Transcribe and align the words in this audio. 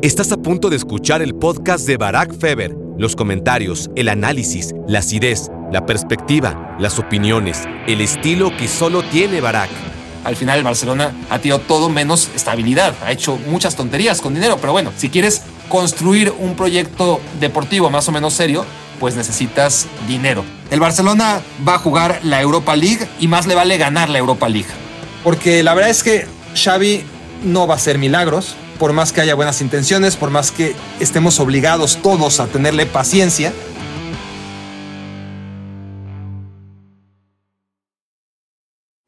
Estás 0.00 0.30
a 0.30 0.36
punto 0.36 0.70
de 0.70 0.76
escuchar 0.76 1.22
el 1.22 1.34
podcast 1.34 1.84
de 1.84 1.96
Barack 1.96 2.32
Feber. 2.38 2.72
Los 2.98 3.16
comentarios, 3.16 3.90
el 3.96 4.08
análisis, 4.08 4.72
la 4.86 5.00
acidez, 5.00 5.50
la 5.72 5.86
perspectiva, 5.86 6.76
las 6.78 7.00
opiniones, 7.00 7.64
el 7.88 8.00
estilo 8.00 8.56
que 8.56 8.68
solo 8.68 9.02
tiene 9.02 9.40
Barack. 9.40 9.70
Al 10.22 10.36
final 10.36 10.58
el 10.58 10.62
Barcelona 10.62 11.12
ha 11.30 11.40
tenido 11.40 11.58
todo 11.58 11.88
menos 11.88 12.30
estabilidad, 12.32 12.94
ha 13.04 13.10
hecho 13.10 13.40
muchas 13.48 13.74
tonterías 13.74 14.20
con 14.20 14.34
dinero, 14.34 14.58
pero 14.60 14.70
bueno, 14.70 14.92
si 14.96 15.08
quieres 15.08 15.42
construir 15.68 16.32
un 16.38 16.54
proyecto 16.54 17.18
deportivo 17.40 17.90
más 17.90 18.08
o 18.08 18.12
menos 18.12 18.34
serio, 18.34 18.64
pues 19.00 19.16
necesitas 19.16 19.88
dinero. 20.06 20.44
El 20.70 20.78
Barcelona 20.78 21.40
va 21.66 21.74
a 21.74 21.78
jugar 21.80 22.20
la 22.22 22.40
Europa 22.40 22.76
League 22.76 23.08
y 23.18 23.26
más 23.26 23.48
le 23.48 23.56
vale 23.56 23.76
ganar 23.78 24.10
la 24.10 24.18
Europa 24.18 24.48
League. 24.48 24.70
Porque 25.24 25.64
la 25.64 25.74
verdad 25.74 25.90
es 25.90 26.04
que 26.04 26.24
Xavi 26.54 27.02
no 27.42 27.66
va 27.66 27.74
a 27.74 27.76
hacer 27.78 27.98
milagros, 27.98 28.54
por 28.78 28.92
más 28.92 29.12
que 29.12 29.20
haya 29.20 29.34
buenas 29.34 29.60
intenciones, 29.60 30.16
por 30.16 30.30
más 30.30 30.52
que 30.52 30.74
estemos 31.00 31.40
obligados 31.40 32.00
todos 32.02 32.40
a 32.40 32.46
tenerle 32.46 32.86
paciencia. 32.86 33.52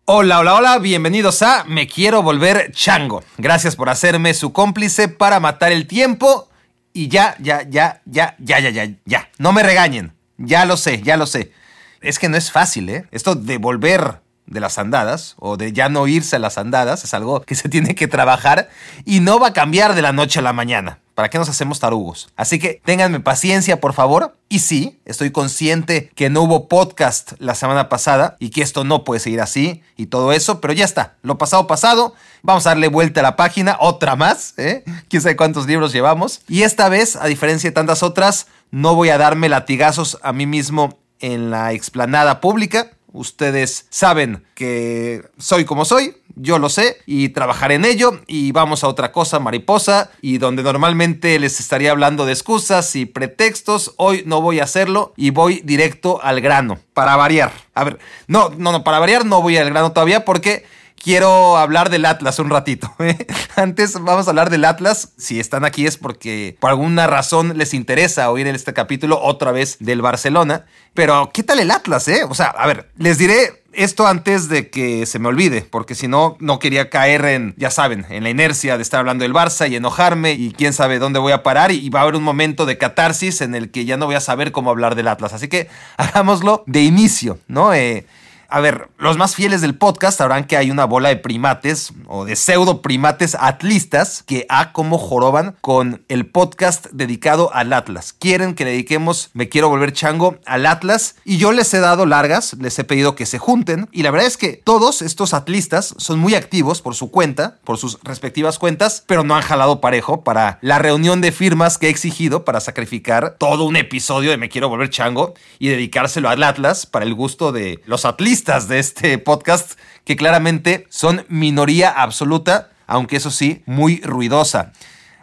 Hola, 0.04 0.40
hola, 0.40 0.54
hola, 0.56 0.78
bienvenidos 0.78 1.40
a 1.42 1.62
Me 1.64 1.86
Quiero 1.86 2.22
Volver 2.22 2.72
Chango. 2.72 3.22
Gracias 3.38 3.76
por 3.76 3.88
hacerme 3.88 4.34
su 4.34 4.52
cómplice 4.52 5.06
para 5.06 5.38
matar 5.38 5.70
el 5.70 5.86
tiempo. 5.86 6.48
Y 6.92 7.06
ya, 7.06 7.36
ya, 7.38 7.62
ya, 7.62 8.02
ya, 8.06 8.34
ya, 8.40 8.58
ya, 8.58 8.70
ya, 8.70 8.88
ya. 9.04 9.30
No 9.38 9.52
me 9.52 9.62
regañen. 9.62 10.12
Ya 10.36 10.64
lo 10.64 10.76
sé, 10.76 11.00
ya 11.02 11.16
lo 11.16 11.26
sé. 11.26 11.52
Es 12.00 12.18
que 12.18 12.28
no 12.28 12.36
es 12.36 12.50
fácil, 12.50 12.88
¿eh? 12.88 13.04
Esto 13.12 13.36
de 13.36 13.58
volver 13.58 14.20
de 14.50 14.60
las 14.60 14.78
andadas 14.78 15.36
o 15.38 15.56
de 15.56 15.72
ya 15.72 15.88
no 15.88 16.06
irse 16.06 16.36
a 16.36 16.38
las 16.38 16.58
andadas 16.58 17.04
es 17.04 17.14
algo 17.14 17.40
que 17.40 17.54
se 17.54 17.68
tiene 17.68 17.94
que 17.94 18.08
trabajar 18.08 18.68
y 19.06 19.20
no 19.20 19.38
va 19.38 19.48
a 19.48 19.52
cambiar 19.52 19.94
de 19.94 20.02
la 20.02 20.12
noche 20.12 20.40
a 20.40 20.42
la 20.42 20.52
mañana. 20.52 20.98
¿Para 21.14 21.28
qué 21.28 21.38
nos 21.38 21.50
hacemos 21.50 21.80
tarugos? 21.80 22.30
Así 22.34 22.58
que 22.58 22.80
ténganme 22.82 23.20
paciencia, 23.20 23.78
por 23.78 23.92
favor. 23.92 24.38
Y 24.48 24.60
sí, 24.60 25.00
estoy 25.04 25.30
consciente 25.30 26.10
que 26.14 26.30
no 26.30 26.42
hubo 26.42 26.66
podcast 26.66 27.32
la 27.38 27.54
semana 27.54 27.90
pasada 27.90 28.36
y 28.38 28.48
que 28.48 28.62
esto 28.62 28.84
no 28.84 29.04
puede 29.04 29.20
seguir 29.20 29.42
así 29.42 29.82
y 29.96 30.06
todo 30.06 30.32
eso, 30.32 30.62
pero 30.62 30.72
ya 30.72 30.86
está. 30.86 31.16
Lo 31.22 31.36
pasado, 31.36 31.66
pasado. 31.66 32.14
Vamos 32.42 32.66
a 32.66 32.70
darle 32.70 32.88
vuelta 32.88 33.20
a 33.20 33.22
la 33.22 33.36
página, 33.36 33.76
otra 33.80 34.16
más, 34.16 34.54
¿eh? 34.56 34.82
Quién 35.10 35.20
sabe 35.20 35.36
cuántos 35.36 35.66
libros 35.66 35.92
llevamos. 35.92 36.40
Y 36.48 36.62
esta 36.62 36.88
vez, 36.88 37.16
a 37.16 37.26
diferencia 37.26 37.68
de 37.68 37.74
tantas 37.74 38.02
otras, 38.02 38.46
no 38.70 38.94
voy 38.94 39.10
a 39.10 39.18
darme 39.18 39.50
latigazos 39.50 40.18
a 40.22 40.32
mí 40.32 40.46
mismo 40.46 40.98
en 41.20 41.50
la 41.50 41.72
explanada 41.72 42.40
pública 42.40 42.92
Ustedes 43.12 43.86
saben 43.90 44.44
que 44.54 45.22
soy 45.38 45.64
como 45.64 45.84
soy, 45.84 46.14
yo 46.36 46.58
lo 46.58 46.68
sé 46.68 46.98
y 47.06 47.30
trabajaré 47.30 47.74
en 47.74 47.84
ello 47.84 48.20
y 48.26 48.52
vamos 48.52 48.84
a 48.84 48.88
otra 48.88 49.12
cosa 49.12 49.40
mariposa 49.40 50.10
y 50.22 50.38
donde 50.38 50.62
normalmente 50.62 51.38
les 51.38 51.60
estaría 51.60 51.90
hablando 51.90 52.24
de 52.24 52.32
excusas 52.32 52.94
y 52.96 53.06
pretextos, 53.06 53.94
hoy 53.96 54.22
no 54.26 54.40
voy 54.40 54.60
a 54.60 54.64
hacerlo 54.64 55.12
y 55.16 55.30
voy 55.30 55.60
directo 55.64 56.20
al 56.22 56.40
grano, 56.40 56.78
para 56.94 57.16
variar. 57.16 57.52
A 57.74 57.84
ver, 57.84 57.98
no, 58.26 58.50
no, 58.56 58.72
no, 58.72 58.84
para 58.84 58.98
variar 58.98 59.24
no 59.24 59.42
voy 59.42 59.56
al 59.56 59.70
grano 59.70 59.92
todavía 59.92 60.24
porque 60.24 60.64
quiero 61.02 61.56
hablar 61.56 61.90
del 61.90 62.04
Atlas 62.04 62.38
un 62.38 62.50
ratito. 62.50 62.92
¿eh? 63.00 63.26
Antes 63.56 63.94
vamos 64.00 64.26
a 64.26 64.30
hablar 64.30 64.50
del 64.50 64.64
Atlas. 64.64 65.12
Si 65.16 65.40
están 65.40 65.64
aquí 65.64 65.86
es 65.86 65.96
porque 65.96 66.56
por 66.60 66.70
alguna 66.70 67.06
razón 67.06 67.56
les 67.56 67.74
interesa 67.74 68.30
oír 68.30 68.46
este 68.46 68.74
capítulo 68.74 69.20
otra 69.20 69.50
vez 69.50 69.78
del 69.80 70.02
Barcelona. 70.02 70.66
Pero, 70.94 71.30
¿qué 71.32 71.42
tal 71.42 71.60
el 71.60 71.70
Atlas, 71.70 72.06
eh? 72.08 72.24
O 72.28 72.34
sea, 72.34 72.46
a 72.46 72.66
ver, 72.66 72.90
les 72.96 73.18
diré 73.18 73.62
esto 73.72 74.06
antes 74.06 74.48
de 74.48 74.68
que 74.68 75.06
se 75.06 75.20
me 75.20 75.28
olvide, 75.28 75.62
porque 75.62 75.94
si 75.94 76.08
no, 76.08 76.36
no 76.40 76.58
quería 76.58 76.90
caer 76.90 77.24
en, 77.24 77.54
ya 77.56 77.70
saben, 77.70 78.04
en 78.10 78.24
la 78.24 78.30
inercia 78.30 78.76
de 78.76 78.82
estar 78.82 78.98
hablando 78.98 79.22
del 79.22 79.32
Barça 79.32 79.70
y 79.70 79.76
enojarme 79.76 80.32
y 80.32 80.50
quién 80.50 80.72
sabe 80.72 80.98
dónde 80.98 81.20
voy 81.20 81.32
a 81.32 81.44
parar 81.44 81.70
y 81.70 81.88
va 81.88 82.00
a 82.00 82.02
haber 82.02 82.16
un 82.16 82.24
momento 82.24 82.66
de 82.66 82.78
catarsis 82.78 83.40
en 83.40 83.54
el 83.54 83.70
que 83.70 83.84
ya 83.84 83.96
no 83.96 84.06
voy 84.06 84.16
a 84.16 84.20
saber 84.20 84.50
cómo 84.50 84.70
hablar 84.70 84.96
del 84.96 85.06
Atlas. 85.06 85.32
Así 85.32 85.46
que 85.46 85.68
hagámoslo 85.96 86.64
de 86.66 86.82
inicio, 86.82 87.38
¿no? 87.46 87.72
Eh, 87.72 88.06
a 88.50 88.60
ver, 88.60 88.88
los 88.98 89.16
más 89.16 89.36
fieles 89.36 89.60
del 89.60 89.76
podcast 89.76 90.18
sabrán 90.18 90.44
que 90.44 90.56
hay 90.56 90.70
una 90.70 90.84
bola 90.84 91.08
de 91.08 91.16
primates 91.16 91.92
o 92.08 92.24
de 92.24 92.34
pseudo 92.34 92.82
primates 92.82 93.36
atlistas 93.38 94.24
que 94.26 94.44
a 94.48 94.72
como 94.72 94.98
joroban 94.98 95.56
con 95.60 96.04
el 96.08 96.26
podcast 96.26 96.88
dedicado 96.90 97.54
al 97.54 97.72
Atlas. 97.72 98.12
Quieren 98.12 98.54
que 98.54 98.64
le 98.64 98.72
dediquemos 98.72 99.30
Me 99.34 99.48
quiero 99.48 99.68
volver 99.68 99.92
chango 99.92 100.38
al 100.46 100.66
Atlas 100.66 101.14
y 101.24 101.38
yo 101.38 101.52
les 101.52 101.72
he 101.74 101.78
dado 101.78 102.06
largas, 102.06 102.54
les 102.54 102.78
he 102.78 102.84
pedido 102.84 103.14
que 103.14 103.24
se 103.24 103.38
junten 103.38 103.88
y 103.92 104.02
la 104.02 104.10
verdad 104.10 104.26
es 104.26 104.36
que 104.36 104.60
todos 104.64 105.00
estos 105.02 105.32
atlistas 105.32 105.94
son 105.98 106.18
muy 106.18 106.34
activos 106.34 106.82
por 106.82 106.96
su 106.96 107.10
cuenta, 107.12 107.58
por 107.64 107.78
sus 107.78 108.00
respectivas 108.02 108.58
cuentas, 108.58 109.04
pero 109.06 109.22
no 109.22 109.36
han 109.36 109.42
jalado 109.42 109.80
parejo 109.80 110.24
para 110.24 110.58
la 110.60 110.80
reunión 110.80 111.20
de 111.20 111.30
firmas 111.30 111.78
que 111.78 111.86
he 111.86 111.90
exigido 111.90 112.44
para 112.44 112.60
sacrificar 112.60 113.36
todo 113.38 113.64
un 113.64 113.76
episodio 113.76 114.30
de 114.30 114.38
Me 114.38 114.48
quiero 114.48 114.68
volver 114.68 114.90
chango 114.90 115.34
y 115.60 115.68
dedicárselo 115.68 116.28
al 116.28 116.42
Atlas 116.42 116.86
para 116.86 117.04
el 117.04 117.14
gusto 117.14 117.52
de 117.52 117.80
los 117.86 118.04
atlistas 118.04 118.39
de 118.44 118.78
este 118.78 119.18
podcast 119.18 119.72
que 120.04 120.16
claramente 120.16 120.86
son 120.88 121.26
minoría 121.28 121.90
absoluta, 121.90 122.70
aunque 122.86 123.16
eso 123.16 123.30
sí, 123.30 123.62
muy 123.66 124.00
ruidosa. 124.00 124.72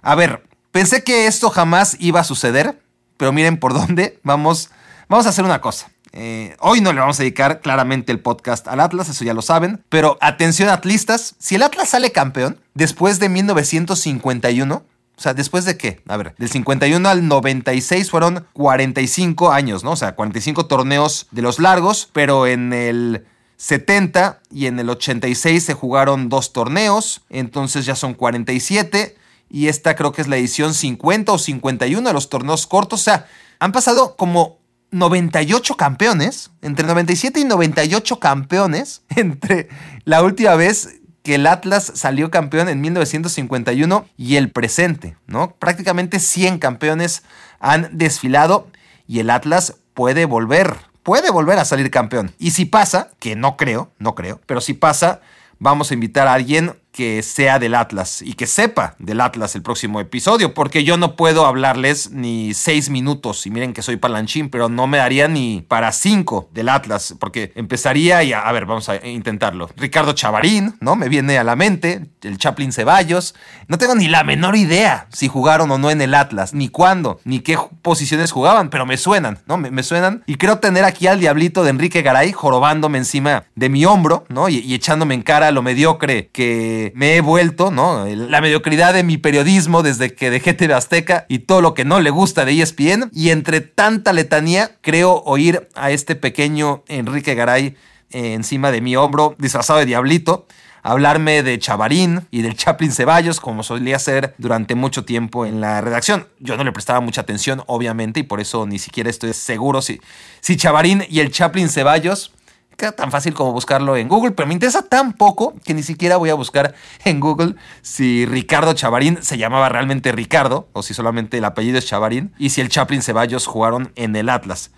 A 0.04 0.14
ver, 0.14 0.44
pensé 0.72 1.04
que 1.04 1.26
esto 1.26 1.50
jamás 1.50 1.98
iba 2.00 2.20
a 2.20 2.24
suceder, 2.24 2.80
pero 3.18 3.34
miren 3.34 3.58
por 3.58 3.74
dónde 3.74 4.20
vamos. 4.24 4.70
Vamos 5.10 5.26
a 5.26 5.30
hacer 5.30 5.46
una 5.46 5.62
cosa. 5.62 5.90
Eh, 6.14 6.56
hoy 6.60 6.80
no 6.80 6.94
le 6.94 7.00
vamos 7.00 7.20
a 7.20 7.24
dedicar 7.24 7.60
claramente 7.60 8.12
el 8.12 8.20
podcast 8.20 8.68
al 8.68 8.80
Atlas, 8.80 9.10
eso 9.10 9.26
ya 9.26 9.34
lo 9.34 9.42
saben. 9.42 9.84
Pero 9.90 10.18
atención 10.22 10.70
atlistas, 10.70 11.36
si 11.40 11.56
el 11.56 11.64
Atlas 11.64 11.90
sale 11.90 12.12
campeón 12.12 12.60
después 12.76 13.20
de 13.20 13.30
1951, 13.30 14.84
o 15.18 15.22
sea, 15.22 15.34
¿después 15.34 15.66
de 15.66 15.78
qué? 15.78 16.02
A 16.08 16.16
ver, 16.16 16.36
del 16.38 16.50
51 16.50 17.10
al 17.10 17.28
96 17.28 18.12
fueron 18.12 18.46
45 18.54 19.52
años, 19.52 19.84
¿no? 19.84 19.92
O 19.92 19.96
sea, 19.96 20.16
45 20.16 20.68
torneos 20.68 21.28
de 21.32 21.42
los 21.42 21.60
largos, 21.60 22.08
pero 22.14 22.46
en 22.46 22.72
el 22.72 23.26
70 23.58 24.42
y 24.52 24.68
en 24.68 24.80
el 24.80 24.90
86 24.92 25.64
se 25.64 25.74
jugaron 25.74 26.30
dos 26.30 26.54
torneos, 26.54 27.22
entonces 27.30 27.86
ya 27.88 27.96
son 27.96 28.14
47 28.14 29.18
y 29.50 29.68
esta 29.68 29.96
creo 29.96 30.12
que 30.12 30.22
es 30.22 30.28
la 30.28 30.38
edición 30.38 30.76
50 30.76 31.32
o 31.32 31.38
51 31.40 32.08
de 32.08 32.14
los 32.14 32.30
torneos 32.30 32.68
cortos, 32.68 33.02
o 33.02 33.04
sea, 33.04 33.28
han 33.58 33.72
pasado 33.72 34.16
como 34.16 34.60
98 34.92 35.76
campeones, 35.76 36.52
entre 36.62 36.86
97 36.86 37.40
y 37.40 37.44
98 37.44 38.20
campeones, 38.20 39.02
entre 39.10 39.70
la 40.06 40.22
última 40.22 40.56
vez 40.56 40.97
que 41.28 41.36
el 41.36 41.46
Atlas 41.46 41.92
salió 41.94 42.32
campeón 42.32 42.70
en 42.70 42.80
1951 42.80 44.06
y 44.16 44.38
el 44.38 44.50
presente, 44.50 45.18
¿no? 45.28 45.52
Prácticamente 45.60 46.22
100 46.22 46.58
campeones 46.58 47.24
han 47.60 47.90
desfilado 47.92 48.70
y 49.10 49.20
el 49.20 49.30
Atlas 49.30 49.76
puede 49.94 50.24
volver, 50.24 50.78
puede 51.04 51.30
volver 51.30 51.60
a 51.60 51.66
salir 51.66 51.92
campeón. 51.92 52.32
Y 52.40 52.52
si 52.52 52.64
pasa, 52.64 53.10
que 53.20 53.36
no 53.36 53.58
creo, 53.58 53.92
no 54.00 54.16
creo, 54.16 54.40
pero 54.46 54.62
si 54.62 54.74
pasa, 54.74 55.20
vamos 55.60 55.92
a 55.92 55.96
invitar 55.96 56.30
a 56.30 56.34
alguien 56.34 56.80
que 56.98 57.22
sea 57.22 57.60
del 57.60 57.76
Atlas 57.76 58.24
y 58.24 58.34
que 58.34 58.48
sepa 58.48 58.96
del 58.98 59.22
Atlas 59.22 59.54
el 59.54 59.62
próximo 59.62 60.02
episodio, 60.02 60.56
porque 60.56 60.84
yo 60.84 60.98
no 60.98 61.16
puedo 61.16 61.46
hablarles 61.46 62.10
ni 62.10 62.56
seis 62.56 62.90
minutos, 62.90 63.46
y 63.46 63.52
miren 63.52 63.74
que 63.74 63.84
soy 63.84 63.98
palanchín, 63.98 64.50
pero 64.50 64.68
no 64.68 64.88
me 64.88 64.98
daría 64.98 65.28
ni 65.28 65.64
para 65.68 65.92
cinco 65.92 66.50
del 66.56 66.70
Atlas, 66.70 67.14
porque 67.20 67.52
empezaría 67.54 68.24
y 68.24 68.34
a, 68.34 68.52
ver, 68.52 68.66
vamos 68.66 68.90
a 68.90 69.06
intentarlo. 69.06 69.70
Ricardo 69.78 70.14
Chavarín, 70.14 70.76
¿no? 70.80 70.96
Me 70.96 71.08
viene 71.08 71.38
a 71.38 71.44
la 71.44 71.56
mente, 71.56 72.08
el 72.24 72.40
Chaplin 72.40 72.72
Ceballos, 72.72 73.36
no 73.68 73.78
tengo 73.78 73.94
ni 73.94 74.08
la 74.08 74.24
menor 74.24 74.56
idea 74.56 75.06
si 75.14 75.28
jugaron 75.28 75.70
o 75.70 75.78
no 75.78 75.92
en 75.92 76.02
el 76.02 76.16
Atlas, 76.16 76.56
ni 76.56 76.68
cuándo, 76.68 77.20
ni 77.26 77.42
qué 77.42 77.60
posiciones 77.84 78.32
jugaban, 78.32 78.72
pero 78.72 78.88
me 78.88 78.98
suenan, 78.98 79.38
¿no? 79.46 79.58
Me, 79.60 79.84
suenan, 79.84 80.24
y 80.26 80.38
creo 80.38 80.58
tener 80.58 80.84
aquí 80.84 81.06
al 81.06 81.20
diablito 81.20 81.64
de 81.64 81.70
Enrique 81.70 82.02
Garay 82.02 82.32
jorobándome 82.32 82.98
encima 82.98 83.44
de 83.54 83.70
mi 83.70 83.86
hombro, 83.86 84.26
¿no? 84.30 84.50
y 84.50 84.74
echándome 84.74 85.14
en 85.14 85.22
cara 85.22 85.52
lo 85.52 85.62
mediocre 85.62 86.30
que 86.34 86.87
me 86.96 87.16
he 87.16 87.22
vuelto, 87.22 87.72
¿no? 87.72 88.06
La 88.06 88.42
mediocridad 88.42 88.94
de 88.94 89.04
mi 89.04 89.18
periodismo 89.18 89.84
desde 89.84 90.14
que 90.14 90.30
dejé 90.30 90.54
TV 90.54 90.74
Azteca 90.74 91.26
y 91.30 91.40
todo 91.40 91.62
lo 91.62 91.74
que 91.74 91.86
no 91.86 92.00
le 92.00 92.10
gusta 92.10 92.46
de 92.46 92.62
ESPN. 92.62 93.10
Y 93.14 93.30
entre 93.30 93.62
tanta 93.62 94.14
letanía, 94.14 94.72
creo 94.82 95.24
oír 95.26 95.70
a 95.76 95.92
este 95.92 96.16
pequeño 96.16 96.84
Enrique 96.88 97.36
Garay 97.36 97.76
eh, 98.12 98.34
encima 98.34 98.72
de 98.72 98.82
mi 98.82 98.96
hombro, 98.96 99.36
disfrazado 99.38 99.80
de 99.80 99.86
diablito, 99.86 100.48
hablarme 100.82 101.44
de 101.44 101.60
Chavarín 101.60 102.26
y 102.32 102.42
del 102.42 102.56
Chaplin 102.56 102.92
Ceballos, 102.92 103.42
como 103.42 103.64
solía 103.64 103.98
hacer 103.98 104.34
durante 104.38 104.76
mucho 104.76 105.04
tiempo 105.04 105.46
en 105.46 105.60
la 105.60 105.82
redacción. 105.82 106.28
Yo 106.40 106.56
no 106.56 106.64
le 106.64 106.72
prestaba 106.72 107.02
mucha 107.02 107.22
atención, 107.22 107.64
obviamente, 107.68 108.22
y 108.22 108.24
por 108.24 108.40
eso 108.40 108.66
ni 108.66 108.80
siquiera 108.80 109.10
estoy 109.10 109.34
seguro 109.34 109.82
si, 109.82 110.00
si 110.40 110.56
Chavarín 110.56 111.06
y 111.10 111.20
el 111.20 111.32
Chaplin 111.32 111.68
Ceballos 111.68 112.32
tan 112.78 113.12
fácil 113.12 113.34
como 113.34 113.54
buscarlo 113.54 113.98
en 113.98 114.08
Google, 114.08 114.32
pero 114.32 114.48
me 114.48 114.54
interesa 114.54 114.84
tan 114.84 115.14
poco 115.14 115.56
que 115.66 115.74
ni 115.74 115.82
siquiera 115.82 116.18
voy 116.18 116.30
a 116.30 116.36
buscar 116.36 116.76
en 117.04 117.20
Google 117.20 117.56
si 117.82 118.26
Ricardo 118.28 118.74
Chavarín 118.74 119.18
se 119.24 119.38
llamaba 119.38 119.68
realmente 119.68 120.12
Ricardo 120.12 120.70
o 120.74 120.84
si 120.84 120.94
solamente 120.94 121.40
el 121.40 121.46
apellido 121.46 121.80
es 121.80 121.88
Chavarín 121.88 122.34
y 122.38 122.52
si 122.52 122.62
el 122.62 122.70
Chaplin 122.70 123.02
Ceballos 123.02 123.48
jugaron 123.48 123.92
en 123.96 124.16
el 124.16 124.30
Atlas. 124.30 124.72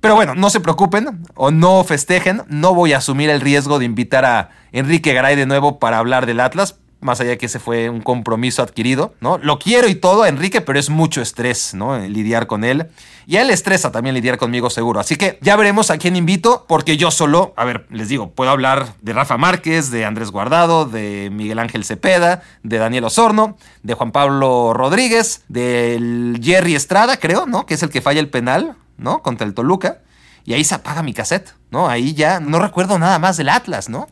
Pero 0.00 0.14
bueno, 0.14 0.34
no 0.34 0.48
se 0.48 0.60
preocupen 0.60 1.24
o 1.34 1.50
no 1.50 1.82
festejen, 1.84 2.42
no 2.48 2.72
voy 2.72 2.92
a 2.92 2.98
asumir 2.98 3.28
el 3.30 3.40
riesgo 3.40 3.78
de 3.78 3.84
invitar 3.84 4.24
a 4.24 4.50
Enrique 4.72 5.12
Garay 5.12 5.34
de 5.34 5.46
nuevo 5.46 5.78
para 5.78 5.98
hablar 5.98 6.26
del 6.26 6.40
Atlas, 6.40 6.78
más 7.00 7.20
allá 7.20 7.30
de 7.30 7.38
que 7.38 7.46
ese 7.46 7.58
fue 7.58 7.88
un 7.88 8.00
compromiso 8.00 8.62
adquirido, 8.62 9.14
¿no? 9.20 9.38
Lo 9.38 9.58
quiero 9.58 9.88
y 9.88 9.94
todo 9.94 10.22
a 10.22 10.28
Enrique, 10.28 10.60
pero 10.60 10.78
es 10.78 10.90
mucho 10.90 11.22
estrés, 11.22 11.74
¿no? 11.74 11.98
Lidiar 11.98 12.46
con 12.46 12.62
él. 12.64 12.88
Y 13.26 13.36
a 13.36 13.42
él 13.42 13.50
estresa 13.50 13.92
también 13.92 14.14
lidiar 14.14 14.38
conmigo 14.38 14.70
seguro. 14.70 15.00
Así 15.00 15.16
que 15.16 15.38
ya 15.40 15.56
veremos 15.56 15.90
a 15.90 15.98
quién 15.98 16.16
invito, 16.16 16.66
porque 16.68 16.96
yo 16.96 17.10
solo, 17.10 17.54
a 17.56 17.64
ver, 17.64 17.86
les 17.90 18.08
digo, 18.08 18.30
puedo 18.30 18.50
hablar 18.50 18.94
de 19.00 19.12
Rafa 19.12 19.36
Márquez, 19.38 19.90
de 19.90 20.04
Andrés 20.04 20.30
Guardado, 20.30 20.84
de 20.84 21.30
Miguel 21.32 21.58
Ángel 21.58 21.84
Cepeda, 21.84 22.42
de 22.62 22.78
Daniel 22.78 23.04
Osorno, 23.04 23.56
de 23.82 23.94
Juan 23.94 24.12
Pablo 24.12 24.72
Rodríguez, 24.74 25.44
del 25.48 26.40
Jerry 26.42 26.74
Estrada, 26.74 27.18
creo, 27.18 27.46
¿no? 27.46 27.66
Que 27.66 27.74
es 27.74 27.82
el 27.82 27.90
que 27.90 28.00
falla 28.00 28.20
el 28.20 28.28
penal, 28.28 28.76
¿no? 28.98 29.22
Contra 29.22 29.46
el 29.46 29.54
Toluca. 29.54 29.98
Y 30.44 30.54
ahí 30.54 30.64
se 30.64 30.74
apaga 30.74 31.02
mi 31.02 31.14
cassette, 31.14 31.54
¿no? 31.70 31.88
Ahí 31.88 32.14
ya 32.14 32.40
no 32.40 32.58
recuerdo 32.58 32.98
nada 32.98 33.18
más 33.18 33.36
del 33.36 33.48
Atlas, 33.48 33.88
¿no? 33.88 34.08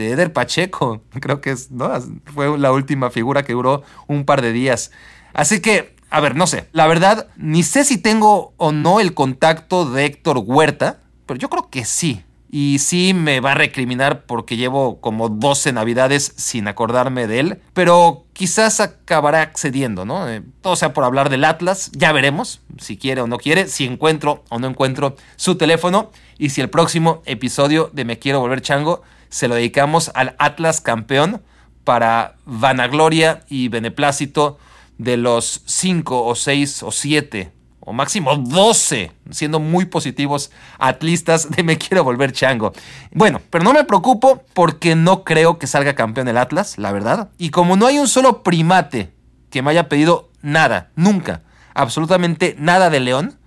De 0.00 0.10
Eder 0.10 0.32
Pacheco, 0.32 1.02
creo 1.20 1.40
que 1.40 1.52
es, 1.52 1.70
¿no? 1.70 1.90
fue 2.34 2.58
la 2.58 2.72
última 2.72 3.10
figura 3.10 3.44
que 3.44 3.52
duró 3.52 3.82
un 4.08 4.24
par 4.24 4.42
de 4.42 4.52
días. 4.52 4.90
Así 5.32 5.60
que 5.60 5.94
a 6.10 6.20
ver, 6.20 6.34
no 6.34 6.46
sé. 6.46 6.66
La 6.72 6.88
verdad, 6.88 7.28
ni 7.36 7.62
sé 7.62 7.84
si 7.84 7.96
tengo 7.96 8.52
o 8.56 8.72
no 8.72 8.98
el 8.98 9.14
contacto 9.14 9.88
de 9.88 10.06
Héctor 10.06 10.42
Huerta, 10.44 10.98
pero 11.24 11.38
yo 11.38 11.48
creo 11.48 11.70
que 11.70 11.84
sí. 11.84 12.24
Y 12.52 12.80
sí 12.80 13.14
me 13.14 13.38
va 13.38 13.52
a 13.52 13.54
recriminar 13.54 14.26
porque 14.26 14.56
llevo 14.56 15.00
como 15.00 15.28
12 15.28 15.72
navidades 15.72 16.32
sin 16.36 16.66
acordarme 16.66 17.28
de 17.28 17.38
él. 17.38 17.62
Pero 17.74 18.24
quizás 18.32 18.80
acabará 18.80 19.42
accediendo, 19.42 20.04
¿no? 20.04 20.28
Eh, 20.28 20.42
todo 20.60 20.74
sea 20.74 20.92
por 20.92 21.04
hablar 21.04 21.30
del 21.30 21.44
Atlas. 21.44 21.92
Ya 21.92 22.10
veremos 22.10 22.60
si 22.78 22.96
quiere 22.96 23.20
o 23.20 23.28
no 23.28 23.38
quiere, 23.38 23.68
si 23.68 23.84
encuentro 23.84 24.42
o 24.48 24.58
no 24.58 24.66
encuentro 24.66 25.14
su 25.36 25.54
teléfono. 25.54 26.10
Y 26.38 26.50
si 26.50 26.60
el 26.60 26.70
próximo 26.70 27.22
episodio 27.24 27.88
de 27.92 28.04
Me 28.04 28.18
Quiero 28.18 28.40
Volver 28.40 28.62
Chango 28.62 29.02
se 29.30 29.48
lo 29.48 29.54
dedicamos 29.54 30.10
al 30.14 30.34
Atlas 30.38 30.80
campeón 30.80 31.42
para 31.84 32.36
vanagloria 32.44 33.40
y 33.48 33.68
beneplácito 33.68 34.58
de 34.98 35.16
los 35.16 35.62
5 35.64 36.26
o 36.26 36.34
6 36.34 36.82
o 36.82 36.92
7 36.92 37.52
o 37.80 37.92
máximo 37.92 38.36
12, 38.36 39.10
siendo 39.30 39.58
muy 39.58 39.86
positivos 39.86 40.50
atlistas 40.78 41.50
de 41.50 41.62
me 41.62 41.78
quiero 41.78 42.04
volver 42.04 42.32
chango. 42.32 42.72
Bueno, 43.12 43.40
pero 43.50 43.64
no 43.64 43.72
me 43.72 43.84
preocupo 43.84 44.44
porque 44.52 44.94
no 44.94 45.24
creo 45.24 45.58
que 45.58 45.66
salga 45.66 45.94
campeón 45.94 46.28
el 46.28 46.36
Atlas, 46.36 46.76
la 46.76 46.92
verdad. 46.92 47.30
Y 47.38 47.50
como 47.50 47.76
no 47.76 47.86
hay 47.86 47.98
un 47.98 48.08
solo 48.08 48.42
primate 48.42 49.14
que 49.48 49.62
me 49.62 49.70
haya 49.70 49.88
pedido 49.88 50.30
nada, 50.42 50.90
nunca, 50.94 51.42
absolutamente 51.74 52.54
nada 52.58 52.90
de 52.90 53.00
León, 53.00 53.39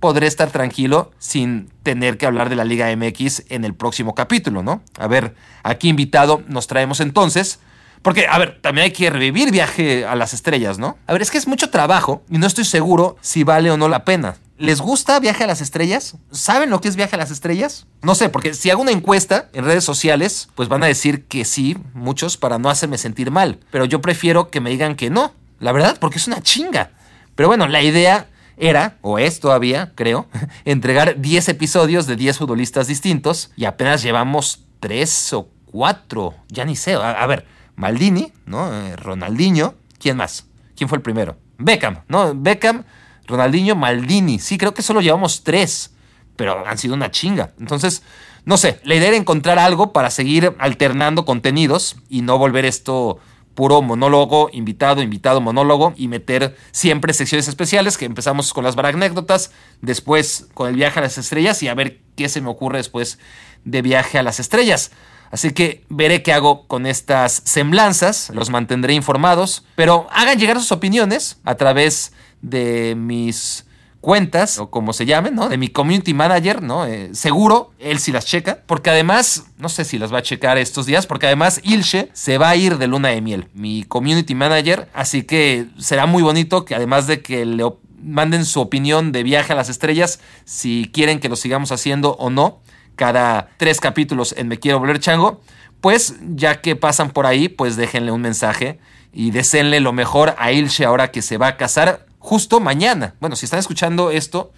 podré 0.00 0.26
estar 0.26 0.50
tranquilo 0.50 1.12
sin 1.18 1.70
tener 1.82 2.18
que 2.18 2.26
hablar 2.26 2.48
de 2.48 2.56
la 2.56 2.64
Liga 2.64 2.94
MX 2.96 3.44
en 3.50 3.64
el 3.64 3.74
próximo 3.74 4.14
capítulo, 4.14 4.62
¿no? 4.62 4.82
A 4.98 5.06
ver, 5.06 5.34
aquí 5.62 5.88
invitado 5.88 6.42
nos 6.48 6.66
traemos 6.66 7.00
entonces 7.00 7.60
porque, 8.02 8.26
a 8.26 8.38
ver, 8.38 8.58
también 8.62 8.86
hay 8.86 8.92
que 8.92 9.10
revivir 9.10 9.50
viaje 9.50 10.06
a 10.06 10.14
las 10.14 10.32
estrellas, 10.32 10.78
¿no? 10.78 10.96
A 11.06 11.12
ver, 11.12 11.20
es 11.20 11.30
que 11.30 11.36
es 11.36 11.46
mucho 11.46 11.68
trabajo 11.68 12.22
y 12.30 12.38
no 12.38 12.46
estoy 12.46 12.64
seguro 12.64 13.16
si 13.20 13.44
vale 13.44 13.70
o 13.70 13.76
no 13.76 13.88
la 13.88 14.04
pena. 14.04 14.36
¿Les 14.56 14.82
gusta 14.82 15.18
Viaje 15.20 15.44
a 15.44 15.46
las 15.46 15.62
Estrellas? 15.62 16.16
¿Saben 16.32 16.68
lo 16.68 16.82
que 16.82 16.88
es 16.88 16.96
Viaje 16.96 17.16
a 17.16 17.18
las 17.18 17.30
Estrellas? 17.30 17.86
No 18.02 18.14
sé, 18.14 18.28
porque 18.28 18.52
si 18.52 18.68
hago 18.68 18.82
una 18.82 18.90
encuesta 18.90 19.48
en 19.54 19.64
redes 19.64 19.84
sociales, 19.84 20.50
pues 20.54 20.68
van 20.68 20.82
a 20.82 20.86
decir 20.86 21.24
que 21.24 21.46
sí, 21.46 21.78
muchos, 21.94 22.36
para 22.36 22.58
no 22.58 22.68
hacerme 22.68 22.98
sentir 22.98 23.30
mal. 23.30 23.58
Pero 23.70 23.86
yo 23.86 24.02
prefiero 24.02 24.50
que 24.50 24.60
me 24.60 24.68
digan 24.68 24.96
que 24.96 25.08
no, 25.08 25.32
la 25.60 25.72
verdad, 25.72 25.96
porque 25.98 26.18
es 26.18 26.26
una 26.26 26.42
chinga. 26.42 26.90
Pero 27.36 27.48
bueno, 27.48 27.68
la 27.68 27.80
idea 27.80 28.28
era, 28.60 28.98
o 29.02 29.18
es 29.18 29.40
todavía, 29.40 29.92
creo, 29.94 30.28
entregar 30.64 31.20
10 31.20 31.48
episodios 31.48 32.06
de 32.06 32.16
10 32.16 32.38
futbolistas 32.38 32.86
distintos 32.86 33.50
y 33.56 33.64
apenas 33.64 34.02
llevamos 34.02 34.66
3 34.80 35.32
o 35.32 35.48
4, 35.72 36.34
ya 36.48 36.64
ni 36.64 36.76
sé. 36.76 36.94
a 36.94 37.26
ver, 37.26 37.46
Maldini, 37.80 38.32
¿no? 38.44 38.72
Eh, 38.72 38.94
Ronaldinho. 38.96 39.74
¿Quién 39.98 40.18
más? 40.18 40.46
¿Quién 40.76 40.88
fue 40.88 40.96
el 40.96 41.02
primero? 41.02 41.36
Beckham, 41.56 42.00
¿no? 42.08 42.34
Beckham, 42.34 42.84
Ronaldinho, 43.26 43.74
Maldini. 43.74 44.38
Sí, 44.38 44.58
creo 44.58 44.74
que 44.74 44.82
solo 44.82 45.00
llevamos 45.00 45.44
tres, 45.44 45.94
pero 46.36 46.66
han 46.66 46.76
sido 46.76 46.94
una 46.94 47.10
chinga. 47.10 47.52
Entonces, 47.58 48.02
no 48.44 48.58
sé, 48.58 48.80
la 48.84 48.94
idea 48.94 49.08
era 49.08 49.16
encontrar 49.16 49.58
algo 49.58 49.92
para 49.92 50.10
seguir 50.10 50.54
alternando 50.58 51.24
contenidos 51.24 51.96
y 52.08 52.20
no 52.22 52.36
volver 52.38 52.66
esto 52.66 53.18
puro 53.54 53.82
monólogo, 53.82 54.50
invitado, 54.52 55.02
invitado, 55.02 55.40
monólogo 55.40 55.92
y 55.96 56.08
meter 56.08 56.56
siempre 56.70 57.12
secciones 57.12 57.48
especiales 57.48 57.98
que 57.98 58.04
empezamos 58.04 58.52
con 58.52 58.64
las 58.64 58.76
anécdotas, 58.76 59.52
después 59.82 60.48
con 60.54 60.68
el 60.68 60.76
viaje 60.76 60.98
a 60.98 61.02
las 61.02 61.18
estrellas 61.18 61.62
y 61.62 61.68
a 61.68 61.74
ver 61.74 62.00
qué 62.16 62.28
se 62.28 62.40
me 62.40 62.48
ocurre 62.48 62.78
después 62.78 63.18
de 63.64 63.82
viaje 63.82 64.18
a 64.18 64.22
las 64.22 64.40
estrellas. 64.40 64.92
Así 65.30 65.52
que 65.52 65.84
veré 65.88 66.22
qué 66.22 66.32
hago 66.32 66.66
con 66.66 66.86
estas 66.86 67.42
semblanzas, 67.44 68.30
los 68.34 68.50
mantendré 68.50 68.94
informados, 68.94 69.64
pero 69.76 70.08
hagan 70.10 70.38
llegar 70.38 70.58
sus 70.58 70.72
opiniones 70.72 71.38
a 71.44 71.54
través 71.54 72.12
de 72.42 72.94
mis 72.96 73.64
cuentas, 74.00 74.58
o 74.58 74.70
como 74.70 74.92
se 74.92 75.06
llamen, 75.06 75.34
¿no? 75.34 75.48
De 75.48 75.58
mi 75.58 75.68
community 75.68 76.14
manager, 76.14 76.62
¿no? 76.62 76.86
Eh, 76.86 77.10
seguro, 77.12 77.72
él 77.78 77.98
sí 77.98 78.12
las 78.12 78.24
checa, 78.24 78.62
porque 78.66 78.90
además, 78.90 79.44
no 79.58 79.68
sé 79.68 79.84
si 79.84 79.98
las 79.98 80.12
va 80.12 80.18
a 80.18 80.22
checar 80.22 80.58
estos 80.58 80.86
días, 80.86 81.06
porque 81.06 81.26
además 81.26 81.60
Ilche 81.62 82.08
se 82.12 82.38
va 82.38 82.50
a 82.50 82.56
ir 82.56 82.78
de 82.78 82.86
luna 82.86 83.08
de 83.08 83.20
miel, 83.20 83.48
mi 83.52 83.82
community 83.84 84.34
manager, 84.34 84.88
así 84.94 85.22
que 85.22 85.66
será 85.78 86.06
muy 86.06 86.22
bonito 86.22 86.64
que 86.64 86.74
además 86.74 87.06
de 87.06 87.20
que 87.20 87.44
le 87.44 87.64
manden 88.02 88.46
su 88.46 88.60
opinión 88.60 89.12
de 89.12 89.22
viaje 89.22 89.52
a 89.52 89.56
las 89.56 89.68
estrellas, 89.68 90.20
si 90.44 90.90
quieren 90.92 91.20
que 91.20 91.28
lo 91.28 91.36
sigamos 91.36 91.70
haciendo 91.70 92.12
o 92.12 92.30
no, 92.30 92.60
cada 92.96 93.50
tres 93.58 93.80
capítulos 93.80 94.34
en 94.36 94.48
Me 94.48 94.58
Quiero 94.58 94.78
Volver 94.78 95.00
Chango, 95.00 95.40
pues 95.80 96.16
ya 96.34 96.60
que 96.60 96.76
pasan 96.76 97.10
por 97.10 97.26
ahí, 97.26 97.48
pues 97.48 97.76
déjenle 97.76 98.12
un 98.12 98.20
mensaje 98.20 98.78
y 99.12 99.30
deseenle 99.30 99.80
lo 99.80 99.92
mejor 99.92 100.34
a 100.38 100.52
Ilse 100.52 100.84
ahora 100.84 101.10
que 101.10 101.22
se 101.22 101.38
va 101.38 101.48
a 101.48 101.56
casar 101.56 102.06
justo 102.20 102.60
mañana. 102.60 103.16
Bueno, 103.18 103.34
si 103.34 103.46
están 103.46 103.58
escuchando 103.58 104.12
esto, 104.12 104.52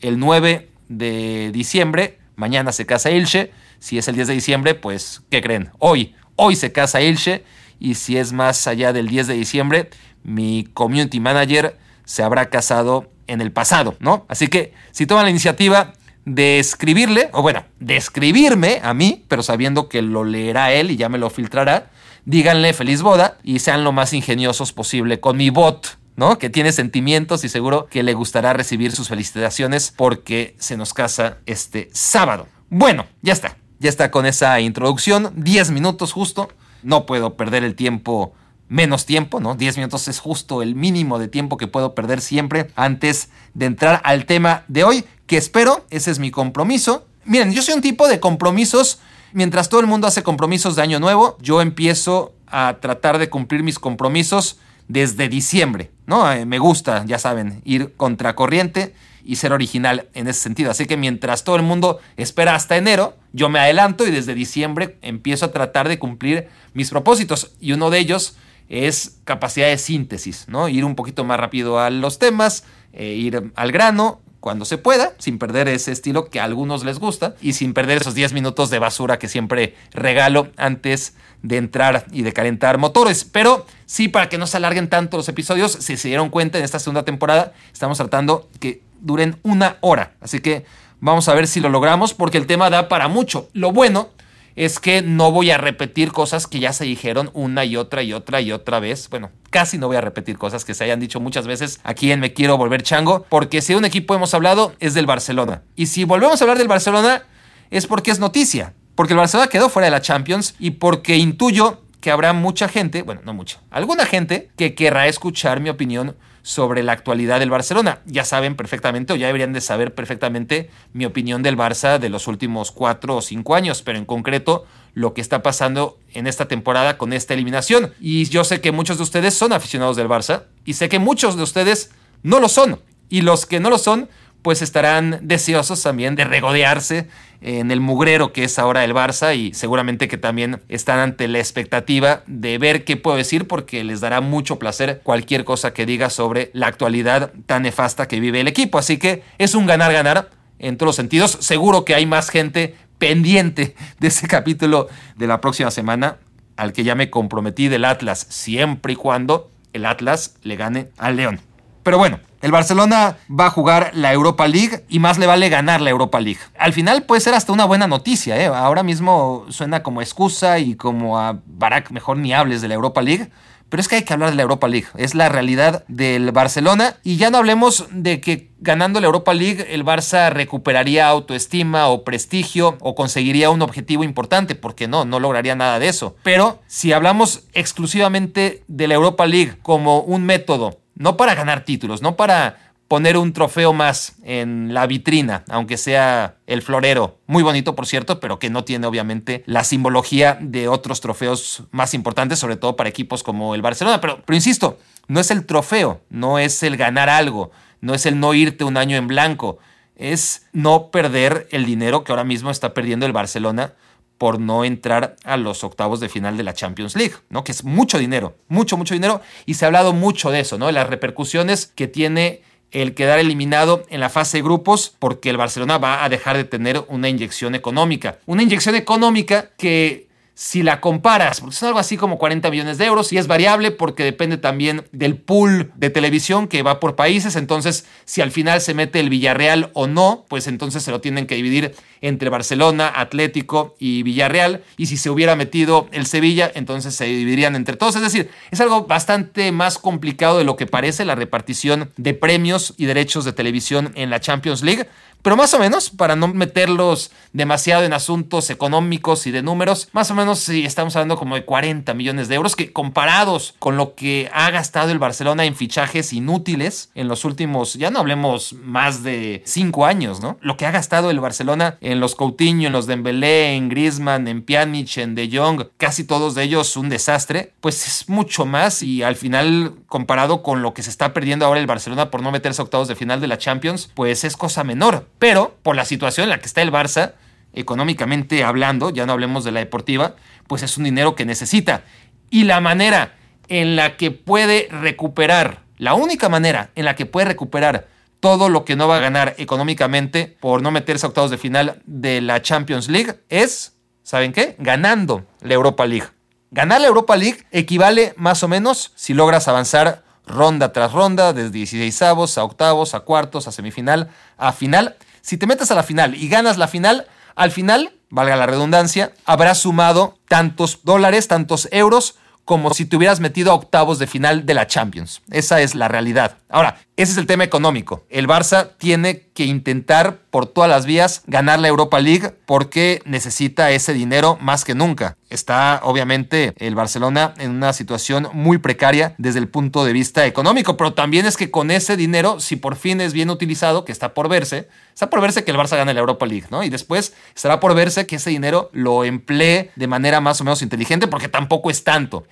el 0.00 0.18
9 0.18 0.68
de 0.90 1.50
diciembre, 1.52 2.18
mañana 2.34 2.72
se 2.72 2.84
casa 2.84 3.10
Ilse. 3.10 3.52
Si 3.78 3.96
es 3.96 4.06
el 4.08 4.16
10 4.16 4.28
de 4.28 4.34
diciembre, 4.34 4.74
pues, 4.74 5.22
¿qué 5.30 5.40
creen? 5.40 5.70
Hoy, 5.78 6.14
hoy 6.36 6.56
se 6.56 6.72
casa 6.72 7.00
Ilse. 7.00 7.44
Y 7.78 7.94
si 7.94 8.18
es 8.18 8.32
más 8.32 8.66
allá 8.66 8.92
del 8.92 9.08
10 9.08 9.28
de 9.28 9.34
diciembre, 9.34 9.90
mi 10.22 10.64
community 10.74 11.20
manager 11.20 11.78
se 12.04 12.22
habrá 12.22 12.50
casado 12.50 13.10
en 13.26 13.40
el 13.40 13.52
pasado, 13.52 13.96
¿no? 14.00 14.26
Así 14.28 14.48
que 14.48 14.74
si 14.92 15.06
toman 15.06 15.24
la 15.24 15.30
iniciativa, 15.30 15.94
de 16.26 16.58
escribirle, 16.58 17.30
o 17.32 17.40
bueno, 17.40 17.64
de 17.78 17.96
escribirme 17.96 18.80
a 18.82 18.92
mí, 18.92 19.24
pero 19.28 19.42
sabiendo 19.42 19.88
que 19.88 20.02
lo 20.02 20.24
leerá 20.24 20.72
él 20.72 20.90
y 20.90 20.96
ya 20.96 21.08
me 21.08 21.18
lo 21.18 21.30
filtrará, 21.30 21.90
díganle 22.24 22.74
feliz 22.74 23.00
boda 23.00 23.38
y 23.44 23.60
sean 23.60 23.84
lo 23.84 23.92
más 23.92 24.12
ingeniosos 24.12 24.72
posible 24.72 25.20
con 25.20 25.36
mi 25.36 25.50
bot. 25.50 25.98
¿No? 26.16 26.38
Que 26.38 26.50
tiene 26.50 26.72
sentimientos 26.72 27.44
y 27.44 27.48
seguro 27.48 27.86
que 27.86 28.02
le 28.02 28.14
gustará 28.14 28.52
recibir 28.52 28.92
sus 28.92 29.08
felicitaciones 29.08 29.92
porque 29.96 30.56
se 30.58 30.76
nos 30.76 30.94
casa 30.94 31.38
este 31.46 31.88
sábado. 31.92 32.48
Bueno, 32.68 33.06
ya 33.22 33.32
está. 33.32 33.56
Ya 33.78 33.90
está 33.90 34.10
con 34.10 34.26
esa 34.26 34.58
introducción. 34.60 35.32
10 35.36 35.70
minutos 35.70 36.12
justo. 36.12 36.48
No 36.82 37.06
puedo 37.06 37.36
perder 37.36 37.62
el 37.64 37.74
tiempo 37.74 38.34
menos 38.68 39.06
tiempo, 39.06 39.40
¿no? 39.40 39.54
10 39.54 39.76
minutos 39.76 40.08
es 40.08 40.18
justo 40.18 40.62
el 40.62 40.74
mínimo 40.74 41.18
de 41.18 41.28
tiempo 41.28 41.56
que 41.56 41.68
puedo 41.68 41.94
perder 41.94 42.20
siempre 42.20 42.70
antes 42.74 43.30
de 43.54 43.66
entrar 43.66 44.00
al 44.04 44.26
tema 44.26 44.64
de 44.68 44.84
hoy, 44.84 45.04
que 45.26 45.36
espero, 45.36 45.84
ese 45.90 46.10
es 46.10 46.18
mi 46.18 46.30
compromiso. 46.30 47.06
Miren, 47.24 47.52
yo 47.52 47.62
soy 47.62 47.74
un 47.74 47.80
tipo 47.80 48.08
de 48.08 48.18
compromisos, 48.18 49.00
mientras 49.32 49.68
todo 49.68 49.80
el 49.80 49.86
mundo 49.86 50.06
hace 50.06 50.22
compromisos 50.22 50.74
de 50.74 50.82
año 50.82 50.98
nuevo, 50.98 51.36
yo 51.40 51.60
empiezo 51.60 52.34
a 52.48 52.78
tratar 52.80 53.18
de 53.18 53.30
cumplir 53.30 53.62
mis 53.62 53.78
compromisos 53.78 54.58
desde 54.88 55.28
diciembre, 55.28 55.90
¿no? 56.06 56.30
Eh, 56.32 56.46
me 56.46 56.58
gusta, 56.58 57.04
ya 57.06 57.18
saben, 57.18 57.60
ir 57.64 57.94
contracorriente 57.96 58.94
y 59.24 59.36
ser 59.36 59.52
original 59.52 60.08
en 60.14 60.28
ese 60.28 60.40
sentido. 60.40 60.70
Así 60.70 60.86
que 60.86 60.96
mientras 60.96 61.44
todo 61.44 61.56
el 61.56 61.62
mundo 61.62 61.98
espera 62.16 62.54
hasta 62.54 62.76
enero, 62.76 63.16
yo 63.32 63.48
me 63.48 63.58
adelanto 63.58 64.06
y 64.06 64.10
desde 64.10 64.34
diciembre 64.34 64.98
empiezo 65.02 65.46
a 65.46 65.52
tratar 65.52 65.88
de 65.88 65.98
cumplir 65.98 66.48
mis 66.74 66.90
propósitos. 66.90 67.52
Y 67.60 67.72
uno 67.72 67.90
de 67.90 67.98
ellos 67.98 68.36
es 68.68 69.18
capacidad 69.24 69.68
de 69.68 69.78
síntesis, 69.78 70.46
¿no? 70.48 70.68
Ir 70.68 70.84
un 70.84 70.94
poquito 70.94 71.24
más 71.24 71.38
rápido 71.38 71.80
a 71.80 71.90
los 71.90 72.18
temas, 72.18 72.64
eh, 72.92 73.12
ir 73.14 73.52
al 73.54 73.72
grano, 73.72 74.20
cuando 74.46 74.64
se 74.64 74.78
pueda, 74.78 75.12
sin 75.18 75.40
perder 75.40 75.66
ese 75.66 75.90
estilo 75.90 76.30
que 76.30 76.38
a 76.38 76.44
algunos 76.44 76.84
les 76.84 77.00
gusta 77.00 77.34
y 77.40 77.54
sin 77.54 77.74
perder 77.74 78.00
esos 78.00 78.14
10 78.14 78.32
minutos 78.32 78.70
de 78.70 78.78
basura 78.78 79.18
que 79.18 79.26
siempre 79.26 79.74
regalo 79.90 80.52
antes 80.56 81.14
de 81.42 81.56
entrar 81.56 82.06
y 82.12 82.22
de 82.22 82.32
calentar 82.32 82.78
motores. 82.78 83.24
Pero 83.24 83.66
sí, 83.86 84.06
para 84.06 84.28
que 84.28 84.38
no 84.38 84.46
se 84.46 84.58
alarguen 84.58 84.88
tanto 84.88 85.16
los 85.16 85.28
episodios, 85.28 85.72
si 85.72 85.96
se 85.96 86.06
dieron 86.06 86.30
cuenta 86.30 86.58
en 86.58 86.64
esta 86.64 86.78
segunda 86.78 87.04
temporada, 87.04 87.54
estamos 87.72 87.98
tratando 87.98 88.48
que 88.60 88.82
duren 89.00 89.36
una 89.42 89.78
hora. 89.80 90.12
Así 90.20 90.38
que 90.38 90.64
vamos 91.00 91.28
a 91.28 91.34
ver 91.34 91.48
si 91.48 91.58
lo 91.58 91.68
logramos 91.68 92.14
porque 92.14 92.38
el 92.38 92.46
tema 92.46 92.70
da 92.70 92.88
para 92.88 93.08
mucho. 93.08 93.48
Lo 93.52 93.72
bueno 93.72 94.10
es 94.56 94.80
que 94.80 95.02
no 95.02 95.30
voy 95.30 95.50
a 95.50 95.58
repetir 95.58 96.10
cosas 96.10 96.46
que 96.46 96.58
ya 96.58 96.72
se 96.72 96.84
dijeron 96.84 97.30
una 97.34 97.64
y 97.64 97.76
otra 97.76 98.02
y 98.02 98.14
otra 98.14 98.40
y 98.40 98.52
otra 98.52 98.80
vez. 98.80 99.08
Bueno, 99.10 99.30
casi 99.50 99.76
no 99.76 99.86
voy 99.86 99.96
a 99.96 100.00
repetir 100.00 100.38
cosas 100.38 100.64
que 100.64 100.74
se 100.74 100.82
hayan 100.84 100.98
dicho 100.98 101.20
muchas 101.20 101.46
veces 101.46 101.78
aquí 101.84 102.10
en 102.10 102.20
Me 102.20 102.32
Quiero 102.32 102.56
Volver 102.56 102.82
Chango, 102.82 103.26
porque 103.28 103.60
si 103.60 103.74
de 103.74 103.78
un 103.78 103.84
equipo 103.84 104.14
hemos 104.14 104.32
hablado 104.32 104.74
es 104.80 104.94
del 104.94 105.06
Barcelona. 105.06 105.62
Y 105.76 105.86
si 105.86 106.04
volvemos 106.04 106.40
a 106.40 106.44
hablar 106.44 106.58
del 106.58 106.68
Barcelona 106.68 107.24
es 107.70 107.86
porque 107.86 108.10
es 108.10 108.18
noticia, 108.18 108.74
porque 108.94 109.12
el 109.12 109.18
Barcelona 109.18 109.50
quedó 109.50 109.68
fuera 109.68 109.86
de 109.86 109.90
la 109.90 110.00
Champions 110.00 110.54
y 110.58 110.72
porque 110.72 111.16
intuyo 111.16 111.82
que 112.00 112.10
habrá 112.10 112.32
mucha 112.32 112.68
gente, 112.68 113.02
bueno, 113.02 113.20
no 113.24 113.34
mucha, 113.34 113.60
alguna 113.70 114.06
gente 114.06 114.50
que 114.56 114.74
querrá 114.74 115.06
escuchar 115.06 115.60
mi 115.60 115.68
opinión 115.68 116.16
sobre 116.46 116.84
la 116.84 116.92
actualidad 116.92 117.40
del 117.40 117.50
Barcelona. 117.50 117.98
Ya 118.06 118.24
saben 118.24 118.54
perfectamente 118.54 119.12
o 119.12 119.16
ya 119.16 119.26
deberían 119.26 119.52
de 119.52 119.60
saber 119.60 119.96
perfectamente 119.96 120.70
mi 120.92 121.04
opinión 121.04 121.42
del 121.42 121.58
Barça 121.58 121.98
de 121.98 122.08
los 122.08 122.28
últimos 122.28 122.70
cuatro 122.70 123.16
o 123.16 123.20
cinco 123.20 123.56
años, 123.56 123.82
pero 123.82 123.98
en 123.98 124.04
concreto 124.04 124.64
lo 124.94 125.12
que 125.12 125.20
está 125.20 125.42
pasando 125.42 125.98
en 126.12 126.28
esta 126.28 126.46
temporada 126.46 126.98
con 126.98 127.12
esta 127.12 127.34
eliminación. 127.34 127.94
Y 128.00 128.26
yo 128.26 128.44
sé 128.44 128.60
que 128.60 128.70
muchos 128.70 128.98
de 128.98 129.02
ustedes 129.02 129.34
son 129.34 129.52
aficionados 129.52 129.96
del 129.96 130.08
Barça 130.08 130.44
y 130.64 130.74
sé 130.74 130.88
que 130.88 131.00
muchos 131.00 131.36
de 131.36 131.42
ustedes 131.42 131.90
no 132.22 132.38
lo 132.38 132.48
son. 132.48 132.80
Y 133.08 133.22
los 133.22 133.44
que 133.44 133.58
no 133.58 133.68
lo 133.68 133.78
son, 133.78 134.08
pues 134.46 134.62
estarán 134.62 135.18
deseosos 135.22 135.82
también 135.82 136.14
de 136.14 136.22
regodearse 136.22 137.08
en 137.40 137.72
el 137.72 137.80
mugrero 137.80 138.32
que 138.32 138.44
es 138.44 138.60
ahora 138.60 138.84
el 138.84 138.94
Barça 138.94 139.36
y 139.36 139.52
seguramente 139.54 140.06
que 140.06 140.18
también 140.18 140.62
están 140.68 141.00
ante 141.00 141.26
la 141.26 141.40
expectativa 141.40 142.22
de 142.28 142.56
ver 142.56 142.84
qué 142.84 142.96
puedo 142.96 143.16
decir 143.16 143.48
porque 143.48 143.82
les 143.82 144.00
dará 144.00 144.20
mucho 144.20 144.60
placer 144.60 145.00
cualquier 145.02 145.44
cosa 145.44 145.74
que 145.74 145.84
diga 145.84 146.10
sobre 146.10 146.52
la 146.52 146.68
actualidad 146.68 147.32
tan 147.46 147.62
nefasta 147.62 148.06
que 148.06 148.20
vive 148.20 148.38
el 148.38 148.46
equipo. 148.46 148.78
Así 148.78 148.98
que 148.98 149.24
es 149.38 149.56
un 149.56 149.66
ganar-ganar 149.66 150.30
en 150.60 150.76
todos 150.76 150.90
los 150.90 150.96
sentidos. 150.96 151.36
Seguro 151.40 151.84
que 151.84 151.96
hay 151.96 152.06
más 152.06 152.30
gente 152.30 152.76
pendiente 152.98 153.74
de 153.98 154.06
ese 154.06 154.28
capítulo 154.28 154.86
de 155.16 155.26
la 155.26 155.40
próxima 155.40 155.72
semana 155.72 156.18
al 156.56 156.72
que 156.72 156.84
ya 156.84 156.94
me 156.94 157.10
comprometí 157.10 157.66
del 157.66 157.84
Atlas, 157.84 158.24
siempre 158.30 158.92
y 158.92 158.96
cuando 158.96 159.50
el 159.72 159.86
Atlas 159.86 160.36
le 160.44 160.54
gane 160.54 160.90
al 160.98 161.16
León. 161.16 161.40
Pero 161.86 161.98
bueno, 161.98 162.18
el 162.42 162.50
Barcelona 162.50 163.16
va 163.30 163.46
a 163.46 163.50
jugar 163.50 163.92
la 163.94 164.12
Europa 164.12 164.48
League 164.48 164.84
y 164.88 164.98
más 164.98 165.18
le 165.18 165.26
vale 165.26 165.48
ganar 165.48 165.80
la 165.80 165.90
Europa 165.90 166.20
League. 166.20 166.40
Al 166.58 166.72
final 166.72 167.04
puede 167.04 167.20
ser 167.20 167.32
hasta 167.32 167.52
una 167.52 167.64
buena 167.64 167.86
noticia, 167.86 168.36
¿eh? 168.42 168.46
Ahora 168.46 168.82
mismo 168.82 169.46
suena 169.50 169.84
como 169.84 170.02
excusa 170.02 170.58
y 170.58 170.74
como 170.74 171.16
a 171.16 171.38
Barak 171.46 171.92
mejor 171.92 172.16
ni 172.16 172.34
hables 172.34 172.60
de 172.60 172.66
la 172.66 172.74
Europa 172.74 173.02
League. 173.02 173.30
Pero 173.68 173.80
es 173.80 173.88
que 173.88 173.96
hay 173.96 174.02
que 174.04 174.12
hablar 174.12 174.30
de 174.30 174.36
la 174.36 174.42
Europa 174.42 174.68
League. 174.68 174.86
Es 174.96 175.14
la 175.14 175.28
realidad 175.28 175.84
del 175.88 176.30
Barcelona. 176.32 176.96
Y 177.02 177.16
ya 177.16 177.30
no 177.30 177.38
hablemos 177.38 177.86
de 177.90 178.20
que 178.20 178.50
ganando 178.58 179.00
la 179.00 179.06
Europa 179.06 179.34
League 179.34 179.66
el 179.70 179.84
Barça 179.84 180.30
recuperaría 180.30 181.08
autoestima 181.08 181.88
o 181.88 182.04
prestigio 182.04 182.76
o 182.80 182.94
conseguiría 182.94 183.50
un 183.50 183.62
objetivo 183.62 184.04
importante. 184.04 184.54
Porque 184.54 184.88
no, 184.88 185.04
no 185.04 185.20
lograría 185.20 185.56
nada 185.56 185.78
de 185.78 185.88
eso. 185.88 186.16
Pero 186.22 186.62
si 186.66 186.92
hablamos 186.92 187.44
exclusivamente 187.52 188.62
de 188.68 188.88
la 188.88 188.94
Europa 188.94 189.26
League 189.26 189.58
como 189.62 190.00
un 190.00 190.24
método 190.24 190.78
no 190.96 191.16
para 191.16 191.34
ganar 191.34 191.64
títulos, 191.64 192.00
no 192.00 192.16
para 192.16 192.65
poner 192.88 193.16
un 193.16 193.32
trofeo 193.32 193.72
más 193.72 194.14
en 194.22 194.72
la 194.72 194.86
vitrina, 194.86 195.44
aunque 195.48 195.76
sea 195.76 196.36
el 196.46 196.62
florero, 196.62 197.18
muy 197.26 197.42
bonito 197.42 197.74
por 197.74 197.86
cierto, 197.86 198.20
pero 198.20 198.38
que 198.38 198.50
no 198.50 198.64
tiene 198.64 198.86
obviamente 198.86 199.42
la 199.46 199.64
simbología 199.64 200.38
de 200.40 200.68
otros 200.68 201.00
trofeos 201.00 201.64
más 201.72 201.94
importantes, 201.94 202.38
sobre 202.38 202.56
todo 202.56 202.76
para 202.76 202.88
equipos 202.88 203.22
como 203.22 203.54
el 203.54 203.62
Barcelona. 203.62 204.00
Pero, 204.00 204.22
insisto, 204.30 204.78
no 205.08 205.20
es 205.20 205.30
el 205.30 205.46
trofeo, 205.46 206.00
no 206.10 206.38
es 206.38 206.62
el 206.62 206.76
ganar 206.76 207.08
algo, 207.08 207.50
no 207.80 207.94
es 207.94 208.06
el 208.06 208.20
no 208.20 208.34
irte 208.34 208.64
un 208.64 208.76
año 208.76 208.96
en 208.96 209.08
blanco, 209.08 209.58
es 209.96 210.46
no 210.52 210.90
perder 210.90 211.48
el 211.50 211.64
dinero 211.64 212.04
que 212.04 212.12
ahora 212.12 212.24
mismo 212.24 212.50
está 212.50 212.72
perdiendo 212.74 213.06
el 213.06 213.12
Barcelona 213.12 213.74
por 214.18 214.40
no 214.40 214.64
entrar 214.64 215.16
a 215.24 215.36
los 215.36 215.62
octavos 215.62 216.00
de 216.00 216.08
final 216.08 216.36
de 216.36 216.42
la 216.42 216.54
Champions 216.54 216.96
League, 216.96 217.16
¿no? 217.28 217.44
Que 217.44 217.52
es 217.52 217.64
mucho 217.64 217.98
dinero, 217.98 218.36
mucho, 218.48 218.76
mucho 218.76 218.94
dinero. 218.94 219.20
Y 219.44 219.54
se 219.54 219.64
ha 219.64 219.68
hablado 219.68 219.92
mucho 219.92 220.30
de 220.30 220.40
eso, 220.40 220.56
¿no? 220.56 220.66
De 220.66 220.72
las 220.72 220.88
repercusiones 220.88 221.66
que 221.66 221.86
tiene 221.86 222.42
el 222.82 222.94
quedar 222.94 223.18
eliminado 223.18 223.84
en 223.88 224.00
la 224.00 224.10
fase 224.10 224.36
de 224.36 224.42
grupos 224.42 224.94
porque 224.98 225.30
el 225.30 225.38
Barcelona 225.38 225.78
va 225.78 226.04
a 226.04 226.08
dejar 226.10 226.36
de 226.36 226.44
tener 226.44 226.84
una 226.88 227.08
inyección 227.08 227.54
económica. 227.54 228.18
Una 228.26 228.42
inyección 228.42 228.74
económica 228.74 229.50
que 229.56 230.05
si 230.38 230.62
la 230.62 230.82
comparas, 230.82 231.40
porque 231.40 231.56
son 231.56 231.68
algo 231.68 231.78
así 231.78 231.96
como 231.96 232.18
40 232.18 232.50
millones 232.50 232.76
de 232.76 232.84
euros 232.84 233.10
y 233.10 233.16
es 233.16 233.26
variable 233.26 233.70
porque 233.70 234.04
depende 234.04 234.36
también 234.36 234.84
del 234.92 235.16
pool 235.16 235.72
de 235.76 235.88
televisión 235.88 236.46
que 236.46 236.62
va 236.62 236.78
por 236.78 236.94
países, 236.94 237.36
entonces 237.36 237.86
si 238.04 238.20
al 238.20 238.30
final 238.30 238.60
se 238.60 238.74
mete 238.74 239.00
el 239.00 239.08
Villarreal 239.08 239.70
o 239.72 239.86
no, 239.86 240.26
pues 240.28 240.46
entonces 240.46 240.82
se 240.82 240.90
lo 240.90 241.00
tienen 241.00 241.26
que 241.26 241.36
dividir 241.36 241.74
entre 242.02 242.28
Barcelona, 242.28 242.92
Atlético 242.94 243.76
y 243.78 244.02
Villarreal. 244.02 244.62
Y 244.76 244.86
si 244.86 244.98
se 244.98 245.08
hubiera 245.08 245.36
metido 245.36 245.88
el 245.90 246.04
Sevilla, 246.04 246.52
entonces 246.54 246.94
se 246.94 247.06
dividirían 247.06 247.56
entre 247.56 247.76
todos, 247.76 247.96
es 247.96 248.02
decir, 248.02 248.28
es 248.50 248.60
algo 248.60 248.86
bastante 248.86 249.52
más 249.52 249.78
complicado 249.78 250.36
de 250.36 250.44
lo 250.44 250.56
que 250.56 250.66
parece 250.66 251.06
la 251.06 251.14
repartición 251.14 251.90
de 251.96 252.12
premios 252.12 252.74
y 252.76 252.84
derechos 252.84 253.24
de 253.24 253.32
televisión 253.32 253.92
en 253.94 254.10
la 254.10 254.20
Champions 254.20 254.62
League, 254.62 254.86
pero 255.26 255.36
más 255.36 255.52
o 255.54 255.58
menos, 255.58 255.90
para 255.90 256.14
no 256.14 256.28
meterlos 256.28 257.10
demasiado 257.32 257.82
en 257.82 257.92
asuntos 257.92 258.48
económicos 258.48 259.26
y 259.26 259.32
de 259.32 259.42
números, 259.42 259.88
más 259.90 260.08
o 260.12 260.14
menos 260.14 260.38
si 260.38 260.64
estamos 260.64 260.94
hablando 260.94 261.16
como 261.16 261.34
de 261.34 261.44
40 261.44 261.94
millones 261.94 262.28
de 262.28 262.36
euros, 262.36 262.54
que 262.54 262.72
comparados 262.72 263.56
con 263.58 263.76
lo 263.76 263.96
que 263.96 264.30
ha 264.32 264.52
gastado 264.52 264.92
el 264.92 265.00
Barcelona 265.00 265.44
en 265.44 265.56
fichajes 265.56 266.12
inútiles 266.12 266.90
en 266.94 267.08
los 267.08 267.24
últimos, 267.24 267.74
ya 267.74 267.90
no 267.90 267.98
hablemos 267.98 268.52
más 268.62 269.02
de 269.02 269.42
5 269.46 269.84
años, 269.84 270.20
¿no? 270.20 270.38
Lo 270.42 270.56
que 270.56 270.64
ha 270.64 270.70
gastado 270.70 271.10
el 271.10 271.18
Barcelona 271.18 271.76
en 271.80 271.98
los 271.98 272.14
Coutinho, 272.14 272.68
en 272.68 272.72
los 272.72 272.86
Dembélé, 272.86 273.56
en 273.56 273.68
Griezmann, 273.68 274.28
en 274.28 274.42
Pjanic, 274.42 274.96
en 274.98 275.16
De 275.16 275.28
Jong, 275.28 275.70
casi 275.76 276.04
todos 276.04 276.36
de 276.36 276.44
ellos 276.44 276.76
un 276.76 276.88
desastre, 276.88 277.52
pues 277.60 277.84
es 277.84 278.08
mucho 278.08 278.46
más 278.46 278.80
y 278.84 279.02
al 279.02 279.16
final 279.16 279.74
comparado 279.88 280.44
con 280.44 280.62
lo 280.62 280.72
que 280.72 280.84
se 280.84 280.90
está 280.90 281.12
perdiendo 281.12 281.46
ahora 281.46 281.58
el 281.58 281.66
Barcelona 281.66 282.12
por 282.12 282.22
no 282.22 282.30
meterse 282.30 282.62
a 282.62 282.64
octavos 282.64 282.86
de 282.86 282.94
final 282.94 283.20
de 283.20 283.26
la 283.26 283.38
Champions, 283.38 283.90
pues 283.92 284.22
es 284.22 284.36
cosa 284.36 284.62
menor. 284.62 285.08
Pero 285.18 285.56
por 285.62 285.76
la 285.76 285.84
situación 285.84 286.24
en 286.24 286.30
la 286.30 286.38
que 286.38 286.46
está 286.46 286.62
el 286.62 286.72
Barça, 286.72 287.12
económicamente 287.52 288.44
hablando, 288.44 288.90
ya 288.90 289.06
no 289.06 289.12
hablemos 289.12 289.44
de 289.44 289.52
la 289.52 289.60
deportiva, 289.60 290.14
pues 290.46 290.62
es 290.62 290.76
un 290.76 290.84
dinero 290.84 291.14
que 291.14 291.24
necesita. 291.24 291.82
Y 292.30 292.44
la 292.44 292.60
manera 292.60 293.14
en 293.48 293.76
la 293.76 293.96
que 293.96 294.10
puede 294.10 294.68
recuperar, 294.70 295.62
la 295.78 295.94
única 295.94 296.28
manera 296.28 296.70
en 296.74 296.84
la 296.84 296.94
que 296.94 297.06
puede 297.06 297.26
recuperar 297.26 297.88
todo 298.20 298.48
lo 298.48 298.64
que 298.64 298.76
no 298.76 298.88
va 298.88 298.96
a 298.96 299.00
ganar 299.00 299.34
económicamente 299.38 300.36
por 300.40 300.62
no 300.62 300.70
meterse 300.70 301.06
a 301.06 301.08
octavos 301.08 301.30
de 301.30 301.38
final 301.38 301.82
de 301.86 302.20
la 302.20 302.42
Champions 302.42 302.88
League 302.88 303.20
es, 303.28 303.76
¿saben 304.02 304.32
qué? 304.32 304.56
Ganando 304.58 305.24
la 305.40 305.54
Europa 305.54 305.86
League. 305.86 306.08
Ganar 306.50 306.80
la 306.80 306.88
Europa 306.88 307.16
League 307.16 307.44
equivale 307.50 308.14
más 308.16 308.42
o 308.42 308.48
menos, 308.48 308.92
si 308.94 309.14
logras 309.14 309.48
avanzar 309.48 310.04
ronda 310.26 310.72
tras 310.72 310.92
ronda, 310.92 311.32
desde 311.32 311.50
16 311.50 312.02
avos 312.02 312.38
a 312.38 312.44
octavos, 312.44 312.94
a 312.94 313.00
cuartos, 313.00 313.46
a 313.46 313.52
semifinal, 313.52 314.10
a 314.36 314.52
final, 314.52 314.96
si 315.26 315.36
te 315.38 315.48
metes 315.48 315.72
a 315.72 315.74
la 315.74 315.82
final 315.82 316.14
y 316.14 316.28
ganas 316.28 316.56
la 316.56 316.68
final, 316.68 317.08
al 317.34 317.50
final, 317.50 317.90
valga 318.10 318.36
la 318.36 318.46
redundancia, 318.46 319.12
habrás 319.24 319.58
sumado 319.58 320.16
tantos 320.28 320.84
dólares, 320.84 321.26
tantos 321.26 321.68
euros 321.72 322.14
como 322.44 322.72
si 322.72 322.84
te 322.84 322.94
hubieras 322.94 323.18
metido 323.18 323.50
a 323.50 323.56
octavos 323.56 323.98
de 323.98 324.06
final 324.06 324.46
de 324.46 324.54
la 324.54 324.68
Champions. 324.68 325.22
Esa 325.32 325.60
es 325.62 325.74
la 325.74 325.88
realidad. 325.88 326.36
Ahora, 326.48 326.76
ese 326.96 327.12
es 327.12 327.18
el 327.18 327.26
tema 327.26 327.44
económico. 327.44 328.06
El 328.08 328.26
Barça 328.26 328.70
tiene 328.78 329.28
que 329.34 329.44
intentar 329.44 330.20
por 330.30 330.46
todas 330.46 330.70
las 330.70 330.86
vías 330.86 331.22
ganar 331.26 331.58
la 331.58 331.68
Europa 331.68 332.00
League 332.00 332.32
porque 332.46 333.02
necesita 333.04 333.70
ese 333.70 333.92
dinero 333.92 334.38
más 334.40 334.64
que 334.64 334.74
nunca. 334.74 335.18
Está 335.28 335.80
obviamente 335.82 336.54
el 336.56 336.74
Barcelona 336.74 337.34
en 337.36 337.50
una 337.50 337.74
situación 337.74 338.28
muy 338.32 338.56
precaria 338.56 339.14
desde 339.18 339.40
el 339.40 339.48
punto 339.48 339.84
de 339.84 339.92
vista 339.92 340.24
económico, 340.24 340.78
pero 340.78 340.94
también 340.94 341.26
es 341.26 341.36
que 341.36 341.50
con 341.50 341.70
ese 341.70 341.98
dinero, 341.98 342.40
si 342.40 342.56
por 342.56 342.76
fin 342.76 343.02
es 343.02 343.12
bien 343.12 343.28
utilizado, 343.28 343.84
que 343.84 343.92
está 343.92 344.14
por 344.14 344.30
verse, 344.30 344.68
está 344.94 345.10
por 345.10 345.20
verse 345.20 345.44
que 345.44 345.50
el 345.50 345.58
Barça 345.58 345.76
gane 345.76 345.92
la 345.92 346.00
Europa 346.00 346.24
League, 346.24 346.46
¿no? 346.50 346.62
Y 346.62 346.70
después 346.70 347.12
estará 347.34 347.60
por 347.60 347.74
verse 347.74 348.06
que 348.06 348.16
ese 348.16 348.30
dinero 348.30 348.70
lo 348.72 349.04
emplee 349.04 349.70
de 349.76 349.86
manera 349.86 350.22
más 350.22 350.40
o 350.40 350.44
menos 350.44 350.62
inteligente 350.62 351.08
porque 351.08 351.28
tampoco 351.28 351.70
es 351.70 351.84
tanto. 351.84 352.26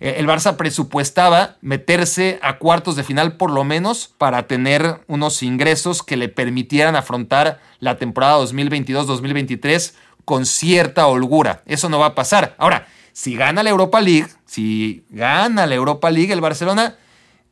Eh, 0.00 0.16
el 0.18 0.26
Barça 0.26 0.56
presupuestaba 0.56 1.56
meterse 1.60 2.38
a 2.42 2.58
cuartos 2.58 2.96
de 2.96 3.04
final 3.04 3.36
por 3.36 3.50
lo 3.50 3.64
menos 3.64 4.12
para 4.18 4.46
tener 4.46 5.00
unos 5.06 5.42
ingresos 5.42 6.02
que 6.02 6.16
le 6.16 6.28
permitieran 6.28 6.96
afrontar 6.96 7.60
la 7.80 7.96
temporada 7.96 8.38
2022-2023 8.38 9.94
con 10.24 10.46
cierta 10.46 11.06
holgura. 11.06 11.62
Eso 11.66 11.88
no 11.88 11.98
va 11.98 12.06
a 12.06 12.14
pasar. 12.14 12.54
Ahora, 12.58 12.86
si 13.12 13.34
gana 13.34 13.62
la 13.62 13.70
Europa 13.70 14.00
League, 14.00 14.28
si 14.46 15.04
gana 15.10 15.66
la 15.66 15.74
Europa 15.74 16.10
League, 16.10 16.32
el 16.32 16.40
Barcelona 16.40 16.96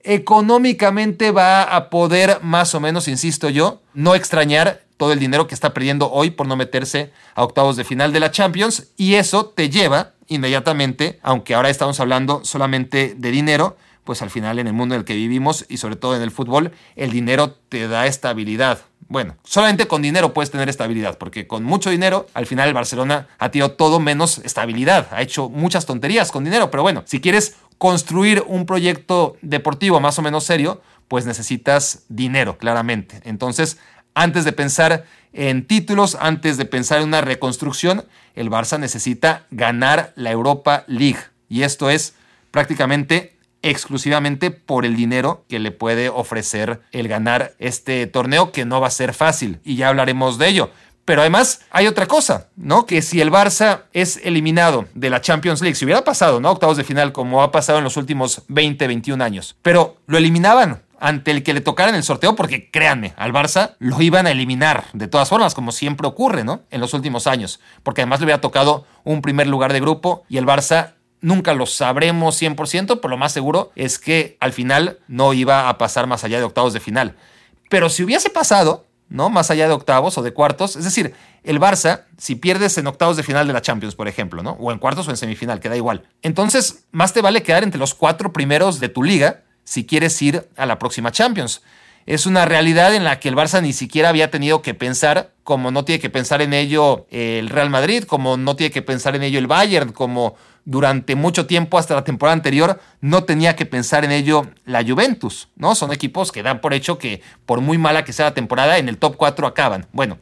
económicamente 0.04 1.32
va 1.32 1.64
a 1.64 1.90
poder 1.90 2.38
más 2.42 2.74
o 2.74 2.80
menos, 2.80 3.08
insisto 3.08 3.48
yo, 3.48 3.82
no 3.92 4.14
extrañar 4.14 4.85
todo 4.96 5.12
el 5.12 5.18
dinero 5.18 5.46
que 5.46 5.54
está 5.54 5.74
perdiendo 5.74 6.10
hoy 6.10 6.30
por 6.30 6.46
no 6.46 6.56
meterse 6.56 7.12
a 7.34 7.44
octavos 7.44 7.76
de 7.76 7.84
final 7.84 8.12
de 8.12 8.20
la 8.20 8.30
Champions 8.30 8.88
y 8.96 9.14
eso 9.14 9.46
te 9.46 9.70
lleva 9.70 10.12
inmediatamente, 10.28 11.18
aunque 11.22 11.54
ahora 11.54 11.70
estamos 11.70 12.00
hablando 12.00 12.44
solamente 12.44 13.14
de 13.16 13.30
dinero, 13.30 13.76
pues 14.04 14.22
al 14.22 14.30
final 14.30 14.58
en 14.58 14.66
el 14.66 14.72
mundo 14.72 14.94
en 14.94 15.00
el 15.00 15.04
que 15.04 15.14
vivimos 15.14 15.66
y 15.68 15.76
sobre 15.76 15.96
todo 15.96 16.16
en 16.16 16.22
el 16.22 16.30
fútbol, 16.30 16.72
el 16.94 17.10
dinero 17.10 17.56
te 17.68 17.88
da 17.88 18.06
estabilidad. 18.06 18.80
Bueno, 19.08 19.36
solamente 19.44 19.86
con 19.86 20.02
dinero 20.02 20.32
puedes 20.32 20.50
tener 20.50 20.68
estabilidad, 20.68 21.16
porque 21.18 21.46
con 21.46 21.62
mucho 21.62 21.90
dinero, 21.90 22.26
al 22.34 22.46
final 22.46 22.68
el 22.68 22.74
Barcelona 22.74 23.28
ha 23.38 23.50
tenido 23.50 23.72
todo 23.72 24.00
menos 24.00 24.38
estabilidad, 24.38 25.08
ha 25.12 25.22
hecho 25.22 25.48
muchas 25.48 25.86
tonterías 25.86 26.32
con 26.32 26.42
dinero, 26.42 26.70
pero 26.70 26.82
bueno, 26.82 27.02
si 27.06 27.20
quieres 27.20 27.56
construir 27.78 28.42
un 28.46 28.66
proyecto 28.66 29.36
deportivo 29.42 30.00
más 30.00 30.18
o 30.18 30.22
menos 30.22 30.44
serio, 30.44 30.80
pues 31.08 31.24
necesitas 31.24 32.04
dinero, 32.08 32.58
claramente. 32.58 33.20
Entonces, 33.24 33.78
antes 34.16 34.44
de 34.44 34.52
pensar 34.52 35.04
en 35.34 35.66
títulos, 35.66 36.16
antes 36.18 36.56
de 36.56 36.64
pensar 36.64 36.98
en 36.98 37.08
una 37.08 37.20
reconstrucción, 37.20 38.04
el 38.34 38.50
Barça 38.50 38.80
necesita 38.80 39.44
ganar 39.50 40.12
la 40.16 40.32
Europa 40.32 40.84
League. 40.88 41.20
Y 41.48 41.62
esto 41.62 41.90
es 41.90 42.14
prácticamente 42.50 43.36
exclusivamente 43.60 44.50
por 44.50 44.86
el 44.86 44.96
dinero 44.96 45.44
que 45.48 45.58
le 45.58 45.70
puede 45.70 46.08
ofrecer 46.08 46.80
el 46.92 47.08
ganar 47.08 47.52
este 47.58 48.06
torneo, 48.06 48.52
que 48.52 48.64
no 48.64 48.80
va 48.80 48.86
a 48.86 48.90
ser 48.90 49.12
fácil. 49.12 49.60
Y 49.64 49.76
ya 49.76 49.88
hablaremos 49.88 50.38
de 50.38 50.48
ello. 50.48 50.70
Pero 51.04 51.20
además 51.20 51.60
hay 51.70 51.86
otra 51.86 52.06
cosa, 52.06 52.48
¿no? 52.56 52.86
Que 52.86 53.02
si 53.02 53.20
el 53.20 53.30
Barça 53.30 53.82
es 53.92 54.18
eliminado 54.24 54.86
de 54.94 55.10
la 55.10 55.20
Champions 55.20 55.60
League, 55.60 55.76
si 55.76 55.84
hubiera 55.84 56.02
pasado, 56.02 56.40
¿no? 56.40 56.50
Octavos 56.50 56.78
de 56.78 56.84
final, 56.84 57.12
como 57.12 57.42
ha 57.42 57.52
pasado 57.52 57.78
en 57.78 57.84
los 57.84 57.96
últimos 57.96 58.42
20, 58.48 58.86
21 58.86 59.22
años, 59.22 59.56
pero 59.62 59.98
lo 60.06 60.18
eliminaban 60.18 60.82
ante 61.00 61.30
el 61.30 61.42
que 61.42 61.54
le 61.54 61.60
tocara 61.60 61.90
en 61.90 61.94
el 61.94 62.02
sorteo, 62.02 62.36
porque 62.36 62.70
créanme, 62.70 63.14
al 63.16 63.32
Barça 63.32 63.76
lo 63.78 64.00
iban 64.00 64.26
a 64.26 64.30
eliminar 64.30 64.84
de 64.92 65.08
todas 65.08 65.28
formas, 65.28 65.54
como 65.54 65.72
siempre 65.72 66.06
ocurre, 66.06 66.44
¿no? 66.44 66.62
En 66.70 66.80
los 66.80 66.94
últimos 66.94 67.26
años, 67.26 67.60
porque 67.82 68.02
además 68.02 68.20
le 68.20 68.26
hubiera 68.26 68.40
tocado 68.40 68.86
un 69.04 69.22
primer 69.22 69.46
lugar 69.46 69.72
de 69.72 69.80
grupo 69.80 70.24
y 70.28 70.38
el 70.38 70.46
Barça 70.46 70.94
nunca 71.20 71.54
lo 71.54 71.66
sabremos 71.66 72.40
100%, 72.40 73.00
pero 73.00 73.08
lo 73.08 73.16
más 73.16 73.32
seguro 73.32 73.72
es 73.74 73.98
que 73.98 74.36
al 74.40 74.52
final 74.52 74.98
no 75.08 75.32
iba 75.32 75.68
a 75.68 75.78
pasar 75.78 76.06
más 76.06 76.24
allá 76.24 76.38
de 76.38 76.44
octavos 76.44 76.72
de 76.72 76.80
final. 76.80 77.16
Pero 77.68 77.88
si 77.88 78.04
hubiese 78.04 78.30
pasado, 78.30 78.86
¿no? 79.08 79.30
Más 79.30 79.50
allá 79.50 79.68
de 79.68 79.74
octavos 79.74 80.18
o 80.18 80.22
de 80.22 80.32
cuartos. 80.32 80.76
Es 80.76 80.84
decir, 80.84 81.14
el 81.44 81.60
Barça, 81.60 82.02
si 82.16 82.34
pierdes 82.34 82.76
en 82.78 82.86
octavos 82.86 83.16
de 83.16 83.22
final 83.22 83.46
de 83.46 83.52
la 83.52 83.62
Champions, 83.62 83.94
por 83.94 84.08
ejemplo, 84.08 84.42
¿no? 84.42 84.52
O 84.52 84.72
en 84.72 84.78
cuartos 84.78 85.06
o 85.06 85.10
en 85.10 85.16
semifinal, 85.16 85.60
que 85.60 85.68
da 85.68 85.76
igual. 85.76 86.04
Entonces, 86.22 86.86
más 86.92 87.12
te 87.12 87.22
vale 87.22 87.42
quedar 87.42 87.62
entre 87.62 87.78
los 87.78 87.94
cuatro 87.94 88.32
primeros 88.32 88.80
de 88.80 88.88
tu 88.88 89.02
liga 89.02 89.42
si 89.66 89.84
quieres 89.84 90.22
ir 90.22 90.48
a 90.56 90.64
la 90.64 90.78
próxima 90.78 91.12
Champions. 91.12 91.60
Es 92.06 92.24
una 92.24 92.44
realidad 92.44 92.94
en 92.94 93.02
la 93.02 93.18
que 93.18 93.28
el 93.28 93.34
Barça 93.34 93.60
ni 93.60 93.72
siquiera 93.72 94.10
había 94.10 94.30
tenido 94.30 94.62
que 94.62 94.74
pensar, 94.74 95.32
como 95.42 95.72
no 95.72 95.84
tiene 95.84 96.00
que 96.00 96.08
pensar 96.08 96.40
en 96.40 96.54
ello 96.54 97.06
el 97.10 97.48
Real 97.48 97.68
Madrid, 97.68 98.04
como 98.04 98.36
no 98.36 98.54
tiene 98.54 98.70
que 98.70 98.80
pensar 98.80 99.16
en 99.16 99.24
ello 99.24 99.40
el 99.40 99.48
Bayern, 99.48 99.90
como 99.90 100.36
durante 100.64 101.16
mucho 101.16 101.46
tiempo 101.46 101.78
hasta 101.78 101.94
la 101.94 102.04
temporada 102.04 102.34
anterior 102.34 102.80
no 103.00 103.24
tenía 103.24 103.56
que 103.56 103.66
pensar 103.66 104.04
en 104.04 104.12
ello 104.12 104.46
la 104.64 104.84
Juventus, 104.84 105.48
¿no? 105.56 105.74
Son 105.74 105.92
equipos 105.92 106.30
que 106.30 106.44
dan 106.44 106.60
por 106.60 106.74
hecho 106.74 106.98
que 106.98 107.22
por 107.44 107.60
muy 107.60 107.76
mala 107.76 108.04
que 108.04 108.12
sea 108.12 108.26
la 108.26 108.34
temporada 108.34 108.78
en 108.78 108.88
el 108.88 108.98
top 108.98 109.16
4 109.16 109.46
acaban. 109.46 109.86
Bueno, 109.92 110.18